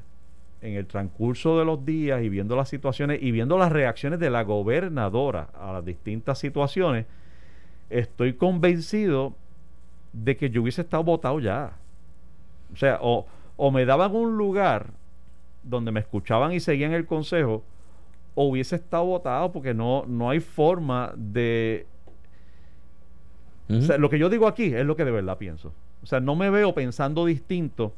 en 0.62 0.77
el 0.77 0.87
transcurso 0.87 1.59
de 1.59 1.64
los 1.64 1.85
días 1.85 2.22
y 2.22 2.29
viendo 2.29 2.57
las 2.57 2.68
situaciones 2.68 3.20
y 3.20 3.33
viendo 3.33 3.59
las 3.59 3.72
reacciones 3.72 4.20
de 4.20 4.31
la 4.31 4.42
gobernadora 4.44 5.48
a 5.59 5.72
las 5.72 5.85
distintas 5.85 6.38
situaciones, 6.38 7.07
estoy 7.90 8.35
convencido 8.35 9.35
de 10.12 10.37
que 10.37 10.51
yo 10.51 10.62
hubiese 10.62 10.83
estado 10.83 11.03
votado 11.03 11.40
ya. 11.40 11.72
O 12.72 12.77
sea, 12.77 12.98
o, 13.03 13.27
o 13.57 13.70
me 13.70 13.85
daban 13.85 14.14
un 14.14 14.38
lugar 14.38 14.90
donde 15.62 15.90
me 15.92 16.01
escuchaban 16.01 16.53
y 16.53 16.61
seguían 16.61 16.92
el 16.92 17.07
consejo, 17.07 17.62
o 18.35 18.44
hubiese 18.44 18.77
estado 18.77 19.05
votado 19.05 19.53
porque 19.53 19.75
no, 19.75 20.05
no 20.07 20.31
hay 20.31 20.40
forma 20.40 21.12
de... 21.16 21.87
O 23.68 23.81
sea, 23.81 23.96
lo 23.96 24.11
que 24.11 24.18
yo 24.18 24.29
digo 24.29 24.46
aquí 24.46 24.75
es 24.75 24.85
lo 24.85 24.96
que 24.96 25.05
de 25.05 25.11
verdad 25.11 25.38
pienso. 25.38 25.72
O 26.03 26.07
sea, 26.07 26.20
no 26.20 26.37
me 26.37 26.51
veo 26.51 26.75
pensando 26.75 27.25
distinto 27.25 27.94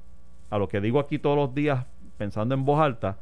a 0.51 0.59
lo 0.59 0.69
que 0.69 0.81
digo 0.81 1.01
aquí 1.01 1.19
todos 1.19 1.37
los 1.37 1.55
días, 1.55 1.87
pensando 2.17 2.55
en 2.55 2.65
voz 2.65 2.81
alta, 2.81 3.17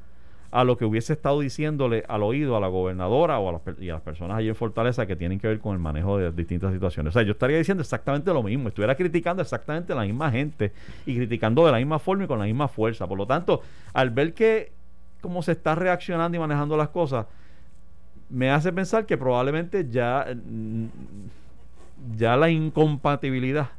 a 0.52 0.64
lo 0.64 0.76
que 0.76 0.84
hubiese 0.84 1.14
estado 1.14 1.40
diciéndole 1.40 2.04
al 2.08 2.22
oído 2.22 2.58
a 2.58 2.60
la 2.60 2.68
gobernadora 2.68 3.38
o 3.38 3.48
a 3.48 3.52
las, 3.52 3.80
y 3.80 3.88
a 3.88 3.94
las 3.94 4.02
personas 4.02 4.36
allí 4.36 4.48
en 4.48 4.54
Fortaleza 4.54 5.06
que 5.06 5.16
tienen 5.16 5.40
que 5.40 5.48
ver 5.48 5.60
con 5.60 5.72
el 5.72 5.78
manejo 5.78 6.18
de 6.18 6.30
distintas 6.30 6.74
situaciones. 6.74 7.10
O 7.10 7.14
sea, 7.14 7.22
yo 7.22 7.32
estaría 7.32 7.56
diciendo 7.56 7.80
exactamente 7.80 8.32
lo 8.34 8.42
mismo, 8.42 8.68
estuviera 8.68 8.94
criticando 8.94 9.40
exactamente 9.40 9.94
a 9.94 9.96
la 9.96 10.02
misma 10.02 10.30
gente 10.30 10.72
y 11.06 11.16
criticando 11.16 11.64
de 11.64 11.72
la 11.72 11.78
misma 11.78 11.98
forma 11.98 12.24
y 12.24 12.26
con 12.26 12.38
la 12.38 12.44
misma 12.44 12.68
fuerza. 12.68 13.06
Por 13.06 13.16
lo 13.16 13.26
tanto, 13.26 13.62
al 13.94 14.10
ver 14.10 14.34
que 14.34 14.72
cómo 15.22 15.42
se 15.42 15.52
está 15.52 15.74
reaccionando 15.74 16.36
y 16.36 16.40
manejando 16.40 16.76
las 16.76 16.90
cosas, 16.90 17.24
me 18.28 18.50
hace 18.50 18.74
pensar 18.74 19.06
que 19.06 19.16
probablemente 19.16 19.88
ya, 19.88 20.26
mm, 20.34 20.86
ya 22.16 22.36
la 22.36 22.50
incompatibilidad 22.50 23.70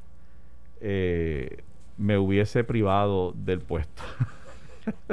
eh, 0.82 1.64
me 2.00 2.18
hubiese 2.18 2.64
privado 2.64 3.34
del 3.36 3.60
puesto. 3.60 4.02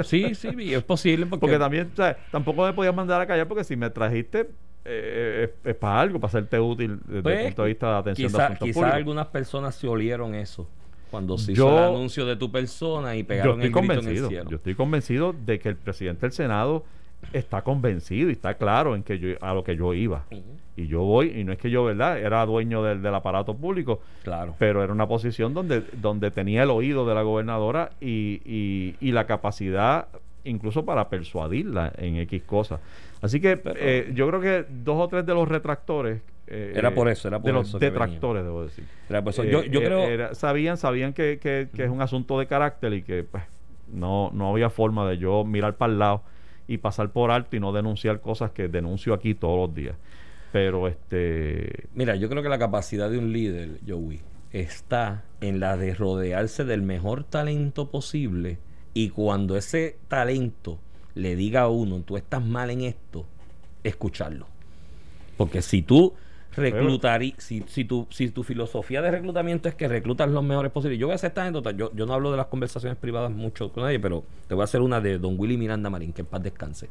Sí, 0.03 0.35
sí, 0.35 0.73
es 0.73 0.83
posible. 0.83 1.25
Porque, 1.25 1.57
también, 1.57 1.91
tampoco 2.31 2.65
me 2.65 2.73
podías 2.73 2.93
mandar 2.95 3.21
a 3.21 3.27
callar 3.27 3.47
porque 3.47 3.63
si 3.63 3.75
me 3.75 3.89
trajiste 3.89 4.49
eh, 4.85 5.53
es, 5.63 5.75
para 5.75 5.99
algo, 6.01 6.19
para 6.19 6.29
hacerte 6.29 6.59
útil 6.59 6.99
desde 7.05 7.17
el 7.17 7.23
Pues, 7.23 7.45
punto 7.47 7.61
de 7.63 7.67
vista 7.69 7.91
de 7.91 7.97
atención 7.97 8.27
Quizá, 8.29 8.37
de 8.37 8.43
asuntos 8.45 8.65
quizá 8.67 8.73
públicos. 8.79 8.95
algunas 8.97 9.27
personas 9.27 9.75
se 9.75 9.87
olieron 9.87 10.33
eso 10.35 10.67
cuando 11.11 11.37
se 11.37 11.53
Yo- 11.53 11.67
hizo 11.67 11.77
el 11.77 11.83
anuncio 11.95 12.25
de 12.25 12.35
tu 12.35 12.51
persona 12.51 13.15
y 13.15 13.21
Yo 13.21 13.27
pegaron 13.27 13.61
estoy 13.61 13.67
el 13.67 13.71
grito 13.73 13.79
en 13.79 13.83
el 13.91 13.97
convencido, 13.97 14.29
cielo. 14.29 14.49
yo 14.49 14.55
estoy 14.57 14.75
convencido 14.75 15.35
de 15.45 15.59
que 15.59 15.69
el 15.69 15.75
presidente 15.75 16.21
del 16.21 16.31
Senado 16.31 16.83
está 17.33 17.61
convencido 17.61 18.29
y 18.29 18.33
está 18.33 18.55
claro 18.55 18.95
en 18.95 19.03
que 19.03 19.19
yo 19.19 19.29
a 19.41 19.53
lo 19.53 19.63
que 19.63 19.75
yo 19.75 19.93
iba. 19.93 20.23
Y 20.75 20.87
yo 20.87 21.01
voy, 21.01 21.31
y 21.37 21.43
no 21.43 21.51
es 21.51 21.57
que 21.59 21.69
yo, 21.69 21.83
¿verdad? 21.83 22.17
Era 22.19 22.45
dueño 22.45 22.81
del, 22.83 23.01
del 23.01 23.13
aparato 23.13 23.55
público, 23.55 24.01
Claro. 24.23 24.55
pero 24.57 24.83
era 24.83 24.91
una 24.93 25.07
posición 25.07 25.53
donde, 25.53 25.81
donde 26.01 26.31
tenía 26.31 26.63
el 26.63 26.69
oído 26.71 27.05
de 27.05 27.13
la 27.13 27.21
gobernadora 27.21 27.91
y, 27.99 28.41
y, 28.45 28.95
y 28.99 29.11
la 29.11 29.25
capacidad 29.27 30.07
incluso 30.43 30.83
para 30.85 31.07
persuadirla 31.09 31.93
en 31.97 32.15
X 32.17 32.41
cosas. 32.43 32.79
Así 33.21 33.39
que 33.39 33.57
Pero- 33.57 33.79
eh, 33.79 34.11
yo 34.15 34.27
creo 34.27 34.41
que 34.41 34.65
dos 34.83 34.97
o 34.99 35.07
tres 35.07 35.25
de 35.25 35.33
los 35.35 35.47
retractores... 35.47 36.21
eh, 36.47 36.73
Era 36.75 36.91
por 36.95 37.07
eso, 37.09 37.27
era 37.27 37.37
por 37.37 37.45
de 37.47 37.53
los 37.53 37.67
eso 37.69 37.77
detractores, 37.79 38.43
debo 38.43 38.63
decir. 38.63 38.83
Era 39.09 39.21
por 39.21 39.31
eso. 39.33 39.43
Eh, 39.43 39.51
yo, 39.51 39.63
yo 39.63 39.81
eh, 39.81 39.85
creo. 39.85 39.99
era- 39.99 40.33
sabían 40.33 40.77
sabían 40.77 41.13
que, 41.13 41.37
que- 41.39 41.67
que 41.75 41.83
es 41.83 41.89
un 41.91 42.01
asunto 42.01 42.39
de 42.39 42.47
carácter 42.47 42.93
y 42.93 43.03
que 43.03 43.23
pues 43.23 43.43
no, 43.93 44.31
no 44.33 44.49
había 44.51 44.69
forma 44.71 45.07
de 45.07 45.17
yo 45.19 45.43
mirar 45.43 45.75
para 45.75 45.91
el 45.93 45.99
lado 45.99 46.23
y 46.71 46.77
pasar 46.77 47.11
por 47.11 47.31
alto 47.31 47.55
y 47.55 47.59
no 47.59 47.73
denunciar 47.73 48.21
cosas 48.21 48.51
que 48.51 48.69
denuncio 48.69 49.13
aquí 49.13 49.35
todos 49.35 49.67
los 49.67 49.75
días. 49.75 49.95
Pero 50.53 50.87
este 50.87 51.89
Mira, 51.93 52.15
yo 52.15 52.29
creo 52.29 52.41
que 52.41 52.49
la 52.49 52.59
capacidad 52.59 53.09
de 53.09 53.17
un 53.17 53.33
líder, 53.33 53.79
Joey, 53.85 54.21
está 54.51 55.23
en 55.41 55.59
la 55.59 55.75
de 55.75 55.93
rodearse 55.93 56.63
del 56.63 56.81
mejor 56.81 57.25
talento 57.25 57.89
posible 57.89 58.57
y 58.93 59.09
cuando 59.09 59.57
ese 59.57 59.97
talento 60.07 60.79
le 61.13 61.35
diga 61.35 61.61
a 61.61 61.69
uno, 61.69 62.03
tú 62.05 62.15
estás 62.15 62.43
mal 62.43 62.69
en 62.69 62.81
esto, 62.81 63.25
escucharlo. 63.83 64.47
Porque 65.35 65.61
si 65.61 65.81
tú 65.81 66.13
reclutarí, 66.55 67.33
si, 67.37 67.63
si, 67.67 67.85
tu, 67.85 68.07
si 68.09 68.29
tu 68.29 68.43
filosofía 68.43 69.01
de 69.01 69.11
reclutamiento 69.11 69.69
es 69.69 69.75
que 69.75 69.87
reclutas 69.87 70.29
los 70.29 70.43
mejores 70.43 70.71
posibles, 70.71 70.99
yo 70.99 71.07
voy 71.07 71.13
a 71.13 71.15
hacer 71.15 71.29
esta 71.29 71.41
anécdota, 71.43 71.71
yo, 71.71 71.91
yo 71.95 72.05
no 72.05 72.13
hablo 72.13 72.31
de 72.31 72.37
las 72.37 72.47
conversaciones 72.47 72.97
privadas 72.97 73.31
mucho 73.31 73.71
con 73.71 73.83
nadie, 73.83 73.99
pero 73.99 74.23
te 74.47 74.53
voy 74.55 74.61
a 74.61 74.65
hacer 74.65 74.81
una 74.81 74.99
de 75.01 75.17
don 75.17 75.39
Willy 75.39 75.57
Miranda 75.57 75.89
Marín, 75.89 76.11
que 76.13 76.21
en 76.21 76.27
paz 76.27 76.43
descanse. 76.43 76.89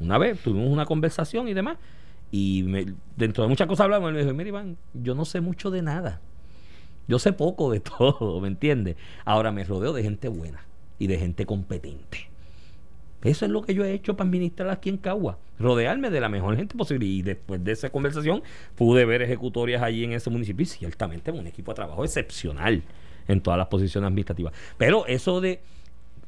Una 0.00 0.18
vez 0.18 0.40
tuvimos 0.40 0.70
una 0.70 0.86
conversación 0.86 1.48
y 1.48 1.54
demás, 1.54 1.76
y 2.30 2.62
me- 2.64 2.86
dentro 3.16 3.42
de 3.44 3.48
muchas 3.48 3.66
cosas 3.66 3.84
hablamos, 3.84 4.08
él 4.08 4.14
me 4.14 4.22
dijo, 4.22 4.34
mira 4.34 4.48
Iván, 4.48 4.76
yo 4.94 5.14
no 5.14 5.24
sé 5.24 5.40
mucho 5.40 5.70
de 5.70 5.82
nada. 5.82 6.20
Yo 7.08 7.18
sé 7.18 7.32
poco 7.32 7.70
de 7.70 7.80
todo, 7.98 8.40
¿me 8.40 8.48
entiendes? 8.48 8.96
Ahora 9.24 9.52
me 9.52 9.64
rodeo 9.64 9.92
de 9.92 10.02
gente 10.02 10.28
buena 10.28 10.64
y 10.98 11.06
de 11.06 11.18
gente 11.18 11.44
competente. 11.46 12.29
Eso 13.22 13.44
es 13.44 13.50
lo 13.50 13.62
que 13.62 13.74
yo 13.74 13.84
he 13.84 13.92
hecho 13.92 14.16
para 14.16 14.28
administrar 14.28 14.70
aquí 14.70 14.88
en 14.88 14.96
Cagua. 14.96 15.38
Rodearme 15.58 16.10
de 16.10 16.20
la 16.20 16.28
mejor 16.28 16.56
gente 16.56 16.74
posible. 16.76 17.04
Y 17.06 17.22
después 17.22 17.62
de 17.62 17.72
esa 17.72 17.90
conversación 17.90 18.42
pude 18.76 19.04
ver 19.04 19.20
ejecutorias 19.22 19.82
allí 19.82 20.04
en 20.04 20.12
ese 20.12 20.30
municipio 20.30 20.62
y 20.62 20.66
ciertamente 20.66 21.30
un 21.30 21.46
equipo 21.46 21.70
de 21.72 21.76
trabajo 21.76 22.04
excepcional 22.04 22.82
en 23.28 23.40
todas 23.40 23.58
las 23.58 23.66
posiciones 23.68 24.06
administrativas. 24.08 24.52
Pero 24.78 25.06
eso 25.06 25.40
de... 25.40 25.60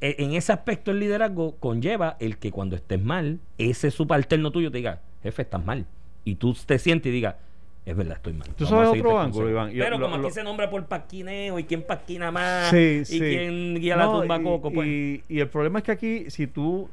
e- 0.00 0.16
En 0.18 0.32
ese 0.34 0.52
aspecto 0.52 0.90
el 0.90 1.00
liderazgo 1.00 1.56
conlleva 1.56 2.16
el 2.20 2.36
que 2.38 2.50
cuando 2.50 2.76
estés 2.76 3.02
mal, 3.02 3.40
ese 3.58 3.90
subalterno 3.90 4.50
tuyo 4.52 4.70
te 4.70 4.78
diga, 4.78 5.00
jefe, 5.22 5.42
estás 5.42 5.64
mal. 5.64 5.86
Y 6.24 6.34
tú 6.36 6.54
te 6.66 6.78
sientes 6.78 7.10
y 7.10 7.14
digas, 7.14 7.36
es 7.84 7.96
verdad, 7.96 8.16
estoy 8.16 8.32
mal. 8.34 8.48
¿Tú 8.54 8.64
Vamos 8.64 8.86
sabes 8.86 9.00
otro 9.00 9.18
ángulo, 9.18 9.44
consejo". 9.44 9.48
Iván? 9.50 9.70
Pero 9.72 9.98
lo- 9.98 10.04
como 10.06 10.16
lo- 10.18 10.24
aquí 10.28 10.34
se 10.34 10.44
nombra 10.44 10.70
por 10.70 10.84
paquineo 10.86 11.58
y 11.58 11.64
quién 11.64 11.82
paquina 11.82 12.30
más 12.30 12.70
Sí, 12.70 13.00
y 13.02 13.04
sí. 13.04 13.18
quién 13.18 13.74
guía 13.76 13.96
la 13.96 14.04
No, 14.04 14.20
tumba 14.20 14.36
y- 14.38 14.42
coco, 14.44 14.70
pues. 14.72 14.86
y, 14.88 15.22
y 15.28 15.40
el 15.40 15.48
problema 15.48 15.80
es 15.80 15.84
que 15.84 15.92
aquí, 15.92 16.30
si 16.30 16.46
tú 16.46 16.88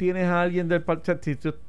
tienes 0.00 0.24
a 0.24 0.40
alguien 0.40 0.66
del 0.66 0.80
partido, 0.80 1.18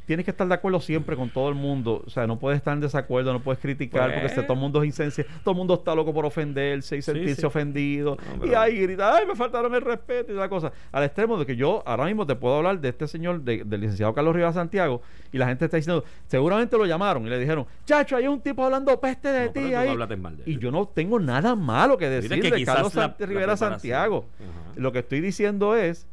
tienes 0.06 0.24
que 0.24 0.32
estar 0.32 0.48
de 0.48 0.54
acuerdo 0.54 0.80
siempre 0.80 1.18
con 1.18 1.30
todo 1.30 1.50
el 1.50 1.56
mundo, 1.56 2.02
o 2.08 2.10
sea, 2.10 2.26
no 2.28 2.40
puedes 2.40 2.56
estar 2.60 2.74
en 2.74 2.80
desacuerdo, 2.80 3.34
no 3.34 3.42
puedes 3.42 3.60
criticar, 3.60 4.10
Pues- 4.10 4.22
porque 4.22 4.36
se- 4.36 4.44
todo 4.44 4.54
el 4.54 4.60
mundo 4.60 4.82
es 4.82 4.86
insensible, 4.88 5.30
todo 5.44 5.52
el 5.52 5.58
mundo 5.58 5.74
está 5.74 5.94
loco 5.94 6.14
por 6.14 6.26
ofenderse 6.26 6.96
y 6.96 7.02
sentirse 7.02 7.42
sí. 7.42 7.46
ofendido, 7.46 8.18
No, 8.40 8.46
y 8.46 8.54
ahí 8.54 8.78
grita, 8.82 9.14
ay, 9.18 9.26
me 9.28 9.36
faltaron 9.36 9.76
el 9.76 9.82
respeto 9.82 10.32
y 10.32 10.36
la 10.36 10.48
cosa, 10.48 10.72
al 10.94 11.04
extremo 11.04 11.38
de 11.38 11.46
que 11.46 11.58
yo 11.58 11.84
ahora 11.86 12.06
mismo 12.06 12.26
te 12.26 12.36
puedo 12.36 12.56
hablar 12.56 12.80
de 12.80 12.88
este 12.88 13.06
señor, 13.06 13.42
de- 13.42 13.66
del 13.66 13.82
licenciado 13.82 14.14
Carlos 14.14 14.34
Rivera 14.34 14.54
Santiago, 14.54 15.02
y 15.34 15.38
la 15.38 15.48
gente 15.48 15.66
está 15.66 15.76
diciendo, 15.76 16.06
seguramente 16.28 16.78
lo 16.78 16.86
llamaron 16.86 17.28
y 17.28 17.30
le 17.30 17.38
dijeron, 17.38 17.66
chacho, 17.86 18.16
hay 18.16 18.28
un 18.28 18.40
tipo 18.40 18.64
hablando 18.64 18.98
peste 19.02 19.28
de 19.28 19.46
No, 19.48 19.52
ti 19.52 19.74
ahí. 19.74 19.98
mal 20.18 20.38
de 20.38 20.44
y 20.46 20.58
yo 20.58 20.72
no 20.72 20.88
tengo 20.88 21.20
nada 21.20 21.54
malo 21.56 21.98
que 21.98 22.08
decir 22.10 22.42
de 22.42 22.64
Carlos 22.64 22.96
la- 22.96 23.10
Sant- 23.10 23.20
la 23.20 23.26
Rivera. 23.26 23.58
Santiago. 23.58 24.26
Ajá. 24.40 24.74
Lo 24.80 24.92
que 24.94 25.00
estoy 25.00 25.20
diciendo 25.20 25.76
es 25.76 26.08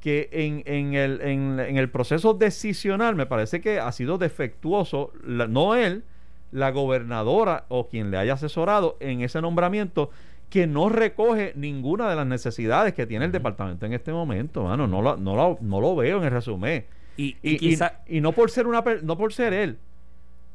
que 0.00 0.28
en, 0.32 0.62
en 0.66 0.94
el, 0.94 1.20
en, 1.20 1.60
en 1.60 1.76
el 1.76 1.90
proceso 1.90 2.34
decisional 2.34 3.14
me 3.16 3.26
parece 3.26 3.60
que 3.60 3.78
ha 3.80 3.92
sido 3.92 4.16
defectuoso, 4.18 5.12
la- 5.24 5.46
no 5.46 5.74
él, 5.74 6.04
la 6.52 6.70
gobernadora 6.70 7.64
o 7.68 7.88
quien 7.88 8.10
le 8.10 8.16
haya 8.16 8.32
asesorado 8.34 8.96
en 9.00 9.20
ese 9.20 9.40
nombramiento 9.40 10.10
que 10.48 10.66
no 10.66 10.88
recoge 10.88 11.52
ninguna 11.54 12.10
de 12.10 12.16
las 12.16 12.26
necesidades 12.26 12.92
que 12.94 13.06
tiene 13.06 13.26
el 13.26 13.30
departamento 13.32 13.86
en 13.86 13.92
este 13.92 14.12
momento, 14.12 14.64
mano, 14.64 14.86
no 14.88 15.00
lo, 15.00 15.16
no 15.16 15.36
lo, 15.36 15.58
no 15.60 15.80
lo 15.80 15.94
veo 15.94 16.18
en 16.18 16.24
el 16.24 16.30
resumen. 16.30 16.86
Y, 17.16 17.36
y 17.42 17.54
Y, 17.54 17.58
quizá- 17.58 18.00
y 18.08 18.20
no 18.20 18.32
por 18.32 18.50
ser 18.50 18.66
una 18.66 18.82
no 19.02 19.16
por 19.16 19.32
ser 19.32 19.52
él, 19.52 19.78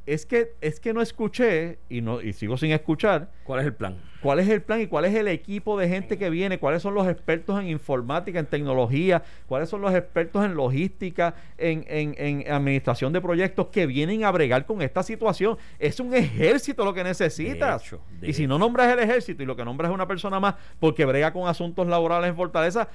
es 0.05 0.25
que 0.25 0.53
es 0.61 0.79
que 0.79 0.93
no 0.93 1.01
escuché 1.01 1.79
y 1.89 2.01
no 2.01 2.21
y 2.21 2.33
sigo 2.33 2.57
sin 2.57 2.71
escuchar 2.71 3.31
¿cuál 3.43 3.59
es 3.61 3.65
el 3.65 3.73
plan? 3.73 3.97
cuál 4.21 4.39
es 4.39 4.49
el 4.49 4.61
plan 4.61 4.81
y 4.81 4.87
cuál 4.87 5.05
es 5.05 5.13
el 5.15 5.27
equipo 5.27 5.77
de 5.79 5.87
gente 5.87 6.17
que 6.17 6.29
viene, 6.31 6.57
cuáles 6.57 6.81
son 6.81 6.95
los 6.95 7.07
expertos 7.07 7.59
en 7.59 7.67
informática, 7.67 8.39
en 8.39 8.47
tecnología, 8.47 9.21
cuáles 9.45 9.69
son 9.69 9.81
los 9.81 9.93
expertos 9.93 10.43
en 10.43 10.55
logística, 10.55 11.35
en, 11.59 11.85
en- 11.87 12.15
en 12.17 12.51
administración 12.51 13.13
de 13.13 13.21
proyectos 13.21 13.67
que 13.67 13.85
vienen 13.85 14.23
a 14.23 14.31
bregar 14.31 14.65
con 14.65 14.81
esta 14.81 15.03
situación. 15.03 15.57
Es 15.77 15.99
un 15.99 16.13
ejército 16.15 16.83
lo 16.83 16.93
que 16.93 17.03
necesitas. 17.03 17.81
De 17.81 17.85
hecho, 17.87 18.01
de 18.19 18.29
y 18.29 18.33
si 18.33 18.47
no 18.47 18.57
nombras 18.57 18.91
el 18.91 18.97
ejército 18.99 19.43
y 19.43 19.45
lo 19.45 19.55
que 19.55 19.63
nombras 19.63 19.91
es 19.91 19.93
una 19.95 20.07
persona 20.07 20.39
más 20.39 20.55
porque 20.79 21.05
brega 21.05 21.31
con 21.31 21.47
asuntos 21.47 21.85
laborales 21.85 22.29
en 22.31 22.35
Fortaleza, 22.35 22.87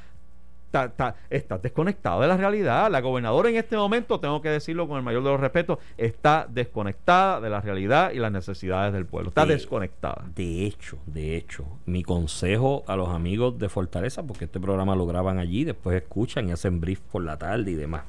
ta- 0.70 0.88
ta- 0.90 1.14
estás 1.28 1.61
desconectado 1.62 2.20
de 2.20 2.28
la 2.28 2.37
realidad. 2.37 2.90
La 2.90 3.00
gobernadora 3.00 3.48
en 3.50 3.56
este 3.56 3.76
momento, 3.76 4.20
tengo 4.20 4.40
que 4.40 4.48
decirlo 4.50 4.88
con 4.88 4.96
el 4.96 5.02
mayor 5.02 5.22
de 5.22 5.30
los 5.30 5.40
respetos, 5.40 5.78
está 5.96 6.46
desconectada 6.48 7.40
de 7.40 7.50
la 7.50 7.61
realidad 7.61 8.12
y 8.12 8.18
las 8.18 8.33
necesidades 8.33 8.92
del 8.92 9.06
pueblo. 9.06 9.28
Está 9.30 9.46
De- 9.46 9.54
desconectada. 9.54 10.24
De 10.35 10.66
hecho, 10.66 10.98
de 11.06 11.37
hecho, 11.37 11.66
mi 11.87 12.02
consejo 12.02 12.85
a 12.87 12.96
los 12.96 13.09
amigos 13.09 13.59
de 13.59 13.68
Fortaleza, 13.68 14.22
porque 14.22 14.44
este 14.46 14.61
programa 14.61 14.94
lo 14.94 15.06
graban 15.06 15.38
allí, 15.38 15.64
después 15.64 15.96
escuchan 16.00 16.48
y 16.48 16.52
hacen 16.52 16.80
brief 16.80 17.00
por 17.00 17.22
la 17.24 17.37
tarde 17.38 17.70
y 17.70 17.74
demás. 17.74 18.02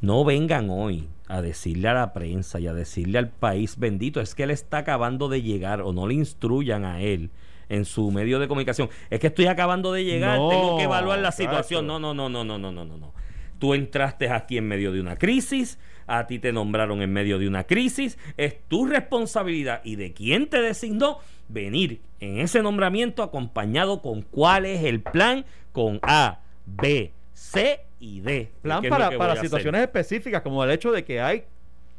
No 0.00 0.24
vengan 0.24 0.68
hoy 0.70 1.08
a 1.28 1.40
decirle 1.40 1.88
a 1.88 1.94
la 1.94 2.12
prensa 2.12 2.60
y 2.60 2.66
a 2.66 2.74
decirle 2.74 3.18
al 3.18 3.30
país 3.30 3.78
bendito, 3.78 4.20
es 4.20 4.34
que 4.34 4.42
él 4.42 4.50
está 4.50 4.78
acabando 4.78 5.28
de 5.28 5.40
llegar 5.40 5.80
o 5.80 5.92
no 5.92 6.06
le 6.06 6.14
instruyan 6.14 6.84
a 6.84 7.00
él 7.00 7.30
en 7.68 7.84
su 7.84 8.10
medio 8.10 8.38
de 8.38 8.48
comunicación. 8.48 8.90
Es 9.10 9.20
que 9.20 9.28
estoy 9.28 9.46
acabando 9.46 9.92
de 9.92 10.04
llegar, 10.04 10.36
tengo 10.36 10.76
que 10.76 10.84
evaluar 10.84 11.18
la 11.18 11.28
exacto. 11.28 11.52
situación. 11.52 11.86
No, 11.86 11.98
no, 11.98 12.14
no, 12.14 12.28
no, 12.28 12.44
no, 12.44 12.58
no, 12.58 12.72
no, 12.72 12.84
no. 12.84 13.12
Tú 13.58 13.74
entraste 13.74 14.28
aquí 14.28 14.58
en 14.58 14.68
medio 14.68 14.92
de 14.92 15.00
una 15.00 15.16
crisis, 15.16 15.78
a 16.06 16.26
ti 16.26 16.38
te 16.38 16.52
nombraron 16.52 17.02
en 17.02 17.12
medio 17.12 17.38
de 17.38 17.48
una 17.48 17.64
crisis, 17.64 18.18
es 18.36 18.56
tu 18.68 18.86
responsabilidad 18.86 19.80
y 19.84 19.96
de 19.96 20.12
quién 20.12 20.48
te 20.48 20.60
designó 20.60 21.18
venir 21.48 22.00
en 22.20 22.40
ese 22.40 22.62
nombramiento 22.62 23.22
acompañado 23.22 24.02
con 24.02 24.22
cuál 24.22 24.66
es 24.66 24.84
el 24.84 25.00
plan 25.00 25.44
con 25.72 25.98
A, 26.02 26.40
B, 26.66 27.12
C 27.32 27.80
y 28.00 28.20
D. 28.20 28.50
Plan 28.62 28.82
para, 28.88 29.16
para 29.16 29.36
situaciones 29.36 29.82
específicas, 29.82 30.42
como 30.42 30.62
el 30.64 30.70
hecho 30.70 30.92
de 30.92 31.04
que 31.04 31.20
hay 31.20 31.44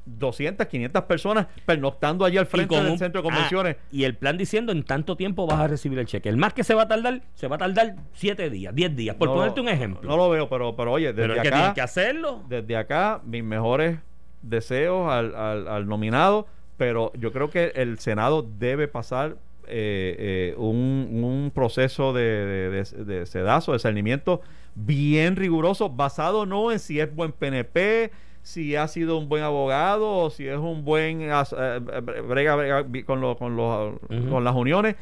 200, 0.05 0.67
500 0.67 1.03
personas 1.03 1.47
pernoctando 1.65 2.25
allí 2.25 2.37
al 2.37 2.45
frente 2.45 2.75
del 2.75 2.91
un- 2.91 2.97
centro 2.97 3.21
de 3.21 3.27
ah, 3.27 3.31
convenciones. 3.31 3.75
y 3.91 4.03
el 4.03 4.15
plan 4.15 4.37
diciendo 4.37 4.71
en 4.71 4.83
tanto 4.83 5.15
tiempo 5.17 5.47
vas 5.47 5.59
a 5.59 5.67
recibir 5.67 5.97
el 5.99 6.05
cheque. 6.05 6.29
El 6.29 6.37
más 6.37 6.53
que 6.53 6.63
se 6.63 6.73
va 6.73 6.83
a 6.83 6.87
tardar, 6.87 7.21
se 7.33 7.47
va 7.47 7.55
a 7.55 7.59
tardar 7.59 7.95
7 8.13 8.49
días, 8.49 8.73
10 8.75 8.95
días, 8.95 9.15
por 9.15 9.29
No 9.29 9.35
ponerte 9.35 9.61
un 9.61 9.69
ejemplo. 9.69 10.07
No 10.09 10.15
lo 10.17 10.29
veo, 10.29 10.47
pero, 10.47 10.75
pero 10.75 10.91
oye, 10.91 11.13
Pero 11.13 11.29
desde 11.33 11.35
es 11.37 11.41
que 11.41 11.47
acá, 11.47 11.57
tienen 11.57 11.73
que 11.73 11.81
hacerlo. 11.81 12.43
desde 12.47 12.77
acá, 12.77 13.21
mis 13.25 13.43
mejores 13.43 13.97
deseos 14.41 15.11
al, 15.11 15.35
al- 15.35 15.67
al 15.67 15.87
nominado, 15.87 16.47
pero 16.77 17.11
yo 17.17 17.31
creo 17.31 17.49
que 17.49 17.71
el 17.75 17.97
Senado 17.99 18.47
debe 18.59 18.87
pasar 18.87 19.37
eh, 19.67 20.51
eh, 20.53 20.55
un, 20.57 21.09
un 21.23 21.51
proceso 21.53 22.13
de, 22.13 22.21
de, 22.21 22.69
de- 22.69 23.05
de 23.05 23.25
sedazo, 23.25 23.73
de 23.73 23.79
cernimiento 23.79 24.41
bien 24.75 25.35
riguroso, 25.35 25.89
basado 25.89 26.45
no 26.45 26.71
en 26.71 26.77
si 26.79 26.99
es 26.99 27.13
buen 27.15 27.31
PNP, 27.31 28.11
si 28.45 28.75
ha 28.75 28.87
sido 28.87 29.17
un 29.17 29.27
buen 29.27 29.41
abogado 29.41 30.07
o 30.07 30.29
si 30.29 30.47
es 30.47 30.57
un 30.57 30.85
buen 30.85 31.31
as- 31.31 31.55
eh, 31.57 31.79
brega, 32.27 32.55
brega 32.55 32.85
con, 33.03 33.19
lo- 33.19 33.35
con, 33.37 33.55
los- 33.55 33.95
con 34.29 34.43
las 34.43 34.53
uniones, 34.55 34.95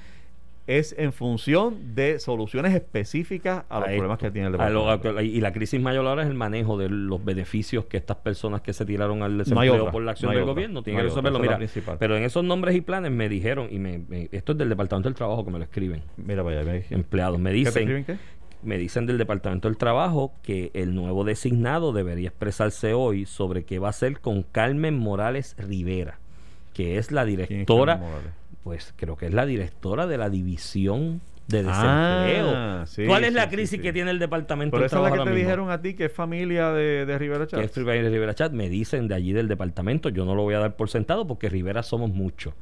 es 0.65 0.95
en 0.97 1.11
función 1.11 1.93
de 1.93 2.19
soluciones 2.19 2.73
específicas 2.73 3.65
a 3.67 3.79
los 3.79 3.89
a 3.89 3.91
problemas 3.91 4.15
esto. 4.17 4.27
que 4.27 4.31
tiene 4.31 4.47
el 4.47 4.53
lo- 4.53 4.85
departamento. 4.89 5.21
y 5.21 5.41
la 5.41 5.51
crisis 5.51 5.81
mayor 5.81 6.07
ahora 6.07 6.23
es 6.23 6.29
el 6.29 6.35
manejo 6.35 6.77
de 6.77 6.87
los 6.87 7.25
beneficios 7.25 7.83
que 7.87 7.97
estas 7.97 8.15
personas 8.15 8.61
que 8.61 8.71
se 8.71 8.85
tiraron 8.85 9.23
al 9.23 9.33
No 9.33 9.39
desempleo 9.39 9.75
otra, 9.75 9.91
por 9.91 10.03
la 10.03 10.11
acción 10.11 10.29
no 10.31 10.35
del 10.35 10.43
otra, 10.43 10.53
gobierno 10.53 10.81
tienen 10.81 10.99
no 10.99 11.03
que 11.03 11.09
resolverlo. 11.09 11.39
Mira, 11.41 11.97
pero 11.99 12.15
en 12.15 12.23
esos 12.23 12.45
nombres 12.45 12.77
y 12.77 12.79
planes 12.81 13.11
me 13.11 13.27
dijeron, 13.27 13.67
y 13.71 13.77
me, 13.79 13.97
me- 14.07 14.29
esto 14.31 14.53
es 14.53 14.57
del 14.57 14.69
Departamento 14.69 15.09
del 15.09 15.15
Trabajo 15.15 15.43
que 15.43 15.51
me 15.51 15.57
lo 15.57 15.65
escriben, 15.65 16.01
Mira, 16.15 16.43
vaya, 16.43 16.63
me 16.63 16.85
empleados, 16.91 17.37
me 17.41 17.49
¿Qué 17.49 17.53
te 17.55 17.59
dicen, 17.59 17.81
escriben 17.83 18.05
qué? 18.05 18.17
Me 18.63 18.77
dicen 18.77 19.05
del 19.05 19.17
Departamento 19.17 19.67
del 19.67 19.77
Trabajo 19.77 20.33
que 20.43 20.71
el 20.73 20.95
nuevo 20.95 21.23
designado 21.23 21.93
debería 21.93 22.29
expresarse 22.29 22.93
hoy 22.93 23.25
sobre 23.25 23.63
qué 23.63 23.79
va 23.79 23.87
a 23.87 23.89
hacer 23.91 24.19
con 24.21 24.43
Carmen 24.43 24.97
Morales 24.97 25.55
Rivera, 25.57 26.19
que 26.73 26.97
es 26.97 27.11
la 27.11 27.25
¿Quién 27.25 27.41
es 27.41 27.49
directora, 27.49 27.99
pues 28.63 28.93
creo 28.95 29.15
que 29.17 29.27
es 29.27 29.33
la 29.33 29.45
directora 29.45 30.07
de 30.07 30.17
la 30.17 30.29
división 30.29 31.21
de 31.47 31.63
desempleo. 31.63 32.51
Ah, 32.55 32.85
sí, 32.87 33.05
¿Cuál 33.05 33.25
es 33.25 33.33
la 33.33 33.49
sí, 33.49 33.49
crisis 33.49 33.77
sí. 33.77 33.79
que 33.81 33.91
tiene 33.93 34.11
el 34.11 34.19
Departamento 34.19 34.77
Pero 34.77 34.83
del 34.83 34.85
esa 34.85 34.97
es 34.97 35.03
la 35.03 35.09
Trabajo 35.09 35.23
que 35.25 35.29
te 35.29 35.35
mismo? 35.35 35.37
dijeron 35.39 35.69
a 35.71 35.81
ti 35.81 35.93
que 35.93 36.05
es 36.05 36.13
familia 36.13 36.71
de, 36.71 37.05
de 37.05 37.17
Rivera 37.19 37.47
que 37.51 37.51
Chávez. 37.51 37.71
es 37.71 37.77
Rivera 37.77 38.09
Rivera 38.09 38.33
Chat, 38.33 38.53
me 38.53 38.69
dicen 38.69 39.07
de 39.09 39.15
allí 39.15 39.33
del 39.33 39.47
departamento, 39.49 40.09
yo 40.09 40.25
no 40.25 40.35
lo 40.35 40.43
voy 40.43 40.55
a 40.55 40.59
dar 40.59 40.75
por 40.75 40.89
sentado 40.89 41.27
porque 41.27 41.49
Rivera 41.49 41.83
somos 41.83 42.09
muchos, 42.11 42.53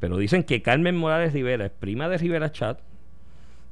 pero 0.00 0.16
dicen 0.16 0.44
que 0.44 0.62
Carmen 0.62 0.96
Morales 0.96 1.32
Rivera 1.34 1.66
es 1.66 1.72
prima 1.72 2.08
de 2.08 2.18
Rivera 2.18 2.50
Chat, 2.50 2.80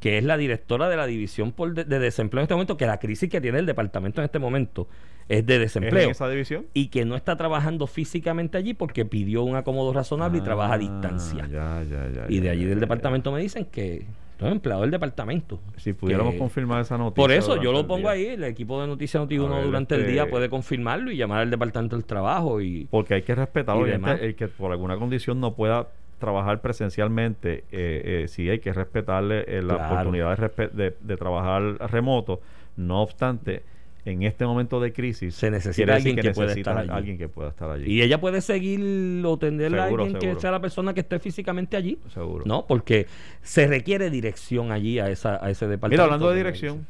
que 0.00 0.18
es 0.18 0.24
la 0.24 0.36
directora 0.36 0.88
de 0.88 0.96
la 0.96 1.06
división 1.06 1.52
por 1.52 1.74
de, 1.74 1.84
de 1.84 1.98
desempleo 1.98 2.40
en 2.40 2.44
este 2.44 2.54
momento, 2.54 2.76
que 2.76 2.86
la 2.86 2.98
crisis 2.98 3.28
que 3.30 3.40
tiene 3.40 3.58
el 3.58 3.66
departamento 3.66 4.20
en 4.20 4.24
este 4.24 4.38
momento 4.38 4.88
es 5.28 5.46
de 5.46 5.54
¿Es 5.56 5.60
desempleo 5.60 6.04
en 6.04 6.10
esa 6.10 6.28
división? 6.28 6.66
y 6.74 6.88
que 6.88 7.04
no 7.04 7.14
está 7.16 7.36
trabajando 7.36 7.86
físicamente 7.86 8.58
allí 8.58 8.74
porque 8.74 9.04
pidió 9.04 9.42
un 9.44 9.56
acomodo 9.56 9.92
razonable 9.92 10.38
y 10.38 10.40
trabaja 10.40 10.72
a 10.72 10.76
Ah, 10.76 10.78
distancia. 10.78 11.46
Ya, 11.46 11.82
ya, 11.84 12.08
ya. 12.12 12.24
y 12.28 12.40
de 12.40 12.50
allí 12.50 12.64
del 12.64 12.80
departamento 12.80 13.30
me 13.30 13.40
dicen 13.40 13.66
que 13.66 14.06
son 14.40 14.48
empleados 14.52 14.82
del 14.84 14.90
departamento. 14.90 15.60
Si 15.76 15.92
pudiéramos 15.92 16.32
que- 16.32 16.38
confirmar 16.38 16.80
esa 16.80 16.96
noticia. 16.96 17.22
por 17.22 17.30
eso 17.30 17.62
yo 17.62 17.70
lo 17.72 17.86
pongo 17.86 18.08
ahí, 18.08 18.24
el 18.24 18.42
equipo 18.44 18.80
de 18.80 18.86
Noticias 18.86 19.20
Noti 19.22 19.36
A 19.36 19.42
1 19.42 19.54
ver, 19.56 19.64
durante 19.66 19.94
el 19.96 20.00
este- 20.00 20.12
día 20.12 20.30
puede 20.30 20.48
confirmarlo 20.48 21.10
y 21.12 21.16
llamar 21.18 21.40
al 21.40 21.50
Departamento 21.50 21.94
del 21.94 22.06
Trabajo 22.06 22.60
y 22.62 22.88
Porque 22.90 23.12
hay 23.14 23.22
que 23.22 23.34
respetar, 23.34 23.76
y 23.76 23.80
obviamente, 23.82 24.24
el 24.24 24.34
que 24.34 24.48
por 24.48 24.72
alguna 24.72 24.96
condición 24.96 25.38
no 25.40 25.54
pueda 25.54 25.88
trabajar 26.20 26.60
presencialmente, 26.60 27.64
eh, 27.72 28.22
eh, 28.22 28.28
sí 28.28 28.48
hay 28.48 28.60
que 28.60 28.72
respetarle 28.72 29.44
eh, 29.48 29.62
la 29.62 29.74
Claro. 29.74 29.92
oportunidad 29.94 30.38
de, 30.38 30.68
de- 30.68 30.96
de 31.00 31.16
trabajar 31.16 31.62
remoto. 31.90 32.40
No 32.76 33.02
obstante, 33.02 33.64
en 34.04 34.22
este 34.22 34.46
momento 34.46 34.80
de 34.80 34.92
crisis, 34.92 35.34
Se 35.34 35.50
necesita 35.50 35.94
alguien 35.96 36.16
que 36.16 36.30
pueda 36.30 36.52
estar 36.52 36.78
allí. 36.78 36.88
alguien 36.90 37.18
que 37.18 37.28
pueda 37.28 37.48
estar 37.50 37.70
allí. 37.70 37.84
y 37.92 38.00
ella 38.02 38.20
puede 38.20 38.40
seguir 38.40 38.80
o 39.26 39.36
tender 39.36 39.74
a 39.78 39.84
Seguro, 39.84 40.04
alguien 40.04 40.20
que 40.20 40.40
sea 40.40 40.50
la 40.52 40.60
persona 40.60 40.94
que 40.94 41.00
esté 41.00 41.18
físicamente 41.18 41.76
allí. 41.76 41.98
Seguro. 42.14 42.44
No, 42.46 42.64
porque 42.66 43.06
se 43.42 43.66
requiere 43.66 44.08
dirección 44.08 44.70
allí 44.72 44.98
a 45.00 45.10
esa 45.10 45.44
a 45.44 45.50
ese 45.50 45.66
departamento. 45.66 45.90
Mira, 45.90 46.04
hablando 46.04 46.30
de 46.30 46.36
dirección, 46.36 46.86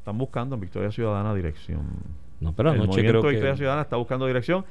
están 0.00 0.18
buscando 0.18 0.54
en 0.54 0.60
Victoria 0.62 0.90
Ciudadana 0.90 1.34
dirección. 1.34 1.82
No, 2.40 2.52
pero 2.54 2.70
el 2.70 2.76
anoche 2.76 2.88
movimiento 2.88 3.20
creo 3.20 3.30
Victoria 3.30 3.50
que 3.52 3.56
Ciudadana 3.58 3.82
está 3.82 3.96
buscando 3.96 4.26
dirección. 4.26 4.64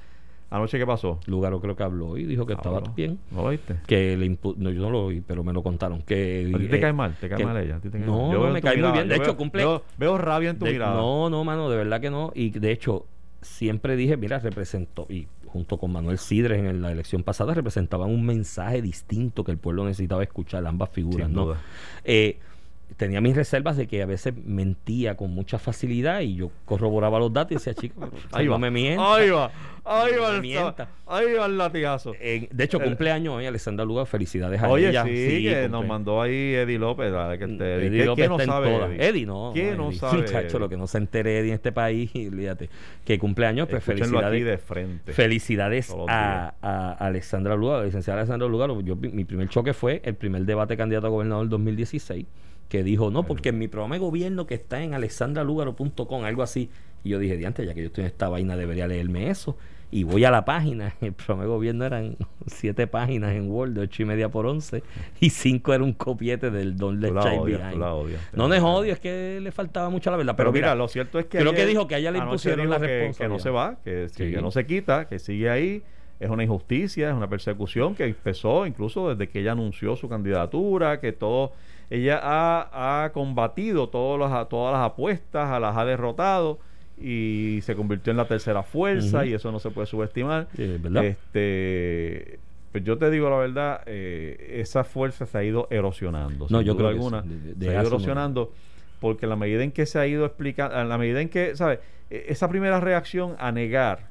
Anoche, 0.49 0.77
¿qué 0.77 0.85
pasó? 0.85 1.19
Lugaro 1.25 1.59
creo 1.59 1.75
que 1.75 1.83
habló 1.83 2.17
y 2.17 2.23
dijo 2.23 2.45
que 2.45 2.53
estaba 2.53 2.77
Habló. 2.77 2.93
bien. 2.95 3.19
¿No 3.31 3.43
lo 3.43 3.49
viste? 3.49 3.75
Que 3.85 4.15
le 4.15 4.25
impu- 4.25 4.55
no, 4.55 4.69
yo 4.71 4.81
no 4.81 4.89
lo 4.89 5.05
oí, 5.07 5.19
pero 5.21 5.43
me 5.43 5.51
lo 5.51 5.61
contaron. 5.61 6.01
Que, 6.03 6.49
¿A 6.55 6.57
ti 6.57 6.67
te 6.67 6.77
eh, 6.77 6.79
cae 6.79 6.93
mal? 6.93 7.15
¿Te 7.19 7.27
cae 7.27 7.43
mal 7.45 7.57
ella? 7.57 7.75
¿A 7.75 7.79
ti 7.79 7.89
te 7.89 7.97
cae 7.97 8.07
No, 8.07 8.27
mal? 8.27 8.31
Yo 8.33 8.47
no, 8.47 8.53
me 8.53 8.61
cae 8.61 8.77
muy 8.81 8.91
bien. 8.93 9.09
De 9.09 9.17
yo 9.17 9.21
hecho, 9.23 9.35
veo- 9.35 9.37
cumple- 9.37 9.57
Veo, 9.63 9.83
veo 9.97 10.17
rabia 10.17 10.51
en 10.51 10.57
tu 10.59 10.63
De- 10.65 10.71
mirada. 10.71 10.95
No, 10.95 11.29
no, 11.29 11.43
mano, 11.43 11.69
de 11.69 11.75
verdad 11.75 11.99
que 11.99 12.09
no. 12.09 12.31
Y 12.33 12.51
de 12.51 12.71
hecho, 12.71 13.05
siempre 13.41 13.97
dije, 13.97 14.15
mira, 14.15 14.39
representó, 14.39 15.05
y 15.09 15.27
junto 15.47 15.77
con 15.77 15.91
Manuel 15.91 16.17
Sidres 16.17 16.63
en 16.63 16.81
la 16.81 16.91
elección 16.93 17.23
pasada, 17.23 17.53
representaban 17.53 18.09
un 18.09 18.25
mensaje 18.25 18.81
distinto 18.81 19.43
que 19.43 19.51
el 19.51 19.57
pueblo 19.57 19.83
necesitaba 19.83 20.23
escuchar, 20.23 20.65
ambas 20.65 20.89
figuras, 20.91 21.27
Sin 21.27 21.35
¿no? 21.35 21.45
duda. 21.45 21.57
Eh, 22.05 22.39
tenía 22.97 23.21
mis 23.21 23.35
reservas 23.35 23.77
de 23.77 23.87
que 23.87 24.01
a 24.01 24.05
veces 24.05 24.33
mentía 24.45 25.15
con 25.15 25.31
mucha 25.33 25.59
facilidad 25.59 26.21
y 26.21 26.35
yo 26.35 26.51
corroboraba 26.65 27.19
los 27.19 27.31
datos 27.31 27.51
y 27.51 27.55
decía, 27.55 27.73
chico, 27.75 27.95
pero, 28.11 28.11
Ahí 28.31 28.45
no 28.45 28.53
va. 28.53 28.57
me 28.57 28.71
mientas. 28.71 29.07
Ahí 29.07 29.29
va. 29.29 29.51
Ahí 29.89 30.11
No 30.17 30.21
va 30.23 30.35
el, 30.35 30.41
mienta. 30.41 30.89
ahí 31.05 31.31
va 31.33 31.45
el 31.45 31.57
latigazo. 31.57 32.13
Eh, 32.19 32.49
de 32.51 32.63
hecho, 32.65 32.77
El- 32.79 32.83
cumpleaños 32.85 33.35
hoy 33.35 33.45
Alessandra 33.45 33.85
Lugar, 33.85 34.05
felicidades 34.05 34.61
a 34.61 34.67
Oye, 34.67 34.89
ella. 34.89 35.05
sí, 35.05 35.09
que 35.11 35.63
cumple- 35.63 35.69
nos 35.69 35.87
mandó 35.87 36.21
ahí 36.21 36.55
Eddie 36.55 36.77
López. 36.77 37.13
que 37.39 37.47
te- 37.47 37.75
Eddie 37.87 37.99
¿Qué- 37.99 38.05
López 38.05 38.23
¿Qué 38.25 38.27
no 38.29 38.33
está 38.37 38.43
en 38.43 38.49
sabe 38.49 38.69
todas. 38.75 38.89
Eddie? 38.91 39.07
Eddie 39.07 39.25
no. 39.25 39.51
¿Qué 39.53 39.75
no 39.77 39.87
Eddie. 39.89 39.99
sabe 39.99 40.17
Muchacho, 40.23 40.59
lo 40.59 40.67
que 40.67 40.75
no 40.75 40.87
se 40.87 40.97
entere 40.97 41.37
Eddie 41.39 41.49
en 41.51 41.55
este 41.55 41.71
país, 41.71 42.11
fíjate, 42.11 42.69
que 43.05 43.17
cumpleaños, 43.17 43.69
pues 43.69 43.81
Escúchenlo 43.87 44.17
aquí 44.19 44.27
felicidades. 44.27 44.59
de 44.59 44.65
frente. 44.67 45.13
Felicidades 45.13 45.95
a, 46.09 46.53
a 46.61 46.91
Alessandra 47.05 47.55
Lugaro, 47.55 47.85
licenciada 47.85 48.19
Alessandra 48.19 48.47
Lugaro. 48.49 48.81
Yo, 48.81 48.97
mi 48.97 49.23
primer 49.23 49.47
choque 49.47 49.73
fue 49.73 50.01
el 50.03 50.15
primer 50.15 50.43
debate 50.43 50.75
candidato 50.75 51.07
a 51.07 51.09
gobernador 51.11 51.43
del 51.45 51.49
2016, 51.51 52.25
que 52.69 52.83
dijo, 52.83 53.11
no, 53.11 53.23
porque 53.23 53.49
en 53.49 53.59
mi 53.59 53.67
programa 53.67 53.95
de 53.95 53.99
gobierno 53.99 54.45
que 54.47 54.55
está 54.55 54.81
en 54.83 54.93
alessandralugaro.com, 54.93 56.23
algo 56.25 56.43
así. 56.43 56.69
Y 57.03 57.09
yo 57.09 57.19
dije, 57.19 57.37
diante, 57.37 57.65
ya 57.65 57.73
que 57.73 57.81
yo 57.81 57.87
estoy 57.87 58.03
en 58.03 58.07
esta 58.07 58.27
vaina, 58.29 58.57
debería 58.57 58.87
leerme 58.87 59.29
eso. 59.29 59.57
Y 59.89 60.03
voy 60.03 60.25
a 60.25 60.31
la 60.31 60.43
página, 60.43 60.95
el 61.01 61.13
programa 61.13 61.43
de 61.43 61.49
gobierno 61.49 61.85
eran 61.85 62.17
siete 62.45 62.87
páginas 62.87 63.33
en 63.35 63.49
Word, 63.49 63.71
de 63.71 63.81
ocho 63.81 64.03
y 64.03 64.05
media 64.05 64.27
por 64.29 64.45
once, 64.45 64.83
y 65.21 65.29
cinco 65.29 65.73
era 65.73 65.81
un 65.83 65.93
copiete 65.93 66.51
del 66.51 66.75
Don 66.75 67.01
odias. 67.03 67.75
No, 68.33 68.49
no 68.49 68.53
es 68.53 68.61
odio, 68.61 68.91
es 68.91 68.99
que 68.99 69.39
le 69.41 69.51
faltaba 69.53 69.89
mucho 69.89 70.11
la 70.11 70.17
verdad. 70.17 70.35
Pero, 70.35 70.51
Pero, 70.51 70.53
mira, 70.53 70.67
mira, 70.67 70.75
lo 70.75 70.89
cierto 70.89 71.19
es 71.19 71.25
que. 71.27 71.37
creo 71.37 71.53
que 71.53 71.65
dijo 71.65 71.87
que 71.87 71.95
a 71.95 71.99
ella 71.99 72.11
le 72.11 72.17
impusieron 72.19 72.69
la 72.69 72.81
que- 72.81 73.13
Que, 73.17 73.27
no 73.29 73.39
se 73.39 73.49
va, 73.49 73.77
que, 73.83 74.09
Sí. 74.09 74.31
que 74.31 74.41
no 74.41 74.51
se 74.51 74.65
quita, 74.65 75.07
que 75.07 75.19
sigue 75.19 75.49
ahí. 75.49 75.83
Es 76.19 76.29
una 76.31 76.43
injusticia, 76.43 77.09
es 77.09 77.15
una 77.15 77.29
persecución 77.29 77.93
que 77.95 78.03
empezó 78.05 78.65
incluso 78.65 79.07
desde 79.13 79.29
que 79.31 79.39
ella 79.39 79.51
anunció 79.51 79.95
su 79.95 80.09
candidatura, 80.09 80.99
que 80.99 81.13
todo. 81.13 81.53
Ella 81.89 82.19
ha, 82.21 83.03
ha 83.05 83.11
combatido 83.13 83.89
todas 83.89 84.19
las, 84.29 84.49
todas 84.49 84.73
las 84.73 84.85
apuestas, 84.85 85.49
a 85.49 85.59
las 85.59 85.77
ha 85.77 85.85
derrotado 85.85 86.59
y 86.99 87.59
se 87.61 87.75
convirtió 87.75 88.11
en 88.11 88.17
la 88.17 88.25
tercera 88.25 88.63
fuerza 88.63 89.25
y 89.25 89.33
eso 89.33 89.51
no 89.51 89.59
se 89.59 89.69
puede 89.69 89.87
subestimar. 89.87 90.47
Verdad. 90.57 91.05
Este, 91.05 92.39
pues 92.71 92.83
yo 92.83 92.97
te 92.97 93.09
digo 93.09 93.29
la 93.29 93.37
verdad, 93.37 93.81
eh, 93.85 94.57
esa 94.59 94.83
fuerza 94.83 95.25
se 95.25 95.37
ha 95.37 95.43
ido 95.43 95.67
erosionando. 95.71 96.47
No, 96.49 96.57
sin 96.59 96.67
yo 96.67 96.73
duda 96.73 96.89
creo 96.89 96.89
que 96.89 96.95
alguna. 96.95 97.23
sí, 97.23 97.29
de- 97.29 97.53
de 97.55 97.65
se 97.65 97.69
ha 97.69 97.73
ido 97.73 97.81
no- 97.83 97.87
erosionando 97.87 98.51
porque 98.99 99.25
en 99.25 99.29
la 99.29 99.35
medida 99.35 99.63
en 99.63 99.71
que 99.71 99.85
se 99.85 99.99
ha 99.99 100.07
ido 100.07 100.25
explicando, 100.25 100.79
en 100.79 100.89
la 100.89 100.97
medida 100.97 101.21
en 101.21 101.29
que, 101.29 101.55
¿sabes? 101.55 101.79
E- 102.09 102.25
Esa 102.29 102.49
primera 102.49 102.79
reacción 102.79 103.35
a 103.39 103.51
negar 103.51 104.09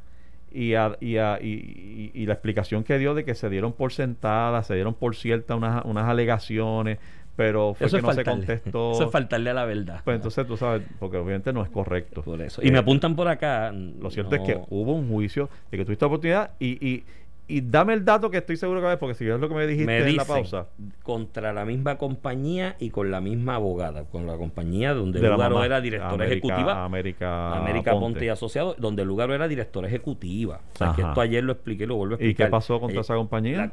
y, 0.53 0.75
a- 0.75 0.97
y, 1.01 1.17
a- 1.19 1.39
y- 1.43 2.11
y- 2.15 2.23
y 2.23 2.27
la 2.27 2.35
explicación 2.35 2.85
que 2.85 2.97
dio 2.99 3.15
de 3.15 3.25
que 3.25 3.35
se 3.35 3.51
dieron 3.51 3.73
por 3.73 3.93
sentadas, 3.93 4.67
se 4.69 4.75
dieron 4.75 4.95
por 4.95 5.17
ciertas 5.17 5.57
unas, 5.57 5.85
unas 5.85 6.05
alegaciones, 6.09 6.99
pero 7.37 7.75
fue 7.75 7.87
eso 7.87 7.97
que 7.99 8.03
no 8.03 8.13
se 8.13 8.25
contestó. 8.25 8.93
Eso 8.93 9.05
es 9.05 9.11
faltarle 9.11 9.51
a 9.51 9.55
la 9.55 9.65
verdad. 9.67 10.01
Pues 10.05 10.17
entonces 10.17 10.47
tú 10.47 10.57
sabes, 10.57 10.83
porque 10.99 11.19
obviamente 11.19 11.53
no 11.53 11.63
es 11.63 11.69
correcto. 11.71 12.23
Por 12.23 12.41
eso. 12.43 12.63
Y 12.65 12.71
me 12.71 12.79
Eh, 12.79 12.81
apuntan 12.81 13.15
por 13.15 13.29
acá. 13.29 13.73
Lo 13.73 14.11
cierto 14.11 14.37
no- 14.37 14.43
es 14.43 14.49
que 14.49 14.61
hubo 14.71 14.95
un 14.95 15.09
juicio 15.11 15.49
de 15.71 15.79
que 15.79 15.85
tuviste 15.85 16.05
oportunidad 16.05 16.53
y, 16.59 16.85
y, 16.87 17.05
y 17.49 17.61
dame 17.61 17.93
el 17.93 18.05
dato 18.05 18.29
que 18.31 18.39
estoy 18.39 18.57
seguro 18.57 18.81
que 18.81 18.89
ves, 18.89 18.97
porque 18.97 19.15
si 19.15 19.25
es 19.29 19.39
lo 19.39 19.49
que 19.49 19.55
me 19.55 19.67
dijiste 19.69 19.87
me 19.87 19.99
en 19.99 20.17
la 20.17 20.23
dicen, 20.25 20.27
pausa. 20.27 20.67
contra 21.05 21.53
la 21.53 21.65
misma 21.65 21.97
compañía 21.97 22.75
y 22.81 22.91
con 22.91 23.11
la 23.13 23.21
misma 23.21 23.55
abogada, 23.55 24.03
con 24.05 24.27
la 24.27 24.37
compañía 24.37 24.95
donde 24.95 25.21
de 25.21 25.29
Lugaro 25.29 25.63
era 25.63 25.81
directora 25.81 26.15
América- 26.15 26.35
ejecutiva. 26.49 26.85
América, 26.85 27.57
América 27.57 27.93
Ponte. 27.93 28.25
y 28.25 28.29
Asociados, 28.31 28.75
donde 28.79 29.05
Lugaro 29.05 29.33
era 29.33 29.47
directora 29.47 29.87
ejecutiva. 29.87 30.61
O 30.75 30.77
sea, 30.77 30.93
que 30.97 31.03
esto 31.03 31.21
ayer 31.21 31.45
lo 31.45 31.53
expliqué 31.53 31.85
y 31.85 31.87
lo 31.87 31.95
vuelvo 31.97 32.15
a 32.15 32.19
¿Y 32.19 32.25
explicar. 32.25 32.47
qué 32.47 32.51
pasó 32.51 32.81
contra 32.81 32.95
Ella- 32.95 33.01
esa 33.03 33.15
compañía? 33.15 33.57
la- 33.59 33.73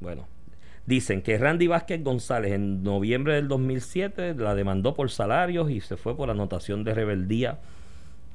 bueno, 0.00 0.26
dicen 0.88 1.20
que 1.20 1.36
Randy 1.36 1.66
Vázquez 1.66 2.02
González 2.02 2.52
en 2.52 2.82
noviembre 2.82 3.34
del 3.34 3.46
2007 3.46 4.34
la 4.34 4.54
demandó 4.54 4.94
por 4.94 5.10
salarios 5.10 5.70
y 5.70 5.82
se 5.82 5.98
fue 5.98 6.16
por 6.16 6.30
anotación 6.30 6.82
de 6.82 6.94
rebeldía 6.94 7.58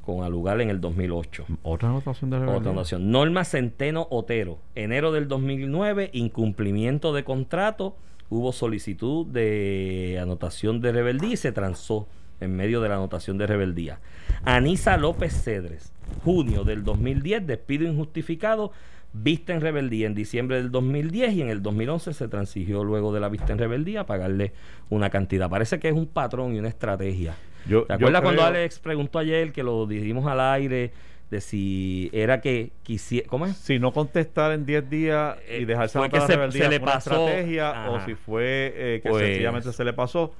con 0.06 0.24
Alugal 0.24 0.62
en 0.62 0.70
el 0.70 0.80
2008. 0.80 1.46
Otra 1.64 1.90
anotación 1.90 2.30
de 2.30 2.38
Otra 2.38 2.48
rebeldía. 2.48 2.70
anotación. 2.72 3.12
Norma 3.12 3.44
Centeno 3.44 4.08
Otero, 4.12 4.60
enero 4.76 5.12
del 5.12 5.28
2009, 5.28 6.12
incumplimiento 6.14 7.12
de 7.12 7.24
contrato, 7.24 7.96
hubo 8.30 8.52
solicitud 8.52 9.26
de 9.26 10.20
anotación 10.22 10.80
de 10.80 10.92
rebeldía 10.92 11.34
y 11.34 11.38
se 11.38 11.54
transó 11.54 12.08
en 12.40 12.56
medio 12.56 12.82
de 12.82 12.90
la 12.90 12.96
anotación 12.96 13.40
de 13.40 13.48
rebeldía. 13.48 14.00
Anisa 14.46 14.98
López 14.98 15.34
Cedres, 15.34 15.92
junio 16.24 16.64
del 16.64 16.84
2010, 16.84 17.48
despido 17.48 17.88
injustificado, 17.88 18.72
vista 19.14 19.54
en 19.54 19.62
rebeldía 19.62 20.08
en 20.08 20.16
diciembre 20.16 20.58
del 20.58 20.72
2010 20.72 21.34
y 21.34 21.42
en 21.42 21.50
el 21.50 21.62
2011 21.62 22.14
se 22.14 22.28
transigió 22.28 22.84
luego 22.84 23.14
de 23.14 23.20
la 23.20 23.30
vista 23.30 23.54
en 23.54 23.60
rebeldía 23.60 24.02
a 24.02 24.06
pagarle 24.06 24.54
una 24.90 25.10
cantidad. 25.10 25.50
Parece 25.50 25.80
que 25.80 25.88
es 25.90 25.94
un 25.94 26.08
patrón 26.08 26.56
y 26.56 26.60
una 26.60 26.68
estrategia. 26.70 27.36
Yo, 27.68 27.84
¿Te 27.84 27.90
yo 27.90 27.96
acuerdas 27.96 28.22
cuando 28.24 28.44
Alex 28.44 28.80
preguntó 28.80 29.20
ayer 29.20 29.52
que 29.52 29.64
lo 29.64 29.86
dijimos 29.86 30.26
al 30.26 30.40
aire 30.40 30.92
de 31.30 31.42
si 31.42 32.10
era 32.12 32.42
que 32.42 32.72
quisiera... 32.84 33.28
¿Cómo 33.28 33.46
es? 33.46 33.56
Si 33.56 33.80
no 33.80 33.92
contestar 33.94 34.52
en 34.52 34.66
10 34.66 34.90
días 34.90 35.38
y 35.50 35.64
Eh, 35.64 35.66
dejarse 35.66 35.98
fue 35.98 36.06
anotar 36.08 36.12
que 36.12 36.20
la 36.20 36.28
se- 36.28 36.36
rebeldía 36.36 36.64
se 36.64 36.70
le 36.70 36.80
fue 36.80 36.84
una 36.84 36.94
pasó. 36.94 37.28
estrategia 37.28 37.90
o 37.92 38.06
si 38.06 38.16
fue 38.16 38.74
eh, 38.76 39.00
que 39.04 39.10
Pues- 39.10 39.26
sencillamente 39.28 39.72
se 39.74 39.84
le 39.84 39.94
pasó. 39.94 40.34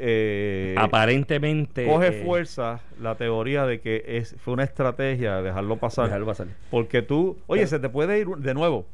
Eh, 0.00 0.74
Aparentemente... 0.78 1.86
coge 1.86 2.08
eh, 2.08 2.24
fuerza 2.24 2.80
la 3.00 3.16
teoría 3.16 3.66
de 3.66 3.80
que 3.80 4.04
es, 4.06 4.36
fue 4.38 4.54
una 4.54 4.64
estrategia 4.64 5.42
dejarlo 5.42 5.76
pasar. 5.76 6.06
dejarlo 6.06 6.26
pasar. 6.26 6.48
Porque 6.70 7.02
tú, 7.02 7.36
oye, 7.46 7.66
se 7.66 7.78
te 7.78 7.88
puede 7.88 8.20
ir 8.20 8.26
de 8.28 8.54
nuevo. 8.54 8.86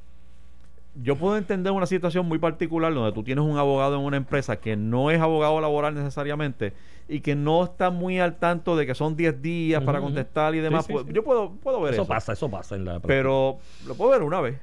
Yo 1.02 1.16
puedo 1.16 1.36
entender 1.36 1.72
una 1.72 1.86
situación 1.86 2.26
muy 2.26 2.38
particular 2.38 2.94
donde 2.94 3.12
tú 3.12 3.24
tienes 3.24 3.44
un 3.44 3.59
abogado 3.59 3.96
en 3.96 4.05
una 4.05 4.16
empresa 4.16 4.57
que 4.57 4.76
no 4.76 5.11
es 5.11 5.20
abogado 5.20 5.61
laboral 5.61 5.94
necesariamente 5.94 6.72
y 7.09 7.20
que 7.20 7.34
no 7.34 7.64
está 7.64 7.90
muy 7.90 8.20
al 8.20 8.36
tanto 8.36 8.76
de 8.76 8.86
que 8.86 8.94
son 8.94 9.16
10 9.16 9.42
días 9.42 9.82
para 9.82 10.00
contestar 10.00 10.55
y 10.55 10.61
demás. 10.61 10.86
Sí, 10.86 10.92
sí, 10.92 10.92
Pues, 10.94 11.07
sí. 11.07 11.12
Yo 11.12 11.24
puedo, 11.24 11.50
puedo 11.50 11.80
ver 11.80 11.94
eso. 11.94 12.02
Eso 12.02 12.09
pasa, 12.09 12.32
eso 12.32 12.48
pasa 12.48 12.76
en 12.76 12.84
la 12.84 12.92
práctica. 12.92 13.09
Pero 13.09 13.59
lo 13.86 13.94
puedo 13.96 14.12
ver 14.12 14.22
una 14.22 14.40
vez. 14.40 14.57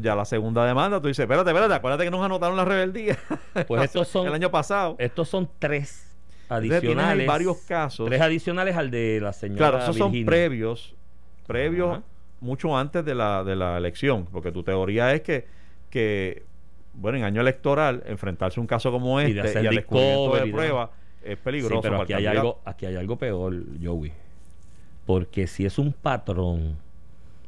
Ya 0.00 0.14
la 0.14 0.24
segunda 0.24 0.64
demanda, 0.66 1.00
tú 1.00 1.08
dices, 1.08 1.22
espérate, 1.24 1.50
espérate, 1.50 1.74
acuérdate 1.74 2.04
que 2.04 2.10
nos 2.10 2.24
anotaron 2.24 2.56
la 2.56 2.64
rebeldía. 2.64 3.16
Pues 3.66 3.84
estos 3.84 4.08
son- 4.08 4.26
el 4.26 4.34
año 4.34 4.50
pasado. 4.50 4.96
Estos 4.98 5.28
son 5.28 5.48
tres 5.58 6.16
adicionales. 6.48 7.26
varios 7.26 7.58
casos. 7.58 8.06
Tres 8.08 8.20
adicionales 8.20 8.76
al 8.76 8.90
de 8.90 9.20
la 9.20 9.32
señora 9.32 9.58
Claro, 9.58 9.78
esos 9.78 9.96
son 9.96 10.12
previos, 10.24 10.94
previos 11.46 11.90
Ajá. 11.98 12.02
mucho 12.40 12.76
antes 12.76 13.04
de 13.04 13.14
la, 13.14 13.44
de 13.44 13.56
la 13.56 13.76
elección, 13.78 14.26
porque 14.32 14.52
tu 14.52 14.62
teoría 14.62 15.12
es 15.14 15.22
que, 15.22 15.46
que, 15.90 16.44
bueno, 16.94 17.18
en 17.18 17.24
año 17.24 17.40
electoral, 17.40 18.02
enfrentarse 18.06 18.58
a 18.58 18.62
un 18.62 18.66
caso 18.66 18.90
como 18.90 19.20
Y 19.20 19.32
de 19.32 19.40
este 19.40 19.50
hacer 19.50 19.64
y, 19.64 19.66
al 19.68 19.74
descubrimiento 19.76 20.34
de 20.36 20.52
prueba 20.52 20.90
es 21.22 21.36
peligroso. 21.38 21.74
Sí, 21.76 21.80
pero 21.82 22.02
aquí 22.02 22.12
hay, 22.12 22.26
algo, 22.26 22.60
aquí 22.64 22.86
hay 22.86 22.96
algo 22.96 23.16
peor, 23.16 23.54
Joey. 23.82 24.12
Porque 25.04 25.46
si 25.46 25.64
es 25.66 25.78
un 25.78 25.92
patrón 25.92 26.76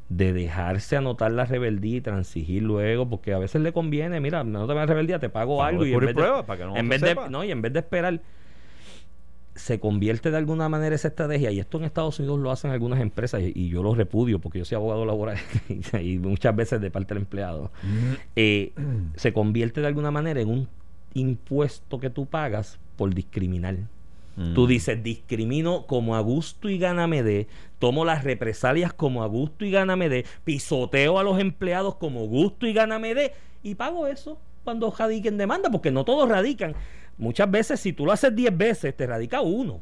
de 0.08 0.32
dejarse 0.32 0.96
anotar 0.96 1.32
la 1.32 1.44
rebeldía 1.44 1.96
y 1.96 2.00
transigir 2.00 2.62
luego, 2.62 3.08
porque 3.08 3.34
a 3.34 3.38
veces 3.38 3.60
le 3.60 3.72
conviene, 3.72 4.20
mira, 4.20 4.42
no 4.42 4.66
te 4.66 4.74
la 4.74 4.86
rebeldía, 4.86 5.18
te 5.18 5.28
pago 5.28 5.58
Para 5.58 5.68
algo 5.68 5.84
y 5.84 5.92
en 5.92 6.00
vez, 6.00 6.08
de, 6.08 6.14
pruebas, 6.14 6.44
para 6.44 6.58
que 6.58 6.64
no 6.64 6.76
en 6.76 6.84
se 6.84 6.90
vez 6.90 7.00
de 7.02 7.30
no, 7.30 7.44
y 7.44 7.50
en 7.50 7.60
vez 7.60 7.72
de 7.72 7.80
esperar 7.80 8.20
se 9.54 9.80
convierte 9.80 10.30
de 10.30 10.36
alguna 10.36 10.68
manera 10.68 10.94
esa 10.94 11.08
estrategia 11.08 11.50
y 11.50 11.58
esto 11.58 11.78
en 11.78 11.84
Estados 11.84 12.18
Unidos 12.20 12.38
lo 12.38 12.52
hacen 12.52 12.70
algunas 12.70 13.00
empresas 13.00 13.42
y, 13.42 13.52
y 13.54 13.68
yo 13.68 13.82
lo 13.82 13.94
repudio 13.94 14.38
porque 14.38 14.60
yo 14.60 14.64
soy 14.64 14.76
abogado 14.76 15.04
laboral 15.04 15.36
y 16.00 16.18
muchas 16.18 16.54
veces 16.54 16.80
de 16.80 16.90
parte 16.90 17.14
del 17.14 17.24
empleado 17.24 17.72
eh, 18.36 18.72
se 19.16 19.32
convierte 19.32 19.80
de 19.80 19.88
alguna 19.88 20.12
manera 20.12 20.40
en 20.40 20.48
un 20.48 20.68
impuesto 21.14 21.98
que 21.98 22.08
tú 22.08 22.26
pagas 22.26 22.78
por 22.96 23.12
discriminar 23.12 23.76
Mm. 24.38 24.54
Tú 24.54 24.68
dices, 24.68 25.02
discrimino 25.02 25.84
como 25.86 26.14
a 26.14 26.20
gusto 26.20 26.68
y 26.68 26.78
gana 26.78 27.08
me 27.08 27.24
dé, 27.24 27.48
tomo 27.80 28.04
las 28.04 28.22
represalias 28.22 28.92
como 28.92 29.24
a 29.24 29.26
gusto 29.26 29.64
y 29.64 29.72
gana 29.72 29.96
me 29.96 30.08
dé, 30.08 30.24
pisoteo 30.44 31.18
a 31.18 31.24
los 31.24 31.40
empleados 31.40 31.96
como 31.96 32.24
gusto 32.28 32.64
y 32.68 32.72
gana 32.72 33.00
me 33.00 33.16
dé, 33.16 33.32
y 33.64 33.74
pago 33.74 34.06
eso 34.06 34.38
cuando 34.62 34.94
radiquen 34.96 35.38
demanda, 35.38 35.70
porque 35.70 35.90
no 35.90 36.04
todos 36.04 36.28
radican. 36.28 36.76
Muchas 37.16 37.50
veces, 37.50 37.80
si 37.80 37.92
tú 37.92 38.06
lo 38.06 38.12
haces 38.12 38.36
10 38.36 38.56
veces, 38.56 38.96
te 38.96 39.08
radica 39.08 39.40
uno. 39.40 39.80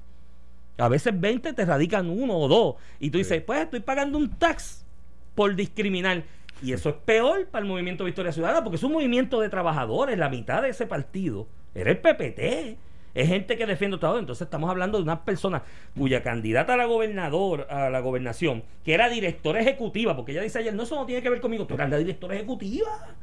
A 0.79 0.89
veces 0.89 1.19
20 1.19 1.53
te 1.53 1.65
radican 1.67 2.09
uno 2.09 2.39
o 2.39 2.49
dos. 2.49 2.77
Y 2.99 3.11
tú 3.11 3.19
dices, 3.19 3.43
pues 3.43 3.61
estoy 3.61 3.81
pagando 3.81 4.17
un 4.17 4.31
tax 4.31 4.87
por 5.35 5.55
discriminar. 5.55 6.25
Y 6.63 6.73
eso 6.73 6.89
es 6.89 6.95
peor 7.05 7.47
para 7.49 7.63
el 7.63 7.69
movimiento 7.69 8.05
Victoria 8.05 8.33
Ciudadana, 8.33 8.63
porque 8.63 8.77
es 8.77 8.83
un 8.85 8.93
movimiento 8.93 9.41
de 9.41 9.51
trabajadores. 9.51 10.17
La 10.17 10.31
mitad 10.31 10.63
de 10.63 10.71
ese 10.71 10.87
partido 10.87 11.47
era 11.75 11.91
el 11.91 11.99
PPT. 11.99 12.79
Es 13.17 13.29
gente 13.29 13.57
que 13.57 13.65
defiende 13.65 13.97
trabajo. 13.97 14.21
Entonces 14.21 14.45
estamos 14.45 14.69
hablando 14.69 14.99
de 14.99 15.05
una 15.05 15.25
persona 15.25 15.63
cuya 15.97 16.23
candidata 16.23 16.75
a 16.75 16.77
la 16.77 16.85
gobernador, 16.85 17.67
a 17.71 17.89
la 17.89 18.01
gobernación, 18.01 18.63
que 18.85 18.93
era 18.93 19.09
directora 19.09 19.61
ejecutiva, 19.61 20.15
porque 20.15 20.33
ella 20.33 20.43
dice 20.43 20.59
ayer, 20.59 20.75
no, 20.75 20.83
eso 20.83 20.97
no 20.97 21.07
tiene 21.07 21.23
que 21.23 21.31
ver 21.31 21.41
conmigo, 21.41 21.67
tú 21.67 21.75
eras 21.75 21.89
la 21.89 21.97
directora 21.97 22.35
ejecutiva. 22.35 23.17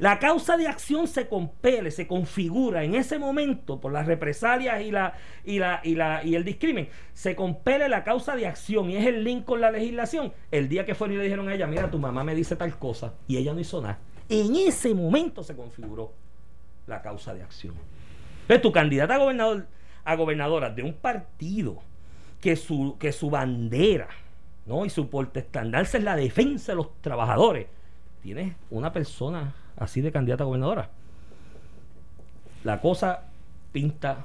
La 0.00 0.18
causa 0.18 0.56
de 0.56 0.66
acción 0.66 1.06
se 1.06 1.28
compele, 1.28 1.92
se 1.92 2.08
configura 2.08 2.82
en 2.82 2.96
ese 2.96 3.20
momento 3.20 3.80
por 3.80 3.92
las 3.92 4.06
represalias 4.06 4.82
y 4.82 4.90
la 4.90 5.14
y 5.44 5.60
la 5.60 5.80
y 5.84 5.94
la 5.94 6.24
y 6.24 6.34
el 6.34 6.44
discrimen. 6.44 6.88
Se 7.14 7.36
compele 7.36 7.88
la 7.88 8.02
causa 8.02 8.34
de 8.34 8.46
acción 8.46 8.90
y 8.90 8.96
es 8.96 9.06
el 9.06 9.22
link 9.22 9.44
con 9.44 9.60
la 9.60 9.70
legislación. 9.70 10.32
El 10.50 10.68
día 10.68 10.84
que 10.84 10.96
fueron 10.96 11.14
y 11.14 11.18
le 11.18 11.24
dijeron 11.24 11.48
a 11.48 11.54
ella, 11.54 11.68
mira, 11.68 11.90
tu 11.90 11.98
mamá 12.00 12.24
me 12.24 12.34
dice 12.34 12.56
tal 12.56 12.76
cosa 12.76 13.14
y 13.28 13.36
ella 13.36 13.54
no 13.54 13.60
hizo 13.60 13.80
nada. 13.80 13.98
En 14.28 14.56
ese 14.56 14.94
momento 14.94 15.44
se 15.44 15.54
configuró 15.54 16.12
la 16.88 17.00
causa 17.02 17.34
de 17.34 17.42
acción. 17.42 17.74
Entonces, 18.48 18.62
tu 18.62 18.72
candidata 18.72 19.16
a 19.16 19.18
gobernador 19.18 19.66
a 20.04 20.16
gobernadora 20.16 20.70
de 20.70 20.82
un 20.82 20.94
partido 20.94 21.80
que 22.40 22.56
su 22.56 22.96
que 22.98 23.12
su 23.12 23.28
bandera, 23.28 24.08
¿no? 24.64 24.86
y 24.86 24.90
su 24.90 25.10
portaestandarte 25.10 25.98
es 25.98 26.04
la 26.04 26.16
defensa 26.16 26.72
de 26.72 26.76
los 26.76 26.98
trabajadores. 27.02 27.66
Tienes 28.22 28.56
una 28.70 28.90
persona 28.90 29.52
así 29.76 30.00
de 30.00 30.10
candidata 30.10 30.44
a 30.44 30.46
gobernadora. 30.46 30.88
La 32.64 32.80
cosa 32.80 33.24
pinta 33.70 34.24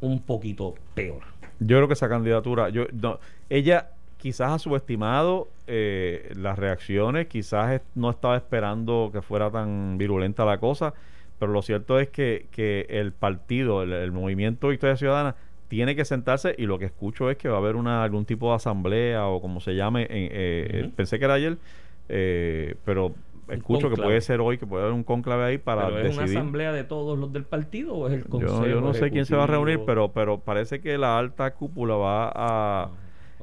un 0.00 0.20
poquito 0.20 0.76
peor. 0.94 1.24
Yo 1.58 1.76
creo 1.76 1.88
que 1.88 1.94
esa 1.94 2.08
candidatura, 2.08 2.68
yo 2.68 2.86
no, 2.92 3.18
ella 3.48 3.90
quizás 4.16 4.52
ha 4.52 4.58
subestimado 4.60 5.48
eh, 5.66 6.30
las 6.36 6.56
reacciones, 6.56 7.26
quizás 7.26 7.80
no 7.96 8.10
estaba 8.10 8.36
esperando 8.36 9.10
que 9.12 9.22
fuera 9.22 9.50
tan 9.50 9.98
virulenta 9.98 10.44
la 10.44 10.58
cosa, 10.58 10.94
pero 11.40 11.52
lo 11.52 11.62
cierto 11.62 11.98
es 11.98 12.08
que, 12.10 12.48
que 12.52 12.86
el 12.88 13.12
partido, 13.12 13.82
el, 13.82 13.92
el 13.92 14.12
movimiento 14.12 14.68
Victoria 14.68 14.96
Ciudadana, 14.96 15.36
tiene 15.68 15.96
que 15.96 16.04
sentarse 16.04 16.54
y 16.58 16.66
lo 16.66 16.78
que 16.78 16.84
escucho 16.84 17.30
es 17.30 17.36
que 17.36 17.48
va 17.48 17.56
a 17.56 17.58
haber 17.58 17.76
una, 17.76 18.04
algún 18.04 18.24
tipo 18.26 18.50
de 18.50 18.56
asamblea 18.56 19.26
o 19.26 19.40
como 19.40 19.60
se 19.60 19.74
llame, 19.74 20.02
en, 20.02 20.08
eh, 20.32 20.82
Ujú. 20.84 20.92
pensé 20.96 21.18
que 21.18 21.24
era 21.24 21.34
ayer, 21.34 21.58
eh, 22.08 22.76
pero 22.84 23.14
escucho 23.48 23.90
que 23.90 23.96
puede 23.96 24.20
ser 24.20 24.40
hoy, 24.40 24.58
que 24.58 24.66
puede 24.66 24.82
haber 24.82 24.94
un 24.94 25.04
cónclave 25.04 25.44
ahí 25.44 25.58
para 25.58 25.86
¿Pero 25.86 25.98
es 25.98 26.12
una 26.12 26.24
decidir. 26.24 26.38
asamblea 26.38 26.72
de 26.72 26.84
todos 26.84 27.18
los 27.18 27.32
del 27.32 27.44
partido 27.44 27.94
o 27.94 28.08
es 28.08 28.14
el 28.14 28.24
consejo? 28.28 28.64
Yo, 28.64 28.68
yo 28.68 28.80
no 28.80 28.94
sé 28.94 29.10
quién 29.10 29.26
se 29.26 29.36
va 29.36 29.44
a 29.44 29.46
reunir, 29.46 29.80
pero, 29.86 30.12
pero 30.12 30.40
parece 30.40 30.80
que 30.80 30.98
la 30.98 31.18
alta 31.18 31.54
cúpula 31.54 31.94
va 31.96 32.28
a... 32.28 32.82
Ah, 32.84 32.90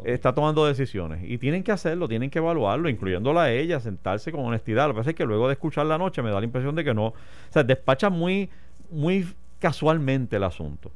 Está 0.03 0.33
tomando 0.33 0.65
decisiones 0.65 1.21
y 1.23 1.37
tienen 1.37 1.63
que 1.63 1.71
hacerlo, 1.71 2.07
tienen 2.07 2.29
que 2.29 2.39
evaluarlo, 2.39 2.89
incluyéndola 2.89 3.43
a 3.43 3.51
ella, 3.51 3.79
sentarse 3.79 4.31
con 4.31 4.45
honestidad. 4.45 4.87
Lo 4.87 4.93
que 4.93 4.99
pasa 4.99 5.09
es 5.09 5.15
que 5.15 5.25
luego 5.25 5.47
de 5.47 5.53
escuchar 5.53 5.85
la 5.85 5.97
noche 5.97 6.21
me 6.21 6.29
da 6.29 6.39
la 6.39 6.45
impresión 6.45 6.75
de 6.75 6.83
que 6.83 6.93
no, 6.93 7.07
o 7.07 7.13
sea, 7.49 7.63
despacha 7.63 8.09
muy, 8.09 8.49
muy 8.89 9.27
casualmente 9.59 10.35
el 10.35 10.43
asunto. 10.43 10.91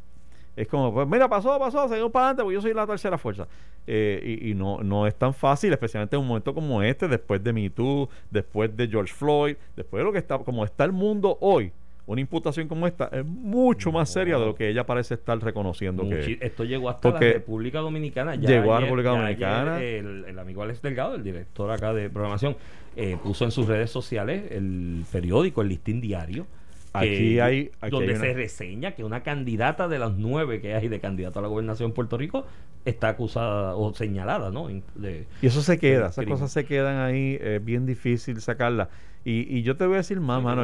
Es 0.56 0.68
como, 0.68 0.94
pues 0.94 1.08
mira, 1.08 1.30
pasó, 1.30 1.58
pasó, 1.58 1.88
seguimos 1.88 2.12
para 2.12 2.26
adelante, 2.26 2.44
porque 2.44 2.56
yo 2.56 2.62
soy 2.62 2.74
la 2.74 2.86
tercera 2.86 3.18
fuerza. 3.18 3.48
Eh, 3.88 4.38
y 4.42 4.52
y 4.52 4.54
no, 4.54 4.84
no 4.84 5.08
es 5.08 5.16
tan 5.16 5.34
fácil, 5.34 5.72
especialmente 5.72 6.16
en 6.16 6.22
un 6.22 6.28
momento 6.28 6.54
como 6.54 6.84
este, 6.84 7.08
después 7.08 7.44
de 7.44 7.54
Me 7.54 7.70
Too, 7.70 8.10
después 8.30 8.76
de 8.76 8.88
George 8.88 9.14
Floyd, 9.14 9.56
después 9.76 10.02
de 10.02 10.04
lo 10.04 10.12
que 10.12 10.20
está, 10.20 10.38
como 10.40 10.64
está 10.64 10.84
el 10.84 10.92
mundo 10.92 11.38
hoy, 11.42 11.72
una 12.08 12.20
imputación 12.22 12.68
como 12.68 12.88
esta 12.88 13.06
es 13.12 13.26
mucho 13.26 13.92
más 13.92 14.12
seria 14.12 14.38
de 14.38 14.46
lo 14.46 14.56
que 14.56 14.68
ella 14.70 14.86
parece 14.86 15.14
estar 15.14 15.40
reconociendo 15.40 16.04
Muchi- 16.04 16.40
que 16.40 16.46
esto 16.46 16.64
llegó 16.64 16.90
hasta 16.90 17.10
la 17.12 17.20
República 17.34 17.80
Dominicana. 17.80 18.36
Ya 18.36 18.50
llegó 18.50 18.74
a 18.74 18.80
República 18.82 19.10
Dominicana. 19.10 19.76
ayer 19.78 20.00
el, 20.06 20.26
el 20.26 20.40
amigo 20.40 20.64
Alex 20.64 20.82
Delgado, 20.82 21.16
el 21.16 21.24
director 21.24 21.70
acá 21.72 21.94
de 21.94 22.10
programación, 22.10 22.56
eh, 22.96 23.18
puso 23.24 23.46
en 23.46 23.52
sus 23.52 23.68
redes 23.68 23.90
sociales 23.92 24.52
el 24.52 25.06
periódico, 25.12 25.62
el 25.62 25.70
listín 25.70 26.02
diario. 26.02 26.48
Aquí 26.94 27.36
que- 27.36 27.42
hay- 27.42 27.72
aquí 27.80 27.92
donde 27.92 28.08
hay 28.14 28.16
una- 28.20 28.26
se 28.28 28.34
reseña 28.34 28.92
que 28.94 29.04
una 29.06 29.24
candidata 29.24 29.88
de 29.88 29.98
las 30.00 30.12
nueve 30.18 30.60
que 30.60 30.74
hay 30.76 30.90
de 30.90 31.00
candidato 31.00 31.40
a 31.40 31.42
la 31.42 31.48
gobernación 31.48 31.92
de 31.92 31.96
Puerto 31.96 32.18
Rico 32.18 32.46
está 32.84 33.10
acusada 33.10 33.76
o 33.76 33.94
señalada, 33.94 34.52
¿no? 34.52 34.68
De- 34.96 35.26
Y 35.42 35.46
eso 35.46 35.62
se 35.62 35.78
queda, 35.80 36.08
esas 36.08 36.26
cosas 36.26 36.52
se 36.52 36.66
quedan 36.66 36.98
ahí, 36.98 37.38
es 37.40 37.64
bien 37.64 37.86
difícil 37.86 38.42
sacarlas. 38.42 38.90
Y, 39.24 39.58
y 39.58 39.62
yo 39.62 39.78
te 39.78 39.86
voy 39.86 39.96
a 39.96 39.98
decir 39.98 40.20
más, 40.20 40.40
Sí, 40.40 40.44
mano. 40.46 40.64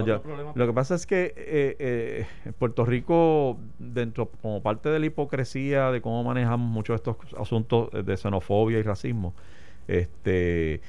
lo 0.56 0.66
que 0.68 0.74
pasa 0.74 0.96
es 0.96 1.06
que 1.06 1.34
eh, 1.38 1.76
eh, 1.80 2.26
Puerto 2.58 2.86
Rico, 2.86 3.58
dentro 3.78 4.32
como 4.42 4.62
parte 4.64 4.90
de 4.90 5.00
la 5.00 5.06
hipocresía 5.06 5.92
de 5.92 6.02
cómo 6.02 6.24
manejamos 6.24 6.68
muchos 6.68 6.94
de 7.02 7.12
estos 7.12 7.34
asuntos 7.40 7.90
de 7.92 8.18
xenofobia 8.18 8.80
y 8.80 8.82
racismo, 8.82 9.36
este, 9.88 10.82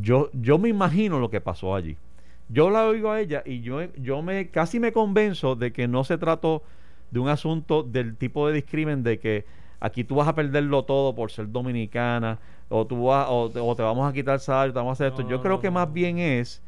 yo, 0.00 0.30
yo 0.34 0.58
me 0.58 0.68
imagino 0.68 1.18
lo 1.18 1.30
que 1.30 1.40
pasó 1.40 1.74
allí. 1.74 1.96
Yo 2.50 2.70
la 2.70 2.86
oigo 2.86 3.10
a 3.10 3.20
ella 3.20 3.42
y 3.44 3.60
yo, 3.60 3.80
yo 3.96 4.22
me 4.22 4.48
casi 4.50 4.80
me 4.80 4.92
convenzo 4.92 5.54
de 5.56 5.72
que 5.72 5.86
no 5.88 6.04
se 6.04 6.18
trató 6.18 6.62
de 7.10 7.20
un 7.20 7.28
asunto 7.28 7.82
del 7.82 8.16
tipo 8.16 8.48
de 8.48 8.54
discrimen 8.54 9.02
de 9.02 9.18
que 9.18 9.44
aquí 9.80 10.04
tú 10.04 10.16
vas 10.16 10.28
a 10.28 10.34
perderlo 10.34 10.82
todo 10.84 11.14
por 11.14 11.30
ser 11.30 11.50
dominicana 11.50 12.38
o 12.68 12.86
tú 12.86 13.04
vas 13.04 13.26
o, 13.30 13.50
te- 13.50 13.60
o 13.60 13.74
te 13.74 13.82
vamos 13.82 14.08
a 14.08 14.12
quitar 14.12 14.40
salario, 14.40 14.72
te 14.72 14.78
vamos 14.78 14.90
a 14.90 14.92
hacer 14.92 15.06
esto. 15.08 15.22
No, 15.22 15.28
Yo 15.30 15.36
no, 15.36 15.42
creo 15.42 15.60
que 15.60 15.70
más 15.70 15.92
bien 15.92 16.18
es 16.18 16.62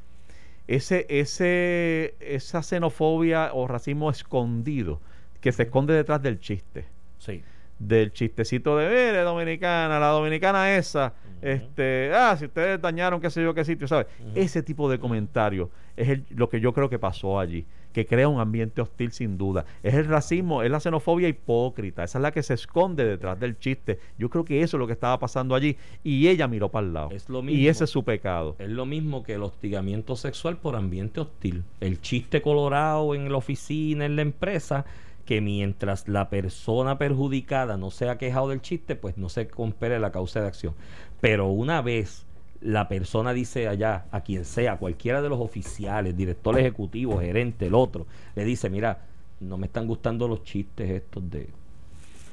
ese 0.76 1.06
ese 1.08 2.14
esa 2.20 2.62
xenofobia 2.62 3.50
o 3.52 3.66
racismo 3.66 4.10
escondido 4.10 5.00
que 5.40 5.52
se 5.52 5.64
esconde 5.64 5.94
detrás 5.94 6.22
del 6.22 6.38
chiste. 6.40 6.86
sí. 7.18 7.42
del 7.78 8.12
chistecito 8.12 8.76
de 8.76 8.86
ver, 8.88 9.24
dominicana, 9.24 9.98
la 9.98 10.08
dominicana 10.08 10.76
esa, 10.76 11.14
este, 11.40 12.12
ah, 12.14 12.36
si 12.38 12.44
ustedes 12.44 12.78
dañaron 12.78 13.22
qué 13.22 13.30
sé 13.30 13.42
yo 13.42 13.54
qué 13.54 13.64
sitio, 13.64 13.88
¿sabes? 13.88 14.06
Ese 14.34 14.62
tipo 14.62 14.90
de 14.90 14.98
comentarios 14.98 15.70
es 15.96 16.10
el- 16.10 16.26
lo 16.28 16.50
que 16.50 16.60
yo 16.60 16.74
creo 16.74 16.90
que 16.90 16.98
pasó 16.98 17.40
allí, 17.40 17.64
que 17.92 18.06
crea 18.06 18.28
un 18.28 18.40
ambiente 18.40 18.80
hostil 18.80 19.12
sin 19.12 19.38
duda. 19.38 19.64
Es 19.82 19.94
el 19.94 20.06
racismo, 20.06 20.62
es 20.62 20.70
la 20.70 20.80
xenofobia 20.80 21.28
hipócrita, 21.28 22.04
esa 22.04 22.18
es 22.18 22.22
la 22.22 22.32
que 22.32 22.42
se 22.42 22.54
esconde 22.54 23.04
detrás 23.04 23.38
del 23.38 23.58
chiste. 23.58 23.98
Yo 24.18 24.30
creo 24.30 24.44
que 24.44 24.62
eso 24.62 24.76
es 24.76 24.78
lo 24.78 24.86
que 24.86 24.92
estaba 24.92 25.18
pasando 25.18 25.54
allí 25.54 25.76
y 26.04 26.28
ella 26.28 26.48
miró 26.48 26.68
para 26.68 26.86
el 26.86 26.92
lado. 26.92 27.10
Es 27.10 27.28
lo 27.28 27.42
y 27.44 27.68
ese 27.68 27.84
es 27.84 27.90
su 27.90 28.04
pecado. 28.04 28.56
Es 28.58 28.68
lo 28.68 28.86
mismo 28.86 29.22
que 29.22 29.34
el 29.34 29.42
hostigamiento 29.42 30.16
sexual 30.16 30.56
por 30.56 30.76
ambiente 30.76 31.20
hostil. 31.20 31.64
El 31.80 32.00
chiste 32.00 32.42
colorado 32.42 33.14
en 33.14 33.30
la 33.30 33.38
oficina, 33.38 34.04
en 34.04 34.16
la 34.16 34.22
empresa, 34.22 34.84
que 35.24 35.40
mientras 35.40 36.08
la 36.08 36.28
persona 36.28 36.98
perjudicada 36.98 37.76
no 37.76 37.90
se 37.90 38.08
ha 38.08 38.18
quejado 38.18 38.48
del 38.48 38.62
chiste, 38.62 38.96
pues 38.96 39.16
no 39.16 39.28
se 39.28 39.48
compere 39.48 39.98
la 39.98 40.12
causa 40.12 40.40
de 40.40 40.48
acción. 40.48 40.74
Pero 41.20 41.48
una 41.48 41.82
vez 41.82 42.26
la 42.60 42.88
persona 42.88 43.32
dice 43.32 43.68
allá, 43.68 44.06
a 44.10 44.20
quien 44.20 44.44
sea, 44.44 44.76
cualquiera 44.76 45.22
de 45.22 45.28
los 45.28 45.40
oficiales, 45.40 46.16
director 46.16 46.58
ejecutivo, 46.58 47.18
gerente, 47.18 47.66
el 47.66 47.74
otro, 47.74 48.06
le 48.34 48.44
dice, 48.44 48.68
mira, 48.68 49.06
no 49.40 49.56
me 49.56 49.66
están 49.66 49.86
gustando 49.86 50.28
los 50.28 50.42
chistes 50.42 50.90
estos 50.90 51.30
de, 51.30 51.48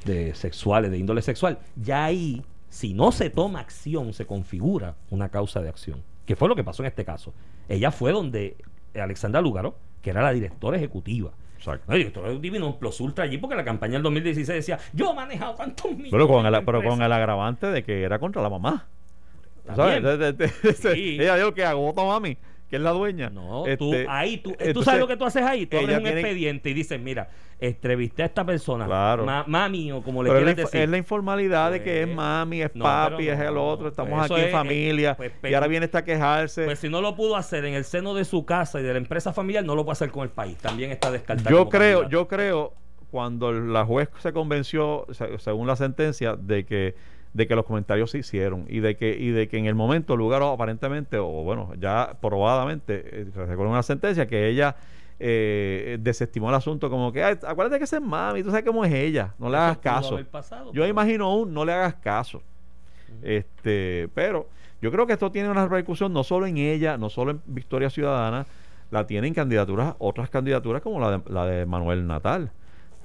de 0.06 0.36
sexuales, 0.36 0.92
de 0.92 0.98
índole 0.98 1.22
sexual. 1.22 1.60
Ya 1.76 2.06
ahí, 2.06 2.44
si 2.70 2.94
no 2.94 3.12
se 3.12 3.30
toma 3.30 3.62
acción, 3.62 4.14
se 4.14 4.26
configura 4.26 4.96
una 5.10 5.30
causa 5.30 5.62
de 5.62 5.70
acción. 5.70 6.04
Que 6.26 6.36
fue 6.36 6.50
lo 6.50 6.56
que 6.56 6.64
pasó 6.64 6.84
en 6.84 6.88
este 6.88 7.06
caso. 7.06 7.34
Ella 7.70 7.92
fue 7.92 8.12
donde 8.12 8.58
Alexandra 8.94 9.40
Lugaro, 9.42 9.78
que 10.02 10.10
era 10.10 10.22
la 10.22 10.34
directora 10.34 10.76
ejecutiva. 10.76 11.32
Exacto. 11.56 11.86
No, 11.88 11.94
el 11.94 12.00
director 12.00 12.26
ejecutivo 12.26 12.60
no 12.60 12.78
plus 12.78 13.00
ultra 13.00 13.24
allí 13.24 13.38
porque 13.38 13.56
la 13.56 13.64
campaña 13.64 13.94
del 13.94 14.04
2016 14.04 14.48
decía, 14.48 14.78
yo 14.94 15.12
he 15.12 15.16
manejado 15.16 15.56
tantos 15.56 15.92
millones. 15.92 16.12
Pero 16.12 16.28
con, 16.28 16.46
el, 16.46 16.54
pero 16.66 16.66
con 16.66 16.76
empresas". 16.76 17.06
el 17.06 17.12
agravante 17.14 17.68
de 17.68 17.84
que 17.84 18.04
era 18.04 18.20
contra 18.20 18.42
la 18.42 18.50
mamá. 18.50 18.88
¿Sabes? 19.76 20.36
Sí. 20.78 21.18
Ella 21.20 21.36
dijo 21.36 21.53
que 21.53 21.63
agota 21.63 22.03
mami, 22.03 22.38
que 22.70 22.76
es 22.76 22.82
la 22.82 22.91
dueña. 22.91 23.30
No, 23.30 23.65
Este, 23.65 23.78
tú 23.78 23.93
ahí, 24.09 24.38
tú, 24.38 24.55
tú 24.74 24.84
sabes 24.84 24.99
lo 24.99 25.07
que 25.07 25.18
tú 25.18 25.26
haces 25.26 25.43
ahí. 25.43 25.65
Tú 25.65 25.78
abres 25.78 25.97
un 25.97 26.03
tiene- 26.03 26.20
expediente 26.20 26.70
y 26.70 26.74
dices, 26.74 26.99
mira, 26.99 27.30
entrevisté 27.59 28.22
a 28.22 28.28
esta 28.28 28.45
persona, 28.45 28.86
Claro. 28.86 29.26
ma- 29.26 29.43
mami 29.47 29.91
o 29.91 30.03
como 30.03 30.22
le 30.22 30.30
Pero 30.30 30.39
es 30.39 30.45
quieras 30.45 30.59
inf- 30.61 30.72
decir. 30.72 30.82
es 30.82 30.89
la 30.89 30.97
informalidad 30.97 31.72
de 31.72 31.82
que 31.82 32.01
es 32.01 32.05
Pues, 32.05 32.15
mami, 32.15 32.61
es 32.61 32.76
no, 32.76 32.84
papi, 32.84 33.30
es 33.30 33.39
el 33.39 33.57
otro, 33.57 33.88
estamos 33.88 34.11
pues 34.20 34.32
aquí 34.32 34.41
en 34.41 34.45
es, 34.47 34.51
familia. 34.51 35.11
eh, 35.20 35.32
pues, 35.41 35.51
y 35.51 35.55
ahora 35.55 35.65
viene 35.68 35.86
esta 35.86 35.99
a 35.99 36.03
quejarse. 36.03 36.65
Pues 36.65 36.78
si 36.80 36.88
no 36.89 37.01
lo 37.01 37.15
pudo 37.15 37.36
hacer 37.36 37.65
en 37.65 37.74
el 37.74 37.84
seno 37.84 38.13
de 38.13 38.26
su 38.26 38.45
casa 38.45 38.80
y 38.80 38.84
de 38.84 38.91
la 38.91 38.99
empresa 38.99 39.34
familiar, 39.34 39.63
no 39.65 39.74
lo 39.76 39.84
puede 39.86 39.93
hacer 39.93 40.11
con 40.11 40.22
el 40.24 40.30
país. 40.30 40.55
También 40.57 40.91
está 40.91 41.09
descartado. 41.09 41.49
yo 41.49 41.68
creo, 41.70 42.01
candidato. 42.01 42.09
yo 42.11 42.28
creo, 42.28 42.74
cuando 43.09 43.51
la 43.53 43.86
juez 43.86 44.09
se 44.20 44.34
convenció, 44.34 45.07
se- 45.11 45.39
según 45.39 45.65
la 45.65 45.76
sentencia, 45.76 46.36
de 46.36 46.63
que 46.65 46.93
de 47.38 47.48
que 47.48 47.56
los 47.56 47.66
comentarios 47.66 48.10
se 48.10 48.18
hicieron 48.18 48.66
y 48.68 48.80
de 48.80 48.98
que 48.98 49.16
y 49.16 49.30
de 49.30 49.48
que 49.48 49.60
en 49.60 49.68
el 49.68 49.76
momento 49.76 50.14
el 50.14 50.20
lugar 50.20 50.42
aparentemente 50.42 51.20
o 51.20 51.28
bueno 51.44 51.72
ya 51.80 52.18
probadamente 52.20 53.04
eh, 53.06 53.26
se 53.32 53.46
recuerda 53.46 53.72
una 53.72 53.84
sentencia 53.84 54.26
que 54.28 54.48
ella 54.50 54.76
eh, 55.20 56.00
desestimó 56.02 56.50
el 56.50 56.56
asunto 56.56 56.90
como 56.90 57.12
que 57.12 57.24
"Ay, 57.24 57.38
acuérdate 57.48 57.78
que 57.78 57.84
esa 57.84 57.98
es 57.98 58.02
mami 58.02 58.42
tú 58.42 58.50
sabes 58.50 58.66
cómo 58.66 58.84
es 58.84 58.92
ella 58.92 59.36
no 59.38 59.52
le 59.52 59.58
hagas 59.58 59.78
caso 59.78 60.20
pasado, 60.32 60.74
yo 60.74 60.88
imagino 60.88 61.36
un 61.36 61.54
no 61.54 61.64
le 61.64 61.74
hagas 61.74 61.94
caso. 61.96 62.42
Este 63.22 64.10
pero 64.16 64.48
yo 64.82 64.92
creo 64.92 65.06
que 65.06 65.14
esto 65.14 65.32
tiene 65.32 65.50
una 65.50 65.64
repercusión 65.66 66.12
no 66.14 66.24
solo 66.24 66.48
en 66.48 66.58
ella 66.58 66.98
no 66.98 67.10
solo 67.12 67.32
en 67.32 67.42
Victoria 67.46 67.92
Ciudadana 67.92 68.48
la 68.90 69.06
tiene 69.06 69.28
en 69.28 69.36
candidaturas 69.36 69.94
otras 70.00 70.30
candidaturas 70.32 70.82
como 70.82 71.00
la 71.00 71.12
de, 71.20 71.22
la 71.32 71.46
de 71.46 71.66
Manuel 71.68 72.08
Natal 72.08 72.50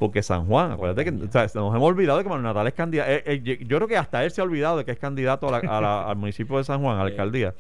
porque 0.03 0.23
San 0.23 0.47
Juan 0.47 0.73
acuérdate 0.73 1.05
que 1.05 1.11
o 1.11 1.31
sea, 1.31 1.43
nos 1.43 1.55
hemos 1.75 1.83
olvidado 1.83 2.19
de 2.19 2.25
que 2.25 2.29
Manuel 2.29 2.45
Natal 2.45 2.67
es 2.67 2.75
candidato 2.75 3.11
eh, 3.11 3.23
eh, 3.25 3.41
yo- 3.67 3.77
creo 3.79 3.87
que 3.89 3.97
hasta 3.97 4.25
él 4.25 4.31
se 4.33 4.41
ha 4.41 4.45
olvidado 4.45 4.79
de 4.79 4.85
que 4.85 4.91
es 4.91 4.99
candidato 4.99 5.49
a 5.49 5.53
la- 5.53 5.59
a 5.59 5.81
la- 5.81 6.03
al 6.11 6.17
municipio 6.17 6.59
de 6.59 6.65
San 6.65 6.81
Juan 6.83 6.97
a 6.97 7.05
la 7.05 7.11
alcaldía 7.11 7.55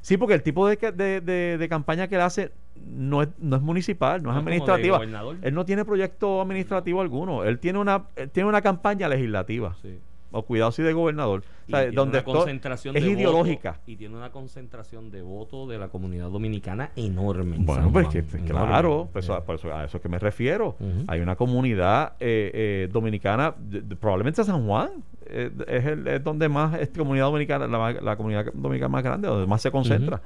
Sí, 0.00 0.16
porque 0.16 0.34
el 0.34 0.42
tipo 0.42 0.68
de, 0.68 0.76
que- 0.76 0.92
de, 0.92 1.20
de- 1.20 1.56
de 1.58 1.68
campaña 1.68 2.06
que 2.08 2.14
él 2.14 2.20
hace 2.20 2.52
no 2.86 3.22
es, 3.22 3.28
no 3.38 3.56
es 3.56 3.62
municipal, 3.62 4.22
no 4.22 4.30
es 4.30 4.34
No 4.34 4.40
administrativa. 4.40 4.98
Él 5.42 5.54
no 5.54 5.64
tiene 5.64 5.84
proyecto 5.84 6.40
administrativo 6.40 7.00
alguno. 7.00 7.42
Él 7.44 7.58
tiene 7.58 7.78
una, 7.80 8.04
él 8.14 8.30
tiene 8.30 8.48
una 8.48 8.62
campaña 8.62 9.08
legislativa. 9.08 9.74
Sí. 9.82 9.98
O 10.30 10.42
cuidado 10.42 10.70
si 10.72 10.82
de 10.82 10.92
gobernador. 10.92 11.42
Y 11.66 11.72
O 11.72 11.76
sea, 11.76 11.80
tiene 11.84 11.96
donde 11.96 12.22
concentración 12.22 12.96
es 12.96 13.02
de 13.02 13.10
ideológica. 13.10 13.70
voto- 13.72 13.82
y 13.86 13.96
tiene 13.96 14.14
una 14.16 14.30
concentración 14.30 15.10
de 15.10 15.22
votos 15.22 15.68
de 15.70 15.78
la 15.78 15.88
comunidad 15.88 16.28
dominicana 16.28 16.90
enorme. 16.96 17.56
en 17.56 17.64
Bueno, 17.64 17.90
pues 17.90 18.08
que, 18.08 18.22
pues, 18.22 18.34
enorme. 18.42 18.66
claro, 18.68 19.08
pues, 19.10 19.30
a, 19.30 19.42
por 19.42 19.54
eso, 19.54 19.74
a 19.74 19.84
eso 19.84 19.96
es 19.96 20.02
que 20.02 20.08
me 20.10 20.18
refiero. 20.18 20.76
Hay 21.06 21.20
una 21.20 21.34
comunidad 21.34 22.12
eh, 22.20 22.50
eh, 22.52 22.88
dominicana, 22.92 23.54
de- 23.58 23.80
de- 23.80 23.96
probablemente 23.96 24.44
San 24.44 24.66
Juan, 24.66 24.90
eh, 25.26 25.50
es, 25.66 25.86
el, 25.86 26.06
es 26.06 26.22
donde 26.22 26.48
más 26.50 26.78
es 26.78 26.88
comunidad 26.90 27.24
dominicana, 27.26 27.66
la 28.02 28.16
comunidad 28.16 28.52
dominicana 28.52 28.88
más 28.90 29.02
grande, 29.02 29.28
donde 29.28 29.46
más 29.46 29.62
se 29.62 29.70
concentra. 29.70 30.20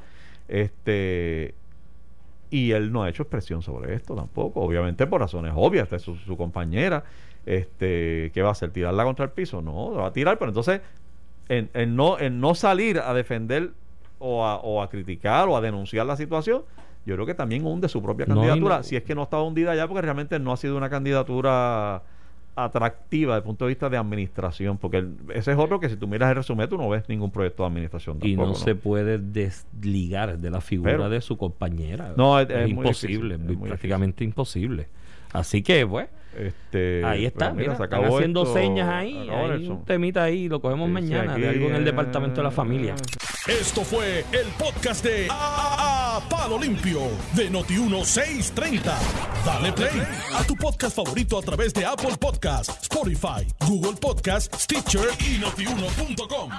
Este 0.48 1.54
y 2.50 2.72
él 2.72 2.92
no 2.92 3.02
ha 3.02 3.08
hecho 3.08 3.22
expresión 3.22 3.62
sobre 3.62 3.94
esto 3.94 4.14
tampoco, 4.14 4.60
obviamente 4.60 5.06
por 5.06 5.20
razones 5.22 5.52
obvias, 5.56 5.88
de 5.88 5.98
su, 5.98 6.16
su 6.16 6.36
compañera, 6.36 7.02
este, 7.46 8.30
¿qué 8.34 8.42
va 8.42 8.50
a 8.50 8.52
hacer? 8.52 8.70
¿Tirarla 8.70 9.04
contra 9.04 9.24
el 9.24 9.30
piso? 9.30 9.62
No, 9.62 9.92
la 9.94 10.02
va 10.02 10.06
a 10.08 10.12
tirar, 10.12 10.38
pero 10.38 10.50
entonces 10.50 10.80
en, 11.48 11.70
en 11.74 11.96
no, 11.96 12.18
en 12.18 12.40
no 12.40 12.54
salir 12.54 12.98
a 13.00 13.12
defender 13.14 13.70
o 14.18 14.44
a, 14.44 14.56
o 14.56 14.80
a 14.82 14.88
criticar 14.88 15.48
o 15.48 15.56
a 15.56 15.60
denunciar 15.60 16.06
la 16.06 16.16
situación, 16.16 16.62
yo 17.04 17.14
creo 17.16 17.26
que 17.26 17.34
también 17.34 17.66
hunde 17.66 17.88
su 17.88 18.00
propia 18.00 18.24
y 18.24 18.28
candidatura, 18.28 18.76
no- 18.78 18.82
si 18.84 18.94
es 18.96 19.02
que 19.02 19.14
no 19.14 19.24
estaba 19.24 19.42
hundida 19.42 19.74
ya, 19.74 19.88
porque 19.88 20.02
realmente 20.02 20.38
no 20.38 20.52
ha 20.52 20.56
sido 20.56 20.76
una 20.76 20.88
candidatura 20.88 22.02
atractiva 22.54 23.34
desde 23.34 23.38
el 23.38 23.44
punto 23.46 23.64
de 23.64 23.70
vista 23.70 23.88
de 23.88 23.96
administración, 23.96 24.76
porque 24.76 24.98
el- 24.98 25.16
ese 25.34 25.52
es 25.52 25.58
otro 25.58 25.80
que 25.80 25.88
si 25.88 25.96
tú 25.96 26.06
miras 26.06 26.28
el 26.30 26.36
resumen, 26.36 26.68
tú 26.68 26.76
no 26.76 26.88
ves 26.88 27.08
ningún 27.08 27.30
proyecto 27.30 27.62
de 27.62 27.68
administración 27.68 28.18
Y 28.22 28.36
tampoco, 28.36 28.48
no 28.50 28.54
se 28.54 28.74
puede 28.74 29.18
desligar 29.18 30.38
de 30.38 30.50
la 30.50 30.60
figura 30.60 30.92
Pero- 30.92 31.08
de 31.08 31.20
su 31.22 31.36
compañera. 31.38 32.12
No, 32.16 32.38
es- 32.38 32.50
es, 32.50 32.56
es 32.56 32.62
muy 32.74 32.86
imposible, 32.86 33.34
difícil, 33.38 33.52
es 33.52 33.58
muy 33.58 33.68
prácticamente 33.68 34.22
imposible. 34.24 34.88
Así 35.32 35.62
que, 35.62 35.86
pues, 35.86 36.08
Este, 36.38 37.04
ahí 37.04 37.26
está. 37.26 37.52
Mira, 37.52 37.76
se 37.76 37.82
están 37.84 38.00
acabó 38.00 38.16
haciendo 38.16 38.42
esto, 38.42 38.54
señas 38.54 38.88
ahí. 38.88 39.28
acabó 39.28 39.52
Hay 39.52 39.68
un 39.68 39.84
temita 39.84 40.22
ahí, 40.24 40.48
lo 40.48 40.60
cogemos 40.60 40.86
Sí, 40.88 40.92
mañana, 40.92 41.32
aquí, 41.32 41.42
de 41.42 41.48
algo 41.50 41.66
en 41.68 41.74
el 41.74 41.82
eh, 41.82 41.84
departamento 41.84 42.36
de 42.40 42.44
la 42.44 42.50
familia. 42.50 42.94
Esto 43.46 43.82
fue 43.82 44.20
el 44.32 44.46
podcast 44.58 45.04
de 45.04 45.26
A, 45.30 46.16
A- 46.16 46.28
Palo 46.28 46.58
Limpio 46.58 47.00
de 47.34 47.50
Noti1630. 47.50 48.82
Dale 49.44 49.72
play 49.72 50.02
a 50.34 50.44
tu 50.44 50.54
podcast 50.56 50.94
favorito 50.96 51.38
a 51.38 51.42
través 51.42 51.74
de 51.74 51.84
Apple 51.84 52.16
Podcasts, 52.20 52.82
Spotify, 52.82 53.46
Google 53.66 53.96
Podcasts, 54.00 54.62
Stitcher 54.62 55.08
y 55.20 55.38
notiuno.com. 55.38 56.50